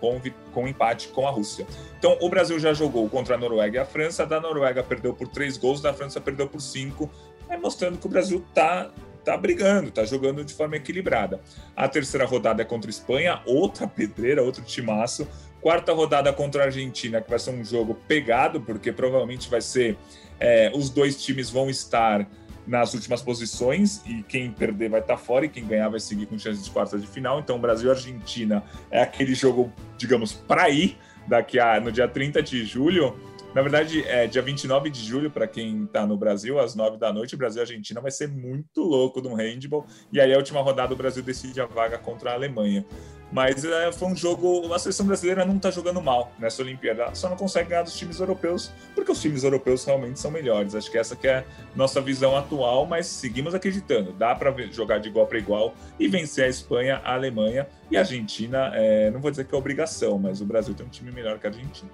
com, 0.00 0.20
com 0.52 0.68
empate 0.68 1.08
com 1.08 1.26
a 1.26 1.30
Rússia. 1.30 1.64
Então, 1.96 2.18
o 2.20 2.28
Brasil 2.28 2.58
já 2.58 2.74
jogou 2.74 3.08
contra 3.08 3.36
a 3.36 3.38
Noruega 3.38 3.76
e 3.76 3.78
a 3.78 3.86
França. 3.86 4.26
Da 4.26 4.40
Noruega 4.40 4.82
perdeu 4.82 5.14
por 5.14 5.28
três 5.28 5.56
gols, 5.56 5.80
da 5.80 5.94
França 5.94 6.20
perdeu 6.20 6.48
por 6.48 6.60
cinco, 6.60 7.08
é, 7.48 7.56
mostrando 7.56 7.98
que 7.98 8.06
o 8.06 8.10
Brasil 8.10 8.44
está 8.48 8.90
tá 9.24 9.36
brigando, 9.36 9.90
tá 9.90 10.04
jogando 10.04 10.44
de 10.44 10.52
forma 10.52 10.76
equilibrada. 10.76 11.40
A 11.74 11.88
terceira 11.88 12.26
rodada 12.26 12.62
é 12.62 12.64
contra 12.64 12.88
a 12.88 12.92
Espanha, 12.92 13.40
outra 13.46 13.86
pedreira, 13.86 14.42
outro 14.42 14.62
timaço. 14.62 15.26
Quarta 15.64 15.94
rodada 15.94 16.30
contra 16.30 16.64
a 16.64 16.66
Argentina, 16.66 17.22
que 17.22 17.30
vai 17.30 17.38
ser 17.38 17.48
um 17.48 17.64
jogo 17.64 17.94
pegado, 18.06 18.60
porque 18.60 18.92
provavelmente 18.92 19.48
vai 19.48 19.62
ser. 19.62 19.96
É, 20.38 20.70
os 20.74 20.90
dois 20.90 21.24
times 21.24 21.48
vão 21.48 21.70
estar 21.70 22.28
nas 22.66 22.92
últimas 22.92 23.22
posições 23.22 24.02
e 24.04 24.22
quem 24.24 24.50
perder 24.50 24.90
vai 24.90 25.00
estar 25.00 25.16
fora 25.16 25.46
e 25.46 25.48
quem 25.48 25.66
ganhar 25.66 25.88
vai 25.88 26.00
seguir 26.00 26.26
com 26.26 26.38
chances 26.38 26.62
de 26.62 26.70
quartas 26.70 27.00
de 27.00 27.08
final. 27.08 27.40
Então, 27.40 27.58
Brasil 27.58 27.88
e 27.88 27.92
Argentina 27.92 28.62
é 28.90 29.00
aquele 29.00 29.34
jogo, 29.34 29.72
digamos, 29.96 30.34
para 30.34 30.68
ir 30.68 30.98
daqui 31.26 31.58
a 31.58 31.80
no 31.80 31.90
dia 31.90 32.06
30 32.06 32.42
de 32.42 32.62
julho. 32.66 33.18
Na 33.54 33.62
verdade, 33.62 34.02
é 34.08 34.26
dia 34.26 34.42
29 34.42 34.90
de 34.90 35.00
julho, 35.00 35.30
para 35.30 35.46
quem 35.46 35.84
está 35.84 36.04
no 36.04 36.16
Brasil, 36.16 36.58
às 36.58 36.74
9 36.74 36.96
da 36.96 37.12
noite, 37.12 37.36
Brasil 37.36 37.60
e 37.60 37.62
Argentina 37.62 38.00
vai 38.00 38.10
ser 38.10 38.26
muito 38.26 38.82
louco 38.82 39.20
no 39.20 39.32
handball. 39.34 39.86
E 40.12 40.20
aí, 40.20 40.34
a 40.34 40.36
última 40.36 40.60
rodada, 40.60 40.92
o 40.92 40.96
Brasil 40.96 41.22
decide 41.22 41.60
a 41.60 41.66
vaga 41.66 41.96
contra 41.96 42.32
a 42.32 42.34
Alemanha. 42.34 42.84
Mas 43.30 43.64
é, 43.64 43.92
foi 43.92 44.08
um 44.08 44.16
jogo. 44.16 44.72
A 44.72 44.78
seleção 44.78 45.06
brasileira 45.06 45.44
não 45.44 45.56
está 45.56 45.70
jogando 45.70 46.00
mal 46.02 46.32
nessa 46.38 46.62
Olimpíada, 46.62 47.14
só 47.14 47.28
não 47.28 47.36
consegue 47.36 47.70
ganhar 47.70 47.82
dos 47.82 47.96
times 47.96 48.18
europeus, 48.20 48.72
porque 48.94 49.10
os 49.10 49.20
times 49.20 49.44
europeus 49.44 49.84
realmente 49.84 50.18
são 50.18 50.30
melhores. 50.30 50.74
Acho 50.74 50.90
que 50.90 50.98
essa 50.98 51.14
que 51.14 51.28
é 51.28 51.38
a 51.38 51.44
nossa 51.76 52.00
visão 52.00 52.36
atual, 52.36 52.86
mas 52.86 53.06
seguimos 53.06 53.54
acreditando. 53.54 54.12
Dá 54.12 54.34
para 54.34 54.52
jogar 54.70 54.98
de 54.98 55.08
igual 55.08 55.26
para 55.26 55.38
igual 55.38 55.74
e 55.98 56.08
vencer 56.08 56.44
a 56.44 56.48
Espanha, 56.48 57.00
a 57.04 57.14
Alemanha 57.14 57.68
e 57.90 57.96
a 57.96 58.00
Argentina. 58.00 58.70
É, 58.74 59.10
não 59.10 59.20
vou 59.20 59.30
dizer 59.30 59.46
que 59.46 59.54
é 59.54 59.58
obrigação, 59.58 60.18
mas 60.18 60.40
o 60.40 60.44
Brasil 60.44 60.74
tem 60.74 60.86
um 60.86 60.90
time 60.90 61.10
melhor 61.10 61.38
que 61.38 61.46
a 61.46 61.50
Argentina. 61.50 61.90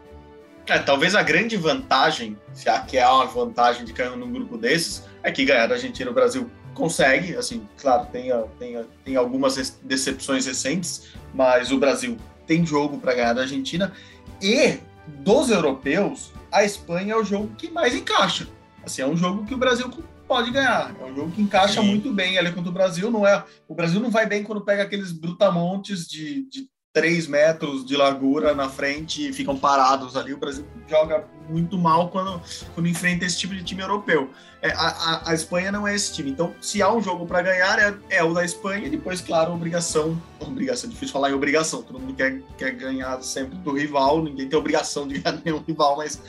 É, 0.70 0.78
talvez 0.78 1.16
a 1.16 1.22
grande 1.22 1.56
vantagem, 1.56 2.38
se 2.54 2.68
há 2.68 2.78
que 2.78 2.96
é 2.96 3.04
uma 3.08 3.26
vantagem 3.26 3.84
de 3.84 3.92
cair 3.92 4.16
num 4.16 4.30
grupo 4.30 4.56
desses, 4.56 5.02
é 5.20 5.32
que 5.32 5.44
ganhar 5.44 5.68
a 5.68 5.74
Argentina 5.74 6.08
o 6.08 6.14
Brasil 6.14 6.48
consegue, 6.74 7.34
assim, 7.34 7.66
claro, 7.76 8.06
tem, 8.12 8.30
tem, 8.56 8.86
tem 9.04 9.16
algumas 9.16 9.80
decepções 9.82 10.46
recentes, 10.46 11.08
mas 11.34 11.72
o 11.72 11.78
Brasil 11.78 12.16
tem 12.46 12.64
jogo 12.64 12.98
para 12.98 13.14
ganhar 13.14 13.32
da 13.32 13.42
Argentina 13.42 13.92
e 14.40 14.78
dos 15.08 15.50
europeus, 15.50 16.32
a 16.52 16.62
Espanha 16.64 17.14
é 17.14 17.16
o 17.16 17.24
jogo 17.24 17.52
que 17.58 17.68
mais 17.68 17.92
encaixa. 17.92 18.46
Assim, 18.84 19.02
é 19.02 19.06
um 19.06 19.16
jogo 19.16 19.44
que 19.44 19.54
o 19.54 19.58
Brasil 19.58 19.90
pode 20.28 20.52
ganhar. 20.52 20.94
É 21.00 21.04
um 21.04 21.14
jogo 21.16 21.32
que 21.32 21.42
encaixa 21.42 21.80
Sim. 21.80 21.88
muito 21.88 22.12
bem 22.12 22.38
ali 22.38 22.52
contra 22.52 22.70
o 22.70 22.72
Brasil. 22.72 23.10
Não 23.10 23.26
é, 23.26 23.44
o 23.66 23.74
Brasil 23.74 23.98
não 23.98 24.08
vai 24.08 24.24
bem 24.24 24.44
quando 24.44 24.64
pega 24.64 24.84
aqueles 24.84 25.10
brutamontes 25.10 26.06
de, 26.06 26.48
de 26.48 26.70
3 26.92 27.28
metros 27.28 27.84
de 27.84 27.96
largura 27.96 28.52
na 28.52 28.68
frente 28.68 29.28
e 29.28 29.32
ficam 29.32 29.56
parados 29.56 30.16
ali. 30.16 30.34
O 30.34 30.38
Brasil 30.38 30.66
joga 30.88 31.24
muito 31.48 31.78
mal 31.78 32.08
quando, 32.08 32.42
quando 32.74 32.88
enfrenta 32.88 33.24
esse 33.24 33.38
tipo 33.38 33.54
de 33.54 33.62
time 33.62 33.80
europeu. 33.80 34.30
É, 34.60 34.72
a, 34.72 34.88
a, 34.88 35.30
a, 35.30 35.34
Espanha 35.34 35.70
não 35.70 35.86
é 35.86 35.94
esse 35.94 36.12
time. 36.12 36.30
Então, 36.30 36.52
se 36.60 36.82
há 36.82 36.92
um 36.92 37.00
jogo 37.00 37.26
para 37.26 37.42
ganhar, 37.42 37.78
é, 37.78 37.94
é, 38.10 38.24
o 38.24 38.34
da 38.34 38.44
Espanha. 38.44 38.88
E 38.88 38.90
depois, 38.90 39.20
claro, 39.20 39.52
obrigação. 39.52 40.20
Obrigação, 40.40 40.90
é 40.90 40.92
difícil 40.92 41.12
falar 41.12 41.30
em 41.30 41.34
obrigação. 41.34 41.82
Todo 41.82 42.00
mundo 42.00 42.14
quer, 42.14 42.42
quer 42.58 42.72
ganhar 42.72 43.22
sempre 43.22 43.56
do 43.58 43.72
rival. 43.72 44.22
Ninguém 44.22 44.48
tem 44.48 44.58
obrigação 44.58 45.06
de 45.06 45.20
ganhar 45.20 45.40
nenhum 45.44 45.62
rival, 45.66 45.96
mas 45.96 46.20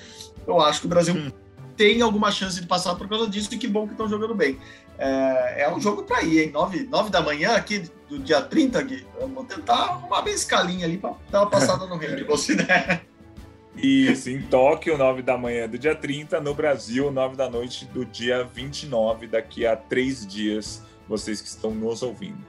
eu 0.45 0.61
acho 0.61 0.81
que 0.81 0.85
o 0.85 0.89
Brasil. 0.89 1.15
Hum 1.15 1.40
tem 1.81 1.99
alguma 2.03 2.31
chance 2.31 2.61
de 2.61 2.67
passar 2.67 2.93
por 2.93 3.09
causa 3.09 3.27
disso 3.27 3.51
e 3.51 3.57
que 3.57 3.67
bom 3.67 3.87
que 3.87 3.93
estão 3.93 4.07
jogando 4.07 4.35
bem. 4.35 4.59
É, 4.99 5.63
é 5.63 5.73
um 5.73 5.81
jogo 5.81 6.03
para 6.03 6.21
ir, 6.21 6.43
hein? 6.43 6.51
9, 6.51 6.83
9 6.83 7.09
da 7.09 7.23
manhã 7.23 7.55
aqui 7.55 7.89
do 8.07 8.19
dia 8.19 8.39
30, 8.39 8.77
aqui. 8.77 9.03
Vamos 9.19 9.47
tentar 9.47 9.73
arrumar 9.73 10.21
bem 10.21 10.35
escalinha 10.35 10.85
ali 10.85 10.99
para 10.99 11.15
dar 11.31 11.41
uma 11.41 11.49
passada 11.49 11.87
no 11.87 11.97
ringue, 11.97 12.23
você 12.23 12.53
né? 12.53 13.01
Isso, 13.75 14.29
em 14.29 14.43
Tóquio, 14.43 14.95
9 14.95 15.23
da 15.23 15.35
manhã 15.35 15.67
do 15.67 15.79
dia 15.79 15.95
30, 15.95 16.39
no 16.39 16.53
Brasil, 16.53 17.09
9 17.09 17.35
da 17.35 17.49
noite 17.49 17.85
do 17.85 18.05
dia 18.05 18.43
29, 18.43 19.25
daqui 19.25 19.65
a 19.65 19.75
três 19.75 20.27
dias, 20.27 20.83
vocês 21.07 21.41
que 21.41 21.47
estão 21.47 21.71
nos 21.71 22.03
ouvindo. 22.03 22.45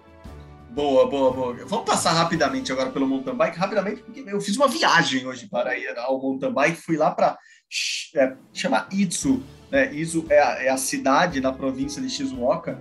Boa, 0.69 1.09
boa, 1.09 1.33
boa. 1.33 1.57
Vamos 1.65 1.87
passar 1.87 2.13
rapidamente 2.13 2.71
agora 2.71 2.91
pelo 2.91 3.07
mountain 3.07 3.35
bike, 3.35 3.59
rapidamente, 3.59 4.03
porque 4.03 4.25
eu 4.27 4.41
fiz 4.43 4.57
uma 4.57 4.69
viagem 4.69 5.27
hoje 5.27 5.49
para 5.49 5.79
ir 5.79 5.97
ao 5.97 6.21
mountain 6.21 6.53
bike, 6.53 6.77
fui 6.77 6.99
lá 6.99 7.11
para 7.11 7.39
é, 8.15 8.35
chama 8.53 8.87
Itsu, 8.93 9.43
né? 9.71 9.91
É 10.29 10.39
a, 10.39 10.65
é 10.65 10.69
a, 10.69 10.77
cidade 10.77 11.41
na 11.41 11.53
província 11.53 12.03
de 12.03 12.11
Shizuoka. 12.11 12.79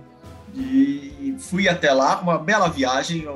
E 0.54 1.34
fui 1.38 1.66
até 1.66 1.90
lá, 1.92 2.20
uma 2.20 2.38
bela 2.38 2.68
viagem. 2.68 3.26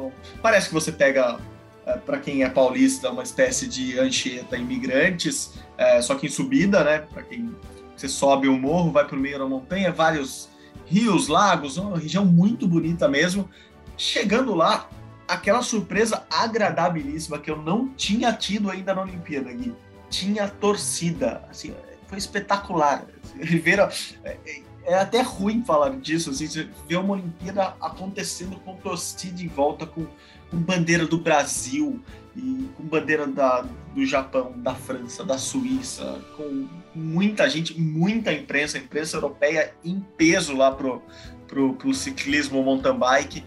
Parece 0.43 0.69
que 0.69 0.75
você 0.75 0.93
pega, 0.93 1.39
é, 1.87 1.97
para 1.97 2.19
quem 2.19 2.45
é 2.45 2.51
paulista, 2.51 3.11
uma 3.11 3.23
espécie 3.23 3.67
de 3.67 3.99
Anchieta 3.99 4.57
Imigrantes, 4.57 5.55
é, 5.79 6.03
só 6.03 6.15
que 6.15 6.27
em 6.27 6.31
subida, 6.31 6.85
né? 6.85 6.99
Para 6.99 7.23
quem 7.23 7.57
você 7.97 8.09
sobe 8.09 8.49
o 8.49 8.59
morro, 8.59 8.93
vai 8.93 9.07
para 9.07 9.17
o 9.17 9.19
meio 9.19 9.39
da 9.39 9.47
montanha, 9.47 9.91
vários 9.91 10.51
rios, 10.85 11.29
lagos, 11.29 11.79
uma 11.79 11.99
região 11.99 12.27
muito 12.27 12.69
bonita 12.69 13.09
mesmo. 13.09 13.49
Chegando 13.97 14.55
lá, 14.55 14.91
aquela 15.27 15.63
surpresa 15.63 16.27
agradabilíssima 16.31 17.39
que 17.39 17.51
eu 17.51 17.57
não 17.57 17.89
tinha 17.89 18.31
tido 18.35 18.71
ainda 18.71 18.95
na 18.95 19.01
Olimpíada, 19.01 19.51
Gui 19.51 19.75
tinha 20.11 20.49
torcida, 20.49 21.43
assim, 21.51 21.75
foi 22.07 22.19
espetacular. 22.19 23.07
Ver, 23.35 23.81
é, 24.25 24.39
é, 24.85 24.95
até 24.95 25.21
ruim 25.21 25.63
falar 25.65 25.91
disso, 25.97 26.31
assim, 26.31 26.47
você 26.47 26.69
vê 26.89 26.97
uma 26.97 27.15
Olimpíada 27.15 27.75
acontecendo 27.81 28.57
com 28.61 28.77
torcida 28.77 29.43
em 29.43 29.49
volta, 29.49 29.87
com, 29.87 30.07
com 30.51 30.57
bandeira 30.57 31.07
do 31.07 31.19
Brasil 31.19 32.01
e 32.35 32.69
com 32.77 32.85
bandeira 32.85 33.27
da, 33.27 33.67
do 33.95 34.07
Japão, 34.07 34.53
da 34.57 34.75
França, 34.75 35.25
da 35.25 35.39
Suíça, 35.39 36.21
com 36.37 36.69
muita 36.95 37.49
gente, 37.51 37.79
muita 37.79 38.33
imprensa, 38.33 38.79
imprensa 38.79 39.17
europeia 39.17 39.75
em 39.85 40.01
peso 40.17 40.57
lá 40.57 40.71
pro, 40.71 41.03
pro, 41.49 41.75
pro 41.75 41.93
ciclismo 41.95 42.63
mountain 42.63 42.99
bike 42.99 43.45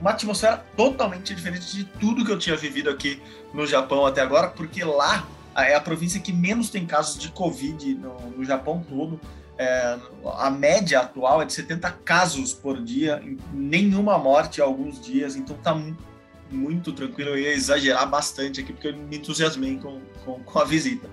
uma 0.00 0.10
atmosfera 0.10 0.58
totalmente 0.76 1.34
diferente 1.34 1.74
de 1.74 1.84
tudo 1.84 2.24
que 2.24 2.30
eu 2.30 2.38
tinha 2.38 2.56
vivido 2.56 2.90
aqui 2.90 3.20
no 3.52 3.66
Japão 3.66 4.04
até 4.04 4.20
agora, 4.20 4.48
porque 4.48 4.84
lá 4.84 5.26
é 5.64 5.74
a 5.74 5.80
província 5.80 6.20
que 6.20 6.32
menos 6.32 6.70
tem 6.70 6.84
casos 6.84 7.18
de 7.18 7.30
Covid 7.30 7.94
no, 7.94 8.30
no 8.30 8.44
Japão 8.44 8.84
todo. 8.88 9.20
É, 9.58 9.98
a 10.36 10.50
média 10.50 11.00
atual 11.00 11.40
é 11.40 11.46
de 11.46 11.52
70 11.52 11.90
casos 12.04 12.52
por 12.52 12.82
dia, 12.82 13.22
nenhuma 13.52 14.18
morte 14.18 14.60
há 14.60 14.64
alguns 14.64 15.00
dias, 15.00 15.34
então 15.34 15.56
tá 15.56 15.74
muito 16.50 16.92
tranquilo. 16.92 17.30
Eu 17.30 17.38
ia 17.38 17.52
exagerar 17.52 18.08
bastante 18.08 18.60
aqui 18.60 18.72
porque 18.72 18.88
eu 18.88 18.96
me 18.96 19.16
entusiasmei 19.16 19.78
com, 19.78 20.00
com, 20.24 20.40
com 20.40 20.58
a 20.58 20.64
visita. 20.64 21.08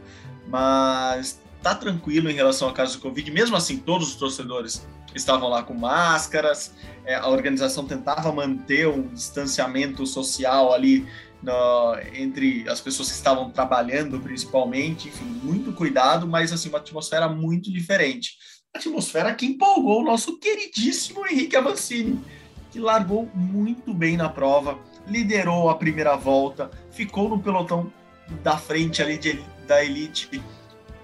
Mas 0.48 1.42
tá 1.62 1.74
tranquilo 1.74 2.30
em 2.30 2.34
relação 2.34 2.68
a 2.68 2.74
casos 2.74 2.96
de 2.96 3.02
Covid. 3.02 3.32
Mesmo 3.32 3.56
assim, 3.56 3.78
todos 3.78 4.10
os 4.10 4.16
torcedores 4.16 4.86
estavam 5.16 5.48
lá 5.48 5.64
com 5.64 5.74
máscaras, 5.74 6.74
é, 7.06 7.16
a 7.16 7.28
organização 7.28 7.86
tentava 7.86 8.32
manter 8.32 8.88
um 8.88 9.08
distanciamento 9.08 10.06
social 10.06 10.74
ali 10.74 11.08
no, 11.44 11.98
entre 12.14 12.68
as 12.70 12.80
pessoas 12.80 13.10
que 13.10 13.16
estavam 13.16 13.52
trabalhando, 13.52 14.20
principalmente, 14.20 15.10
enfim, 15.10 15.26
muito 15.26 15.74
cuidado, 15.74 16.26
mas 16.26 16.54
assim, 16.54 16.70
uma 16.70 16.78
atmosfera 16.78 17.28
muito 17.28 17.72
diferente. 17.72 18.38
A 18.74 18.80
atmosfera 18.80 19.36
que 19.36 19.46
empolgou 19.46 20.02
o 20.02 20.06
nosso 20.06 20.40
queridíssimo 20.40 21.28
Henrique 21.28 21.56
Avancini, 21.56 22.20
que 22.72 22.80
largou 22.80 23.30
muito 23.36 23.94
bem 23.94 24.18
na 24.18 24.30
prova, 24.30 24.80
liderou 25.06 25.70
a 25.70 25.76
primeira 25.76 26.16
volta, 26.16 26.72
ficou 26.92 27.30
no 27.30 27.38
pelotão 27.38 27.92
da 28.42 28.58
frente 28.58 29.02
ali 29.02 29.18
de, 29.18 29.44
da 29.68 29.84
elite 29.84 30.42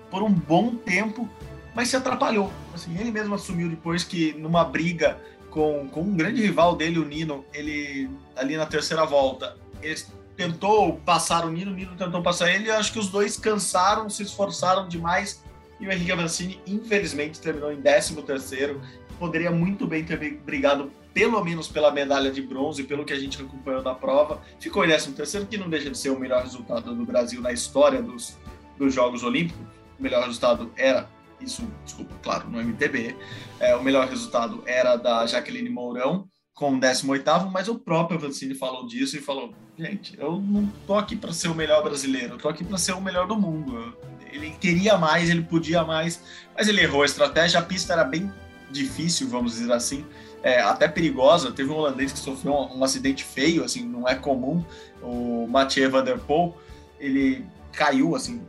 por 0.10 0.24
um 0.24 0.32
bom 0.32 0.74
tempo, 0.76 1.30
mas 1.76 1.90
se 1.90 1.98
atrapalhou. 1.98 2.52
Assim, 2.74 2.98
ele 2.98 3.12
mesmo 3.12 3.36
assumiu 3.36 3.70
depois 3.70 4.04
que 4.04 4.34
numa 4.34 4.64
briga 4.64 5.20
com, 5.52 5.88
com 5.90 6.02
um 6.02 6.16
grande 6.16 6.42
rival 6.42 6.76
dele, 6.76 6.98
o 6.98 7.06
Nino, 7.06 7.46
ele 7.54 8.10
ali 8.36 8.56
na 8.56 8.66
terceira 8.66 9.06
volta, 9.06 9.56
ele 9.82 10.00
tentou 10.40 10.96
passar 11.00 11.46
o 11.46 11.50
Nino, 11.52 11.72
o 11.72 11.76
Nino 11.76 11.98
tentou 11.98 12.24
passar 12.24 12.50
ele, 12.50 12.72
acho 12.72 12.94
que 12.94 13.00
os 13.00 13.10
dois 13.10 13.36
cansaram, 13.36 14.10
se 14.10 14.24
esforçaram 14.24 14.88
demais, 14.88 15.44
e 15.82 15.86
o 15.86 15.92
Henrique 15.92 16.14
Avancini, 16.14 16.62
infelizmente, 16.66 17.42
terminou 17.42 17.74
em 17.74 17.82
13 17.82 18.16
terceiro, 18.22 18.82
poderia 19.20 19.52
muito 19.52 19.86
bem 19.86 20.02
ter 20.06 20.18
brigado 20.18 20.90
pelo 21.14 21.44
menos 21.44 21.68
pela 21.68 21.92
medalha 21.92 22.32
de 22.32 22.42
bronze, 22.42 22.86
pelo 22.86 23.04
que 23.04 23.12
a 23.12 23.20
gente 23.20 23.42
acompanhou 23.42 23.84
da 23.84 23.94
prova, 23.94 24.42
ficou 24.62 24.86
em 24.86 24.88
13 24.88 25.12
terceiro, 25.12 25.46
que 25.46 25.58
não 25.58 25.70
deixa 25.70 25.90
de 25.90 25.98
ser 25.98 26.10
o 26.10 26.18
melhor 26.18 26.42
resultado 26.42 26.96
do 26.96 27.06
Brasil 27.06 27.42
na 27.42 27.52
história 27.52 28.02
dos, 28.02 28.38
dos 28.78 28.94
Jogos 28.94 29.24
Olímpicos, 29.24 29.62
o 30.00 30.02
melhor 30.02 30.24
resultado 30.24 30.72
era 30.78 31.10
isso, 31.42 31.68
desculpa, 31.84 32.16
claro, 32.24 32.50
no 32.50 32.62
MTB. 32.62 33.14
É, 33.60 33.76
o 33.76 33.84
melhor 33.84 34.08
resultado 34.08 34.64
era 34.66 34.96
da 34.96 35.26
Jaqueline 35.26 35.70
Mourão, 35.70 36.30
com 36.60 36.74
o 36.74 36.78
18º, 36.78 37.49
mas 37.49 37.70
o 37.70 37.76
próprio 37.76 38.18
Avancini 38.18 38.53
falou 38.53 38.86
disso 38.86 39.16
e 39.16 39.22
falou, 39.22 39.53
gente, 39.78 40.20
eu 40.20 40.41
não 40.41 40.70
tô 40.86 40.95
aqui 40.95 41.16
para 41.16 41.32
ser 41.32 41.47
o 41.47 41.55
melhor 41.55 41.82
brasileiro, 41.82 42.34
eu 42.34 42.38
tô 42.38 42.49
aqui 42.49 42.66
para 42.66 42.78
ser 42.78 42.91
o 42.91 42.99
melhor 42.99 43.26
do 43.26 43.38
mundo. 43.38 43.97
Ele 44.30 44.51
queria 44.60 44.97
mais, 44.97 45.30
ele 45.30 45.41
podia 45.41 45.86
mais, 45.86 46.22
mas 46.53 46.68
ele 46.68 46.82
errou 46.82 47.03
a 47.03 47.05
estratégia, 47.05 47.62
a 47.62 47.64
pista 47.64 47.93
era 47.93 48.03
bem 48.03 48.30
difícil, 48.70 49.30
vamos 49.30 49.53
dizer 49.53 49.72
assim, 49.72 50.05
é, 50.43 50.60
até 50.60 50.86
perigosa. 50.89 51.49
Teve 51.49 51.70
um 51.70 51.78
holandês 51.78 52.12
que 52.12 52.20
sofreu 52.20 52.53
um, 52.53 52.80
um, 52.80 52.84
acidente 52.84 53.24
feio, 53.24 53.64
assim, 53.64 53.86
não 53.86 54.05
é 54.05 54.16
comum. 54.16 54.62
O 55.01 55.47
Mathieu 55.47 55.89
Van 55.89 56.03
der 56.03 56.20
Poel, 56.20 56.57
ele 56.99 57.45
caiu, 57.72 58.18
assim, 58.18 58.41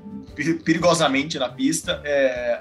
perigosamente 0.65 1.39
na 1.39 1.49
pista. 1.49 2.03
É, 2.05 2.61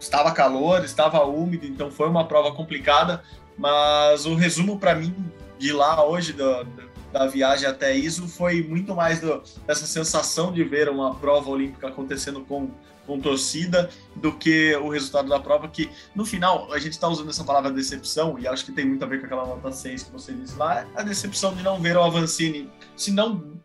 estava 0.00 0.32
calor, 0.32 0.82
estava 0.84 1.22
úmido, 1.24 1.66
então 1.66 1.90
foi 1.90 2.08
uma 2.08 2.26
prova 2.26 2.52
complicada, 2.52 3.22
mas 3.60 4.24
o 4.24 4.34
resumo 4.34 4.78
para 4.78 4.94
mim 4.94 5.14
de 5.58 5.70
lá 5.70 6.02
hoje, 6.02 6.32
do, 6.32 6.66
da 7.12 7.26
viagem 7.26 7.68
até 7.68 7.94
isso, 7.94 8.26
foi 8.26 8.62
muito 8.62 8.94
mais 8.94 9.20
do, 9.20 9.42
dessa 9.66 9.86
sensação 9.86 10.50
de 10.50 10.64
ver 10.64 10.88
uma 10.88 11.14
prova 11.14 11.50
olímpica 11.50 11.88
acontecendo 11.88 12.40
com, 12.40 12.70
com 13.06 13.20
torcida 13.20 13.90
do 14.16 14.32
que 14.32 14.74
o 14.76 14.88
resultado 14.88 15.28
da 15.28 15.38
prova, 15.38 15.68
que 15.68 15.90
no 16.14 16.24
final 16.24 16.72
a 16.72 16.78
gente 16.78 16.92
está 16.92 17.06
usando 17.06 17.28
essa 17.28 17.44
palavra 17.44 17.70
decepção, 17.70 18.38
e 18.38 18.48
acho 18.48 18.64
que 18.64 18.72
tem 18.72 18.86
muito 18.86 19.04
a 19.04 19.06
ver 19.06 19.20
com 19.20 19.26
aquela 19.26 19.44
nota 19.44 19.70
6 19.70 20.04
que 20.04 20.10
você 20.10 20.32
disse 20.32 20.56
lá, 20.56 20.86
a 20.96 21.02
decepção 21.02 21.54
de 21.54 21.62
não 21.62 21.78
ver 21.78 21.98
o 21.98 22.02
Avancini, 22.02 22.70
se 22.96 23.12
não 23.12 23.60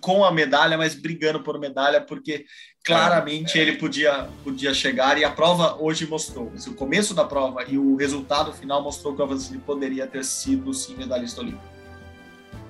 com 0.00 0.24
a 0.24 0.32
medalha, 0.32 0.76
mas 0.76 0.94
brigando 0.94 1.40
por 1.40 1.58
medalha, 1.58 2.00
porque 2.00 2.44
claramente 2.84 3.58
é. 3.58 3.62
ele 3.62 3.76
podia, 3.76 4.28
podia 4.42 4.74
chegar 4.74 5.18
e 5.18 5.24
a 5.24 5.30
prova 5.30 5.76
hoje 5.80 6.06
mostrou. 6.06 6.52
O 6.66 6.74
começo 6.74 7.14
da 7.14 7.24
prova 7.24 7.64
e 7.64 7.78
o 7.78 7.96
resultado 7.96 8.52
final 8.52 8.82
mostrou 8.82 9.14
que 9.14 9.20
o 9.20 9.24
Avancini 9.24 9.58
poderia 9.58 10.06
ter 10.06 10.24
sido 10.24 10.72
sim 10.74 10.96
medalhista 10.96 11.40
olímpico. 11.40 11.62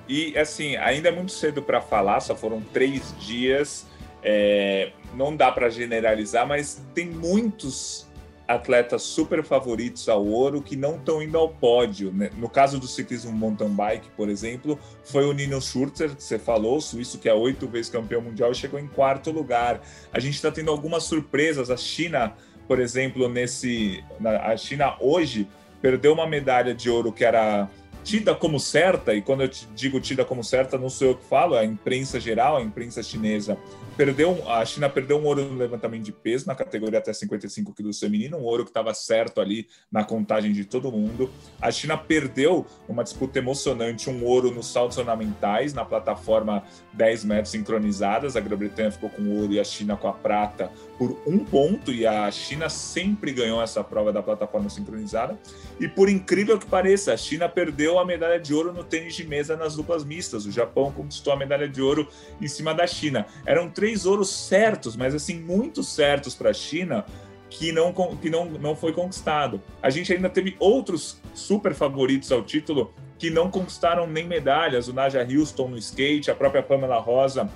E 0.07 0.37
assim, 0.37 0.75
ainda 0.75 1.09
é 1.09 1.11
muito 1.11 1.31
cedo 1.31 1.61
para 1.61 1.81
falar, 1.81 2.19
só 2.19 2.35
foram 2.35 2.61
três 2.61 3.13
dias, 3.19 3.85
é, 4.23 4.91
não 5.13 5.35
dá 5.35 5.51
para 5.51 5.69
generalizar, 5.69 6.47
mas 6.47 6.83
tem 6.95 7.07
muitos 7.07 8.08
atletas 8.49 9.03
super 9.03 9.43
favoritos 9.43 10.09
ao 10.09 10.25
ouro 10.25 10.59
que 10.59 10.75
não 10.75 10.95
estão 10.95 11.21
indo 11.21 11.37
ao 11.37 11.49
pódio. 11.49 12.11
Né? 12.11 12.31
No 12.35 12.49
caso 12.49 12.79
do 12.79 12.87
ciclismo 12.87 13.31
mountain 13.31 13.69
bike, 13.69 14.09
por 14.17 14.27
exemplo, 14.27 14.79
foi 15.03 15.23
o 15.25 15.33
Nino 15.33 15.61
Schurter, 15.61 16.15
que 16.15 16.23
você 16.23 16.39
falou, 16.39 16.81
suíço 16.81 17.19
que 17.19 17.29
é 17.29 17.33
oito 17.33 17.67
vezes 17.67 17.91
campeão 17.91 18.21
mundial 18.21 18.51
e 18.51 18.55
chegou 18.55 18.79
em 18.79 18.87
quarto 18.87 19.29
lugar. 19.29 19.79
A 20.11 20.19
gente 20.19 20.33
está 20.33 20.49
tendo 20.49 20.71
algumas 20.71 21.03
surpresas. 21.03 21.69
A 21.69 21.77
China, 21.77 22.33
por 22.67 22.79
exemplo, 22.79 23.29
nesse. 23.29 24.03
A 24.43 24.57
China 24.57 24.95
hoje 24.99 25.47
perdeu 25.79 26.11
uma 26.11 26.25
medalha 26.25 26.73
de 26.73 26.89
ouro 26.89 27.11
que 27.11 27.23
era 27.23 27.69
tida 28.03 28.33
como 28.33 28.59
certa, 28.59 29.13
e 29.13 29.21
quando 29.21 29.43
eu 29.43 29.49
digo 29.75 29.99
tida 29.99 30.25
como 30.25 30.43
certa, 30.43 30.77
não 30.77 30.89
sou 30.89 31.09
eu 31.09 31.15
que 31.15 31.25
falo, 31.25 31.53
é 31.53 31.59
a 31.59 31.65
imprensa 31.65 32.19
geral, 32.19 32.57
a 32.57 32.61
imprensa 32.61 33.03
chinesa 33.03 33.57
perdeu, 33.99 34.49
a 34.49 34.63
China 34.63 34.89
perdeu 34.89 35.17
um 35.17 35.25
ouro 35.25 35.43
no 35.43 35.57
levantamento 35.57 36.05
de 36.05 36.13
peso 36.13 36.47
na 36.47 36.55
categoria 36.55 36.99
até 36.99 37.11
55 37.11 37.73
quilos 37.73 37.99
feminino, 37.99 38.37
um 38.37 38.43
ouro 38.43 38.63
que 38.63 38.69
estava 38.69 38.93
certo 38.93 39.41
ali 39.41 39.67
na 39.91 40.05
contagem 40.05 40.53
de 40.53 40.63
todo 40.63 40.89
mundo. 40.89 41.29
A 41.61 41.69
China 41.69 41.97
perdeu 41.97 42.65
uma 42.87 43.03
disputa 43.03 43.39
emocionante, 43.39 44.09
um 44.09 44.23
ouro 44.23 44.51
nos 44.51 44.67
saltos 44.67 44.97
ornamentais 44.97 45.73
na 45.73 45.83
plataforma 45.83 46.63
10 46.93 47.25
metros 47.25 47.49
sincronizadas. 47.49 48.37
A 48.37 48.39
Grã-Bretanha 48.39 48.89
ficou 48.89 49.09
com 49.09 49.37
ouro 49.37 49.51
e 49.51 49.59
a 49.59 49.65
China 49.65 49.97
com 49.97 50.07
a 50.07 50.13
prata 50.13 50.71
por 50.99 51.17
um 51.25 51.39
ponto, 51.39 51.93
e 51.93 52.05
a 52.05 52.29
China 52.29 52.67
sempre 52.67 53.31
ganhou 53.31 53.61
essa 53.61 53.81
prova 53.81 54.11
da 54.11 54.21
plataforma 54.21 54.69
sincronizada. 54.69 55.39
E 55.79 55.87
por 55.87 56.09
incrível 56.09 56.59
que 56.59 56.65
pareça, 56.65 57.13
a 57.13 57.17
China 57.17 57.47
perdeu 57.47 57.97
a 57.97 58.05
medalha 58.05 58.37
de 58.37 58.53
ouro 58.53 58.73
no 58.73 58.83
tênis 58.83 59.15
de 59.15 59.25
mesa 59.25 59.55
nas 59.55 59.77
duplas 59.77 60.03
mistas. 60.03 60.45
O 60.45 60.51
Japão 60.51 60.91
conquistou 60.91 61.31
a 61.31 61.37
medalha 61.37 61.69
de 61.69 61.81
ouro 61.81 62.05
em 62.41 62.49
cima 62.49 62.73
da 62.73 62.85
China. 62.85 63.25
Eram 63.45 63.69
três 63.69 64.05
ouros 64.05 64.29
certos, 64.29 64.97
mas 64.97 65.15
assim, 65.15 65.39
muito 65.39 65.83
certos 65.83 66.35
para 66.35 66.49
a 66.49 66.53
China, 66.53 67.05
que, 67.49 67.71
não, 67.71 67.93
que 68.17 68.29
não, 68.29 68.43
não 68.45 68.75
foi 68.75 68.91
conquistado. 68.91 69.61
A 69.81 69.89
gente 69.89 70.11
ainda 70.11 70.29
teve 70.29 70.57
outros 70.59 71.21
super 71.33 71.73
favoritos 71.73 72.29
ao 72.29 72.43
título 72.43 72.93
que 73.17 73.29
não 73.29 73.49
conquistaram 73.49 74.05
nem 74.05 74.27
medalhas. 74.27 74.89
O 74.89 74.93
Naja 74.93 75.25
Houston 75.25 75.69
no 75.69 75.77
skate, 75.77 76.29
a 76.29 76.35
própria 76.35 76.61
Pamela 76.61 76.99
Rosa 76.99 77.49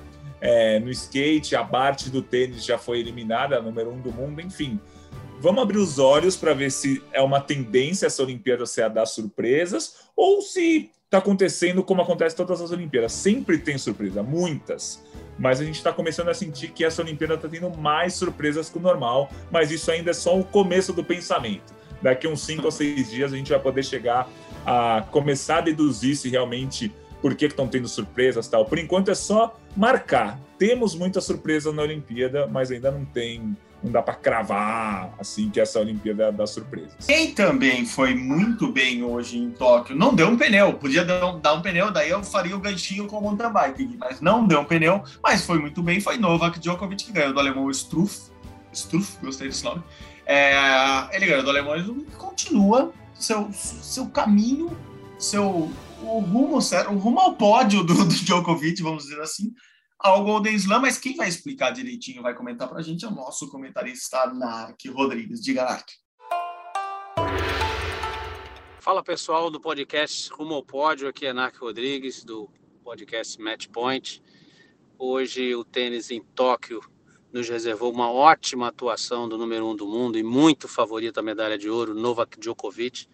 é, 0.46 0.78
no 0.78 0.92
skate, 0.92 1.56
a 1.56 1.64
Bart 1.64 2.10
do 2.10 2.22
tênis 2.22 2.66
já 2.66 2.78
foi 2.78 3.00
eliminada, 3.00 3.62
número 3.62 3.94
um 3.94 4.02
do 4.02 4.12
mundo, 4.12 4.42
enfim. 4.42 4.78
Vamos 5.40 5.64
abrir 5.64 5.78
os 5.78 6.00
olhos 6.00 6.36
para 6.36 6.54
ver 6.54 6.70
se 6.70 7.02
é 7.14 7.22
uma 7.22 7.40
tendência 7.40 8.08
essa 8.08 8.22
Olimpíada 8.22 8.66
ser 8.66 8.84
a 8.84 8.88
dar 8.90 9.06
surpresas 9.06 10.10
ou 10.18 10.42
se 10.42 10.92
está 11.06 11.20
acontecendo 11.20 11.82
como 11.82 12.02
acontece 12.02 12.36
todas 12.36 12.60
as 12.60 12.72
Olimpíadas. 12.72 13.14
Sempre 13.14 13.58
tem 13.58 13.78
surpresa, 13.78 14.22
muitas 14.22 15.02
mas 15.38 15.60
a 15.60 15.66
gente 15.66 15.76
está 15.76 15.92
começando 15.92 16.30
a 16.30 16.34
sentir 16.34 16.70
que 16.70 16.84
essa 16.84 17.02
Olimpíada 17.02 17.36
está 17.36 17.48
tendo 17.48 17.70
mais 17.78 18.14
surpresas 18.14 18.70
que 18.70 18.78
o 18.78 18.82
normal, 18.82 19.32
mas 19.50 19.72
isso 19.72 19.90
ainda 19.90 20.12
é 20.12 20.14
só 20.14 20.38
o 20.38 20.44
começo 20.44 20.94
do 20.94 21.04
pensamento. 21.04 21.74
Daqui 22.02 22.28
uns 22.28 22.42
cinco 22.42 22.66
ou 22.66 22.72
seis 22.72 23.10
dias 23.10 23.34
a 23.34 23.38
gente 23.38 23.50
vai 23.50 23.60
poder 23.60 23.84
chegar 23.84 24.30
a 24.66 25.06
começar 25.10 25.60
a 25.60 25.62
deduzir 25.62 26.16
se 26.16 26.30
realmente 26.30 26.94
por 27.24 27.36
que 27.36 27.46
estão 27.46 27.70
tendo 27.70 27.88
surpresas 27.88 28.50
tal. 28.50 28.66
Por 28.66 28.78
enquanto 28.78 29.10
é 29.10 29.16
só 29.16 29.56
marcar. 29.78 30.38
Temos 30.58 30.94
muita 30.94 31.22
surpresa 31.22 31.72
na 31.72 31.82
Olimpíada, 31.82 32.46
mas 32.48 32.70
ainda 32.70 32.92
não 32.92 33.06
tem 33.06 33.56
não 33.82 33.92
dá 33.92 34.02
para 34.02 34.14
cravar 34.14 35.14
assim 35.20 35.50
que 35.50 35.60
essa 35.60 35.78
Olimpíada 35.80 36.32
dá 36.32 36.48
surpresas. 36.48 37.06
Quem 37.06 37.34
também 37.34 37.86
foi 37.86 38.16
muito 38.16 38.72
bem 38.72 39.04
hoje 39.04 39.38
em 39.38 39.52
Tóquio, 39.52 39.94
não 39.94 40.16
deu 40.16 40.30
um 40.30 40.38
pneu, 40.38 40.74
podia 40.76 41.04
dar 41.04 41.26
um, 41.26 41.40
dar 41.40 41.54
um 41.54 41.62
pneu, 41.62 41.92
daí 41.92 42.10
eu 42.10 42.24
faria 42.24 42.56
o 42.56 42.60
ganchinho 42.62 43.08
com 43.08 43.18
o 43.18 43.22
mountain 43.22 43.52
bike, 43.52 43.98
mas 44.00 44.22
não 44.22 44.48
deu 44.48 44.62
um 44.62 44.66
pneu, 44.66 45.04
mas 45.22 45.46
foi 45.46 45.60
muito 45.60 45.84
bem, 45.84 46.00
foi 46.00 46.18
Novak 46.18 46.62
Djokovic 46.62 47.04
que 47.04 47.12
ganhou 47.12 47.34
do 47.34 47.40
alemão 47.42 47.70
Struff, 47.72 48.32
Struff, 48.72 49.18
gostei 49.22 49.50
desse 49.50 49.66
nome, 49.66 49.84
é, 50.26 50.54
ele 51.12 51.26
ganhou 51.26 51.44
do 51.44 51.50
alemão 51.50 51.76
e 51.76 52.06
continua 52.18 52.94
seu, 53.14 53.50
seu 53.52 54.06
caminho, 54.08 54.72
seu 55.20 55.70
o 56.04 56.20
rumo, 56.20 56.58
o 56.58 56.98
rumo 56.98 57.20
ao 57.20 57.36
pódio 57.36 57.84
do, 57.84 57.94
do 57.94 58.06
Djokovic, 58.06 58.82
vamos 58.82 59.04
dizer 59.04 59.22
assim, 59.22 59.54
ao 59.98 60.24
Golden 60.24 60.54
Slam, 60.56 60.82
mas 60.82 60.98
quem 60.98 61.16
vai 61.16 61.30
explicar 61.30 61.72
direitinho, 61.72 62.22
vai 62.22 62.36
comentar 62.36 62.68
para 62.68 62.80
a 62.80 62.84
gente 62.84 63.06
é 63.06 63.08
o 63.08 63.12
nosso 63.12 63.50
comentarista 63.50 64.28
Nark 64.28 64.78
Rodrigues. 64.90 65.42
Diga, 65.42 65.64
Nark. 65.64 65.88
Fala 68.82 69.02
pessoal 69.02 69.50
do 69.50 69.62
podcast 69.62 70.30
Rumo 70.34 70.56
ao 70.56 70.64
Pódio, 70.64 71.08
aqui 71.08 71.26
é 71.26 71.32
Nark 71.32 71.58
Rodrigues 71.58 72.26
do 72.26 72.50
podcast 72.84 73.42
Match 73.42 73.68
Point. 73.70 74.22
Hoje 75.00 75.56
o 75.56 75.64
tênis 75.64 76.12
em 76.12 76.22
Tóquio 76.22 76.82
nos 77.32 77.48
reservou 77.48 77.92
uma 77.92 78.12
ótima 78.12 78.68
atuação 78.68 79.28
do 79.28 79.38
número 79.38 79.66
um 79.66 79.76
do 79.76 79.88
mundo 79.88 80.20
e 80.20 80.24
muito 80.24 80.68
favorito 80.68 81.24
medalha 81.24 81.58
de 81.58 81.70
ouro, 81.70 81.96
Novak 81.96 82.38
Djokovic. 82.38 83.08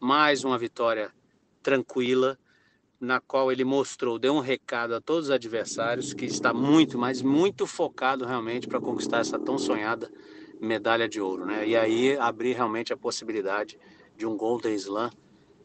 Mais 0.00 0.44
uma 0.44 0.56
vitória 0.56 1.12
tranquila 1.68 2.38
na 2.98 3.20
qual 3.20 3.52
ele 3.52 3.62
mostrou, 3.62 4.18
deu 4.18 4.32
um 4.32 4.40
recado 4.40 4.94
a 4.94 5.02
todos 5.02 5.26
os 5.26 5.30
adversários 5.30 6.14
que 6.14 6.24
está 6.24 6.54
muito, 6.54 6.96
mas 6.96 7.20
muito 7.20 7.66
focado 7.66 8.24
realmente 8.24 8.66
para 8.66 8.80
conquistar 8.80 9.18
essa 9.18 9.38
tão 9.38 9.58
sonhada 9.58 10.10
medalha 10.58 11.06
de 11.06 11.20
ouro, 11.20 11.44
né? 11.44 11.68
E 11.68 11.76
aí 11.76 12.16
abrir 12.16 12.54
realmente 12.54 12.90
a 12.90 12.96
possibilidade 12.96 13.78
de 14.16 14.24
um 14.24 14.34
Golden 14.34 14.74
Slam 14.76 15.10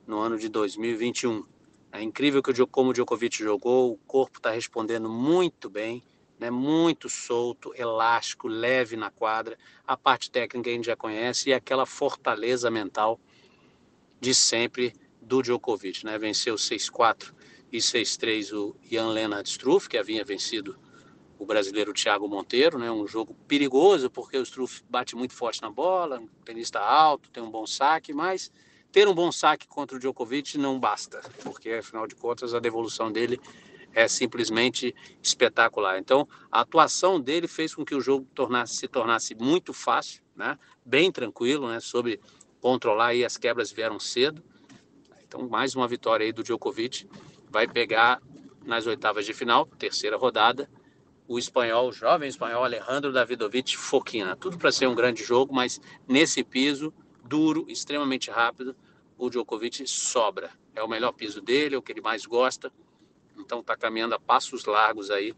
no 0.05 0.19
ano 0.19 0.37
de 0.37 0.49
2021. 0.49 1.45
É 1.93 2.01
incrível 2.01 2.43
que 2.43 2.51
o 2.51 2.67
como 2.67 2.89
o 2.89 2.93
Djokovic 2.93 3.37
jogou, 3.41 3.93
o 3.93 3.97
corpo 4.05 4.39
está 4.39 4.51
respondendo 4.51 5.07
muito 5.09 5.69
bem, 5.69 6.03
né? 6.37 6.51
Muito 6.51 7.07
solto, 7.07 7.73
elástico, 7.77 8.49
leve 8.49 8.97
na 8.97 9.09
quadra. 9.09 9.57
A 9.87 9.95
parte 9.95 10.29
técnica 10.29 10.69
a 10.69 10.73
gente 10.73 10.85
já 10.85 10.97
conhece 10.97 11.49
e 11.49 11.53
aquela 11.53 11.85
fortaleza 11.85 12.69
mental 12.69 13.17
de 14.19 14.35
sempre 14.35 14.93
do 15.25 15.41
Djokovic, 15.41 16.05
né? 16.05 16.17
Venceu 16.17 16.55
6-4 16.55 17.33
e 17.71 17.77
6-3 17.77 18.53
o 18.53 18.75
Jan 18.83 19.09
Lennart 19.09 19.47
Struff, 19.47 19.89
que 19.89 19.97
havia 19.97 20.23
vencido 20.23 20.77
o 21.39 21.45
brasileiro 21.45 21.93
Thiago 21.93 22.27
Monteiro, 22.27 22.77
né? 22.77 22.91
Um 22.91 23.07
jogo 23.07 23.33
perigoso 23.47 24.09
porque 24.09 24.37
o 24.37 24.43
Struff 24.43 24.83
bate 24.89 25.15
muito 25.15 25.33
forte 25.33 25.61
na 25.61 25.69
bola, 25.69 26.19
um 26.19 26.27
tenista 26.45 26.79
alto, 26.79 27.29
tem 27.29 27.41
um 27.41 27.51
bom 27.51 27.65
saque, 27.65 28.13
mas 28.13 28.51
ter 28.91 29.07
um 29.07 29.13
bom 29.13 29.31
saque 29.31 29.67
contra 29.67 29.97
o 29.97 29.99
Djokovic 29.99 30.57
não 30.57 30.79
basta, 30.79 31.21
porque 31.43 31.71
afinal 31.71 32.05
de 32.05 32.15
contas 32.15 32.53
a 32.53 32.59
devolução 32.59 33.11
dele 33.11 33.39
é 33.93 34.07
simplesmente 34.07 34.93
espetacular. 35.21 35.99
Então, 35.99 36.27
a 36.51 36.61
atuação 36.61 37.19
dele 37.19 37.47
fez 37.47 37.75
com 37.75 37.85
que 37.85 37.95
o 37.95 38.01
jogo 38.01 38.27
tornasse, 38.33 38.75
se 38.75 38.87
tornasse 38.87 39.35
muito 39.35 39.73
fácil, 39.73 40.23
né? 40.35 40.57
Bem 40.85 41.11
tranquilo, 41.11 41.67
né? 41.67 41.79
Sobre 41.79 42.19
controlar 42.59 43.13
e 43.13 43.25
as 43.25 43.37
quebras 43.37 43.71
vieram 43.71 43.99
cedo. 43.99 44.43
Então, 45.33 45.49
mais 45.49 45.75
uma 45.75 45.87
vitória 45.87 46.23
aí 46.23 46.31
do 46.31 46.43
Djokovic. 46.43 47.09
Vai 47.49 47.67
pegar 47.67 48.21
nas 48.63 48.85
oitavas 48.85 49.25
de 49.25 49.33
final, 49.33 49.65
terceira 49.65 50.15
rodada, 50.15 50.69
o 51.27 51.39
espanhol, 51.39 51.89
o 51.89 51.91
jovem 51.91 52.29
espanhol 52.29 52.63
Alejandro 52.63 53.11
Davidovich 53.11 53.75
Foquina. 53.75 54.35
Tudo 54.35 54.59
para 54.59 54.71
ser 54.71 54.85
um 54.85 54.93
grande 54.93 55.23
jogo, 55.23 55.51
mas 55.51 55.81
nesse 56.07 56.43
piso 56.43 56.93
duro, 57.25 57.65
extremamente 57.67 58.29
rápido, 58.29 58.75
o 59.17 59.27
Djokovic 59.27 59.87
sobra. 59.87 60.51
É 60.75 60.83
o 60.83 60.87
melhor 60.87 61.13
piso 61.13 61.41
dele, 61.41 61.73
é 61.73 61.77
o 61.79 61.81
que 61.81 61.91
ele 61.91 62.01
mais 62.01 62.27
gosta. 62.27 62.71
Então 63.35 63.61
está 63.61 63.75
caminhando 63.75 64.13
a 64.13 64.19
passos 64.19 64.65
largos 64.65 65.09
aí 65.09 65.33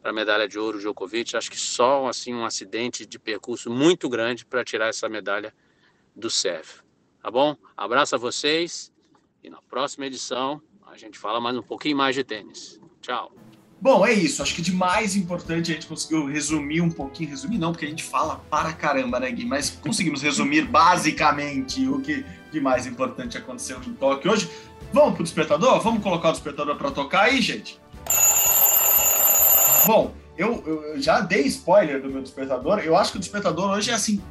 para 0.00 0.10
a 0.10 0.14
medalha 0.14 0.48
de 0.48 0.58
ouro 0.58 0.80
Djokovic. 0.80 1.36
Acho 1.36 1.48
que 1.48 1.60
só 1.60 2.08
assim 2.08 2.34
um 2.34 2.44
acidente 2.44 3.06
de 3.06 3.20
percurso 3.20 3.70
muito 3.70 4.08
grande 4.08 4.44
para 4.44 4.64
tirar 4.64 4.88
essa 4.88 5.08
medalha 5.08 5.54
do 6.12 6.28
Sérvio. 6.28 6.82
Tá 7.22 7.30
bom? 7.30 7.56
Abraço 7.76 8.16
a 8.16 8.18
vocês 8.18 8.91
e 9.42 9.50
na 9.50 9.60
próxima 9.60 10.06
edição 10.06 10.62
a 10.86 10.96
gente 10.96 11.18
fala 11.18 11.40
mais 11.40 11.56
um 11.56 11.62
pouquinho 11.62 11.96
mais 11.96 12.14
de 12.14 12.22
tênis. 12.22 12.80
Tchau. 13.00 13.32
Bom, 13.80 14.06
é 14.06 14.12
isso. 14.12 14.42
Acho 14.42 14.54
que 14.54 14.62
de 14.62 14.72
mais 14.72 15.16
importante 15.16 15.72
a 15.72 15.74
gente 15.74 15.86
conseguiu 15.86 16.26
resumir 16.26 16.80
um 16.80 16.90
pouquinho. 16.90 17.30
Resumir 17.30 17.58
não, 17.58 17.72
porque 17.72 17.84
a 17.84 17.88
gente 17.88 18.04
fala 18.04 18.36
para 18.48 18.72
caramba, 18.72 19.18
né, 19.18 19.30
Gui? 19.32 19.44
Mas 19.44 19.70
conseguimos 19.70 20.22
resumir 20.22 20.66
basicamente 20.66 21.88
o 21.88 22.00
que 22.00 22.24
de 22.52 22.60
mais 22.60 22.86
importante 22.86 23.36
aconteceu 23.36 23.80
em 23.84 23.92
Tóquio 23.94 24.30
hoje. 24.30 24.48
Vamos 24.92 25.14
pro 25.14 25.24
despertador? 25.24 25.80
Vamos 25.80 26.02
colocar 26.02 26.28
o 26.28 26.32
despertador 26.32 26.76
para 26.76 26.90
tocar 26.92 27.22
aí, 27.22 27.40
gente? 27.40 27.80
Bom, 29.86 30.14
eu, 30.36 30.62
eu, 30.64 31.00
já 31.00 31.20
dei 31.20 31.42
spoiler 31.46 32.00
do 32.00 32.08
meu 32.08 32.22
despertador. 32.22 32.78
Eu 32.78 32.96
acho 32.96 33.10
que 33.10 33.16
o 33.16 33.20
despertador 33.20 33.70
hoje 33.70 33.90
é 33.90 33.94
assim, 33.94 34.22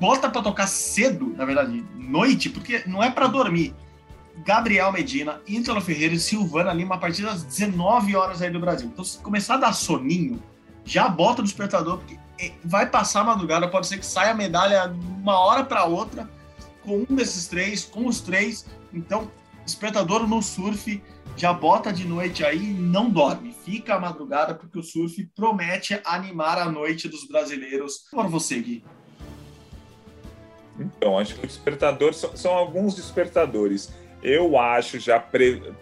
bota 0.00 0.28
para 0.28 0.42
tocar 0.42 0.66
cedo, 0.66 1.32
na 1.36 1.44
verdade, 1.44 1.84
noite, 1.94 2.50
porque 2.50 2.82
não 2.86 3.02
é 3.04 3.10
para 3.10 3.28
dormir. 3.28 3.72
Gabriel 4.44 4.92
Medina, 4.92 5.40
Ítalo 5.46 5.80
Ferreira 5.80 6.14
e 6.14 6.20
Silvana 6.20 6.72
Lima 6.72 6.96
a 6.96 6.98
partir 6.98 7.22
das 7.22 7.42
19 7.42 8.14
horas 8.14 8.42
aí 8.42 8.50
do 8.50 8.60
Brasil. 8.60 8.88
Então, 8.92 9.04
se 9.04 9.18
começar 9.18 9.54
a 9.54 9.58
dar 9.58 9.72
soninho, 9.72 10.42
já 10.84 11.08
bota 11.08 11.40
o 11.40 11.44
despertador, 11.44 11.98
porque 11.98 12.18
é, 12.38 12.52
vai 12.64 12.88
passar 12.88 13.22
a 13.22 13.24
madrugada, 13.24 13.68
pode 13.68 13.86
ser 13.86 13.98
que 13.98 14.06
saia 14.06 14.32
a 14.32 14.34
medalha 14.34 14.94
uma 15.20 15.38
hora 15.38 15.64
para 15.64 15.84
outra 15.84 16.28
com 16.82 17.04
um 17.08 17.16
desses 17.16 17.48
três, 17.48 17.84
com 17.84 18.06
os 18.06 18.20
três. 18.20 18.66
Então, 18.92 19.30
despertador 19.64 20.26
no 20.28 20.40
surf, 20.40 21.02
já 21.36 21.52
bota 21.52 21.92
de 21.92 22.06
noite 22.06 22.44
aí 22.44 22.70
e 22.70 22.74
não 22.74 23.10
dorme. 23.10 23.54
Fica 23.64 23.96
a 23.96 24.00
madrugada, 24.00 24.54
porque 24.54 24.78
o 24.78 24.82
surf 24.82 25.28
promete 25.34 26.00
animar 26.04 26.58
a 26.58 26.70
noite 26.70 27.08
dos 27.08 27.26
brasileiros. 27.26 28.04
Por 28.10 28.28
você, 28.28 28.60
Gui. 28.60 28.84
Então, 30.78 31.18
acho 31.18 31.34
que 31.34 31.44
o 31.44 31.46
despertador 31.46 32.14
são, 32.14 32.36
são 32.36 32.52
alguns 32.52 32.94
despertadores 32.94 33.90
eu 34.22 34.58
acho, 34.58 34.98
já 34.98 35.20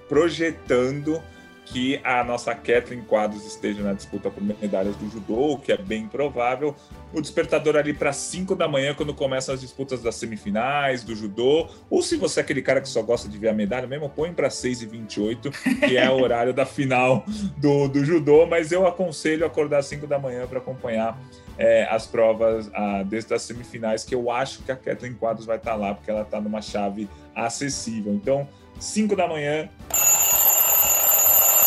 projetando 0.09 1.22
que 1.64 2.00
a 2.04 2.22
nossa 2.22 2.54
Kathleen 2.54 3.02
Quadros 3.02 3.44
esteja 3.46 3.82
na 3.82 3.92
disputa 3.92 4.30
por 4.30 4.42
medalhas 4.42 4.96
do 4.96 5.08
judô, 5.10 5.52
o 5.52 5.58
que 5.58 5.72
é 5.72 5.76
bem 5.76 6.06
provável. 6.06 6.74
O 7.12 7.20
despertador 7.20 7.76
ali 7.76 7.94
para 7.94 8.12
5 8.12 8.54
da 8.54 8.68
manhã, 8.68 8.94
quando 8.94 9.14
começam 9.14 9.54
as 9.54 9.60
disputas 9.60 10.02
das 10.02 10.16
semifinais, 10.16 11.04
do 11.04 11.14
judô. 11.14 11.68
Ou 11.88 12.02
se 12.02 12.16
você 12.16 12.40
é 12.40 12.42
aquele 12.42 12.60
cara 12.60 12.80
que 12.80 12.88
só 12.88 13.02
gosta 13.02 13.28
de 13.28 13.38
ver 13.38 13.48
a 13.48 13.52
medalha 13.52 13.86
mesmo, 13.86 14.08
põe 14.08 14.32
para 14.32 14.50
6 14.50 14.82
e 14.82 14.86
28 14.86 15.50
que 15.86 15.96
é 15.96 16.10
o 16.10 16.20
horário 16.20 16.52
da 16.52 16.66
final 16.66 17.24
do, 17.56 17.88
do 17.88 18.04
judô. 18.04 18.46
Mas 18.46 18.72
eu 18.72 18.86
aconselho 18.86 19.46
acordar 19.46 19.78
às 19.78 19.86
5 19.86 20.06
da 20.06 20.18
manhã 20.18 20.46
para 20.46 20.58
acompanhar 20.58 21.18
é, 21.56 21.86
as 21.90 22.06
provas 22.06 22.70
desde 23.06 23.32
as 23.32 23.42
semifinais, 23.42 24.04
que 24.04 24.14
eu 24.14 24.30
acho 24.30 24.62
que 24.62 24.72
a 24.72 24.76
Kathleen 24.76 25.14
Quadros 25.14 25.46
vai 25.46 25.56
estar 25.56 25.72
tá 25.72 25.76
lá, 25.76 25.94
porque 25.94 26.10
ela 26.10 26.22
está 26.22 26.40
numa 26.40 26.60
chave 26.60 27.08
acessível. 27.34 28.12
Então, 28.12 28.48
5 28.78 29.16
da 29.16 29.26
manhã. 29.26 29.68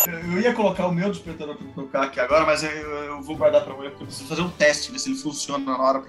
Eu 0.08 0.40
ia 0.40 0.54
colocar 0.54 0.86
o 0.86 0.92
meu 0.92 1.10
despertador 1.10 1.54
para 1.56 1.66
tocar 1.66 2.02
aqui 2.04 2.18
agora, 2.18 2.46
mas 2.46 2.62
eu, 2.62 2.70
eu 2.70 3.22
vou 3.22 3.36
guardar 3.36 3.62
para 3.62 3.74
amanhã, 3.74 3.90
porque 3.90 4.04
eu 4.04 4.06
preciso 4.06 4.28
fazer 4.28 4.40
um 4.40 4.48
teste, 4.48 4.90
ver 4.90 4.98
se 4.98 5.10
ele 5.10 5.18
funciona 5.18 5.64
na 5.64 5.78
hora 5.78 6.00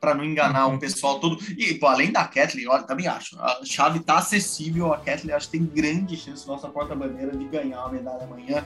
para 0.00 0.14
não 0.14 0.24
enganar 0.24 0.66
o 0.66 0.78
pessoal 0.78 1.20
todo. 1.20 1.38
E, 1.56 1.74
pô, 1.74 1.86
além 1.86 2.10
da 2.10 2.24
Kathleen, 2.24 2.66
olha, 2.66 2.82
também 2.82 3.06
acho, 3.06 3.38
a 3.40 3.60
chave 3.64 4.00
está 4.00 4.18
acessível, 4.18 4.92
a 4.92 4.98
Kathleen 4.98 5.36
acho 5.36 5.48
que 5.48 5.58
tem 5.58 5.66
grande 5.66 6.16
chance, 6.16 6.46
nossa 6.48 6.68
porta-bandeira, 6.68 7.36
de 7.36 7.44
ganhar 7.44 7.84
a 7.84 7.88
medalha 7.88 8.24
amanhã. 8.24 8.64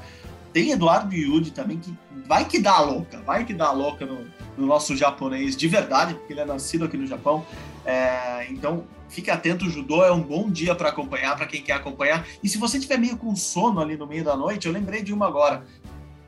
Tem 0.52 0.70
Eduardo 0.70 1.14
Yudi 1.14 1.50
também, 1.50 1.78
que 1.78 1.94
vai 2.26 2.46
que 2.46 2.58
dá 2.58 2.80
louca, 2.80 3.20
vai 3.20 3.44
que 3.44 3.52
dá 3.52 3.70
louca 3.70 4.06
no, 4.06 4.26
no 4.56 4.66
nosso 4.66 4.96
japonês 4.96 5.54
de 5.54 5.68
verdade, 5.68 6.14
porque 6.14 6.32
ele 6.32 6.40
é 6.40 6.46
nascido 6.46 6.86
aqui 6.86 6.96
no 6.96 7.06
Japão. 7.06 7.44
É, 7.84 8.46
então, 8.50 8.86
fique 9.08 9.30
atento, 9.30 9.66
o 9.66 9.70
judô 9.70 10.04
é 10.04 10.12
um 10.12 10.20
bom 10.20 10.50
dia 10.50 10.74
para 10.74 10.88
acompanhar, 10.88 11.36
para 11.36 11.46
quem 11.46 11.62
quer 11.62 11.74
acompanhar. 11.74 12.26
E 12.42 12.48
se 12.48 12.58
você 12.58 12.78
tiver 12.78 12.98
meio 12.98 13.16
com 13.16 13.34
sono 13.34 13.80
ali 13.80 13.96
no 13.96 14.06
meio 14.06 14.24
da 14.24 14.36
noite, 14.36 14.66
eu 14.66 14.72
lembrei 14.72 15.02
de 15.02 15.12
uma 15.12 15.26
agora. 15.26 15.64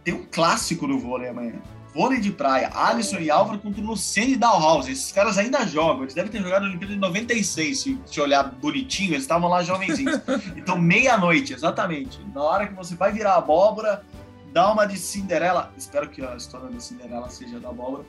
Tem 0.05 0.15
um 0.15 0.25
clássico 0.31 0.87
do 0.87 0.99
vôlei 0.99 1.29
amanhã. 1.29 1.61
Vôlei 1.93 2.21
de 2.21 2.31
praia, 2.31 2.71
Alisson 2.73 3.19
e 3.19 3.31
Álvaro 3.31 3.59
contra 3.59 3.83
Lucene 3.83 4.35
e 4.35 4.37
Dalhouse. 4.37 4.93
Esses 4.93 5.11
caras 5.11 5.37
ainda 5.37 5.67
jogam. 5.67 6.03
Eles 6.03 6.15
devem 6.15 6.31
ter 6.31 6.41
jogado 6.41 6.63
na 6.63 6.69
Olimpíada 6.69 6.95
de 6.95 7.01
96, 7.01 7.81
se, 7.81 8.01
se 8.07 8.21
olhar 8.21 8.45
bonitinho, 8.45 9.11
eles 9.11 9.23
estavam 9.23 9.49
lá 9.49 9.63
jovenzinhos. 9.63 10.21
Então, 10.57 10.79
meia-noite, 10.79 11.53
exatamente. 11.53 12.21
Na 12.33 12.43
hora 12.43 12.67
que 12.67 12.75
você 12.75 12.95
vai 12.95 13.13
virar 13.13 13.35
abóbora, 13.35 14.05
dá 14.53 14.73
uma 14.73 14.87
de 14.87 14.97
Cinderela. 14.97 15.73
Espero 15.77 16.09
que 16.09 16.23
a 16.23 16.37
história 16.37 16.69
de 16.69 16.83
Cinderela 16.83 17.29
seja 17.29 17.59
da 17.59 17.71
abóbora. 17.71 18.05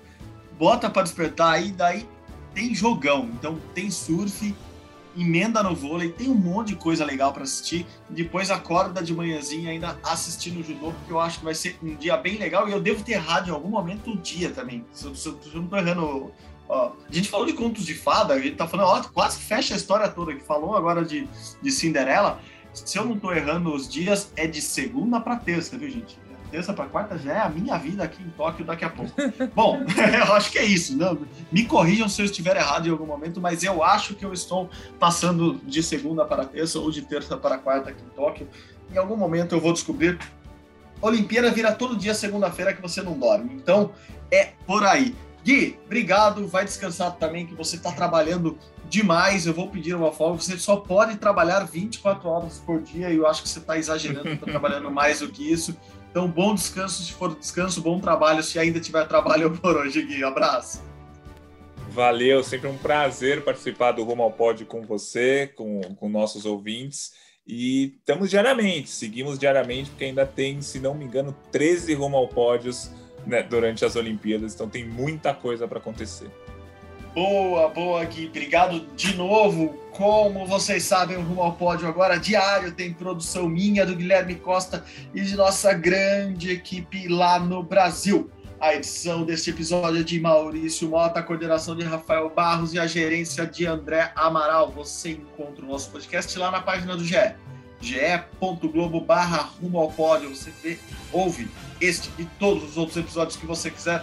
Bota 0.60 0.90
para 0.90 1.02
despertar 1.02 1.54
aí, 1.54 1.72
daí 1.72 2.08
tem 2.54 2.74
jogão. 2.74 3.30
Então, 3.34 3.58
tem 3.74 3.90
surf, 3.90 4.54
emenda 5.18 5.62
no 5.62 5.76
vôlei, 5.76 6.10
tem 6.10 6.30
um 6.30 6.36
monte 6.36 6.70
de 6.70 6.76
coisa 6.76 7.06
legal 7.06 7.34
para 7.34 7.44
assistir. 7.44 7.86
Depois 8.10 8.50
acorda 8.50 9.02
de 9.04 9.14
manhãzinha 9.14 9.72
ainda 9.72 9.98
assistindo 10.04 10.60
o 10.60 10.64
judô, 10.64 10.92
porque 10.92 11.12
eu 11.12 11.20
acho 11.20 11.40
que 11.40 11.46
vai 11.46 11.56
ser 11.56 11.78
um 11.82 11.96
dia 11.96 12.16
bem 12.18 12.38
legal 12.38 12.68
e 12.68 12.72
eu 12.72 12.82
devo 12.82 13.04
ter 13.04 13.16
rádio 13.16 13.52
em 13.52 13.56
algum 13.56 13.70
momento 13.70 14.12
do 14.12 14.18
dia 14.18 14.50
também. 14.52 14.86
Se 14.94 15.06
eu, 15.06 15.16
se 15.16 15.28
eu, 15.28 15.40
se 15.42 15.54
eu 15.54 15.62
não 15.62 15.68
tô 15.68 15.78
errando. 15.78 16.32
Ó, 16.70 16.94
a 17.10 17.14
gente 17.14 17.30
falou 17.30 17.46
de 17.46 17.54
contos 17.54 17.86
de 17.86 17.94
fada, 17.94 18.34
a 18.34 18.40
gente 18.40 18.56
tá 18.56 18.66
falando, 18.66 18.88
ó, 18.88 19.04
quase 19.14 19.40
fecha 19.40 19.74
a 19.74 19.78
história 19.78 20.08
toda 20.08 20.34
que 20.34 20.42
falou 20.42 20.76
agora 20.76 21.04
de, 21.04 21.28
de 21.62 21.72
Cinderela. 21.72 22.40
Se 22.74 22.98
eu 22.98 23.06
não 23.06 23.20
tô 23.20 23.34
errando 23.34 23.74
os 23.74 23.90
dias, 23.90 24.32
é 24.38 24.48
de 24.48 24.62
segunda 24.62 25.20
para 25.20 25.36
terça, 25.36 25.78
viu, 25.78 25.90
gente? 25.90 26.18
Terça 26.52 26.74
para 26.74 26.86
quarta 26.86 27.18
já 27.18 27.34
é 27.34 27.40
a 27.40 27.50
minha 27.50 27.78
vida 27.78 28.04
aqui 28.04 28.22
em 28.22 28.30
Tóquio 28.30 28.66
daqui 28.66 28.84
a 28.84 28.90
pouco. 28.90 29.12
Bom, 29.56 29.82
eu 30.28 30.34
acho 30.34 30.52
que 30.52 30.60
é 30.60 30.66
isso. 30.66 30.96
Não, 30.96 31.18
me 31.52 31.66
corrijam 31.66 32.10
se 32.10 32.22
eu 32.22 32.26
estiver 32.26 32.58
errado 32.58 32.88
em 32.88 32.92
algum 32.92 33.06
momento, 33.06 33.40
mas 33.40 33.64
eu 33.64 33.82
acho 33.82 34.14
que 34.14 34.26
eu 34.26 34.34
estou 34.34 34.70
passando 35.00 35.60
de 35.64 35.82
segunda 35.82 36.26
para 36.26 36.46
terça 36.46 36.78
ou 36.78 36.92
de 36.92 37.02
terça 37.02 37.38
para 37.38 37.58
quarta 37.58 37.90
aqui 37.90 38.04
em 38.04 38.10
Tóquio. 38.10 38.48
Em 38.92 38.98
algum 38.98 39.16
momento 39.16 39.56
eu 39.56 39.62
vou 39.62 39.72
descobrir. 39.72 40.20
Olimpíada 41.02 41.50
vira 41.50 41.72
todo 41.72 41.96
dia 41.96 42.14
segunda-feira 42.14 42.74
que 42.74 42.82
você 42.82 43.02
não 43.02 43.18
dorme. 43.18 43.56
Então 43.56 43.92
é 44.30 44.52
por 44.68 44.86
aí. 44.86 45.16
Gui, 45.44 45.80
obrigado. 45.86 46.48
Vai 46.48 46.66
descansar 46.66 47.14
também, 47.14 47.48
que 47.48 47.56
você 47.56 47.76
está 47.76 47.92
trabalhando 47.92 48.58
demais. 48.88 49.48
Eu 49.48 49.54
vou 49.54 49.70
pedir 49.70 49.96
uma 49.96 50.12
folga. 50.12 50.42
Você 50.42 50.58
só 50.60 50.76
pode 50.76 51.18
trabalhar 51.18 51.62
24 51.62 52.30
horas 52.30 52.60
por 52.60 52.82
dia 52.82 53.10
e 53.10 53.18
eu 53.18 53.26
acho 53.26 53.42
que 53.42 53.50
você 53.50 53.60
está 53.60 53.78
exagerando, 53.78 54.30
está 54.30 54.46
trabalhando 54.46 54.90
mais 54.92 55.20
do 55.20 55.30
que 55.30 55.52
isso. 55.52 55.76
Então, 56.12 56.28
bom 56.28 56.54
descanso 56.54 57.04
se 57.04 57.14
for 57.14 57.34
descanso, 57.34 57.82
bom 57.82 58.00
trabalho 58.00 58.44
se 58.44 58.60
ainda 58.60 58.82
tiver 58.82 59.08
trabalho 59.08 59.56
por 59.58 59.78
hoje, 59.78 60.02
Gui. 60.04 60.24
Abraço. 60.24 60.84
Valeu, 61.90 62.44
sempre 62.44 62.68
um 62.68 62.78
prazer 62.78 63.44
participar 63.44 63.94
do 63.94 64.04
Rumo 64.04 64.22
ao 64.24 64.32
Pódio 64.32 64.66
com 64.66 64.82
você, 64.86 65.48
com, 65.56 65.82
com 65.96 66.10
nossos 66.10 66.46
ouvintes. 66.46 67.14
E 67.48 67.96
estamos 68.00 68.30
diariamente, 68.30 68.90
seguimos 68.90 69.40
diariamente, 69.40 69.90
porque 69.90 70.06
ainda 70.06 70.26
tem, 70.26 70.62
se 70.62 70.80
não 70.80 70.94
me 70.94 71.06
engano, 71.06 71.36
13 71.52 71.94
Rumo 71.94 72.18
ao 72.18 72.28
Pódios 72.28 72.92
né, 73.26 73.44
durante 73.44 73.84
as 73.84 73.96
Olimpíadas, 73.96 74.54
então 74.54 74.70
tem 74.70 74.86
muita 74.86 75.34
coisa 75.34 75.68
para 75.68 75.80
acontecer. 75.80 76.30
Boa, 77.14 77.68
boa, 77.68 78.06
Gui. 78.06 78.28
Obrigado 78.28 78.88
de 78.96 79.18
novo. 79.18 79.78
Como 79.92 80.46
vocês 80.46 80.84
sabem, 80.84 81.18
o 81.18 81.22
Rumo 81.22 81.42
ao 81.42 81.52
Pódio 81.52 81.86
agora 81.86 82.18
diário 82.18 82.72
tem 82.72 82.94
produção 82.94 83.50
minha, 83.50 83.86
do 83.86 83.94
Guilherme 83.94 84.36
Costa 84.36 84.86
e 85.14 85.20
de 85.20 85.36
nossa 85.36 85.74
grande 85.74 86.50
equipe 86.50 87.10
lá 87.10 87.38
no 87.38 87.62
Brasil. 87.62 88.32
A 88.62 88.74
edição 88.74 89.26
deste 89.26 89.50
episódio 89.50 90.00
é 90.00 90.04
de 90.04 90.22
Maurício 90.22 90.90
Mota, 90.90 91.20
a 91.20 91.24
coordenação 91.24 91.76
de 91.76 91.84
Rafael 91.84 92.30
Barros 92.30 92.74
e 92.74 92.80
a 92.80 92.88
gerência 92.88 93.46
de 93.46 93.66
André 93.66 94.14
Amaral. 94.16 94.72
Você 94.72 95.12
encontra 95.12 95.66
o 95.66 95.68
nosso 95.68 95.92
podcast 95.92 96.40
lá 96.40 96.50
na 96.50 96.62
página 96.62 96.96
do 96.96 97.04
GE, 97.04 97.36
ge.globo 97.82 99.02
barra 99.02 99.50
rumo 99.62 99.80
ao 99.80 99.92
pódio. 99.92 100.34
Você 100.34 100.50
vê, 100.64 100.80
ouve 101.12 101.50
este 101.82 102.10
e 102.18 102.24
todos 102.40 102.64
os 102.64 102.78
outros 102.78 102.96
episódios 102.96 103.36
que 103.36 103.46
você 103.46 103.70
quiser 103.70 104.02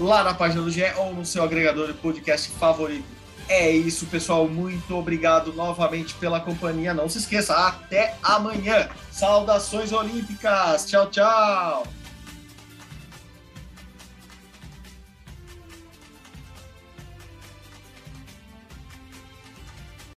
lá 0.00 0.24
na 0.24 0.34
página 0.34 0.62
do 0.62 0.70
GE 0.70 0.84
ou 0.96 1.14
no 1.14 1.24
seu 1.24 1.44
agregador 1.44 1.88
de 1.88 1.94
podcast 1.94 2.50
favorito. 2.52 3.04
É 3.48 3.70
isso, 3.70 4.06
pessoal. 4.06 4.48
Muito 4.48 4.96
obrigado 4.96 5.52
novamente 5.52 6.14
pela 6.14 6.40
companhia. 6.40 6.94
Não 6.94 7.08
se 7.08 7.18
esqueça, 7.18 7.54
até 7.54 8.14
amanhã. 8.22 8.88
Saudações 9.10 9.92
olímpicas. 9.92 10.86
Tchau, 10.86 11.10
tchau. 11.10 11.99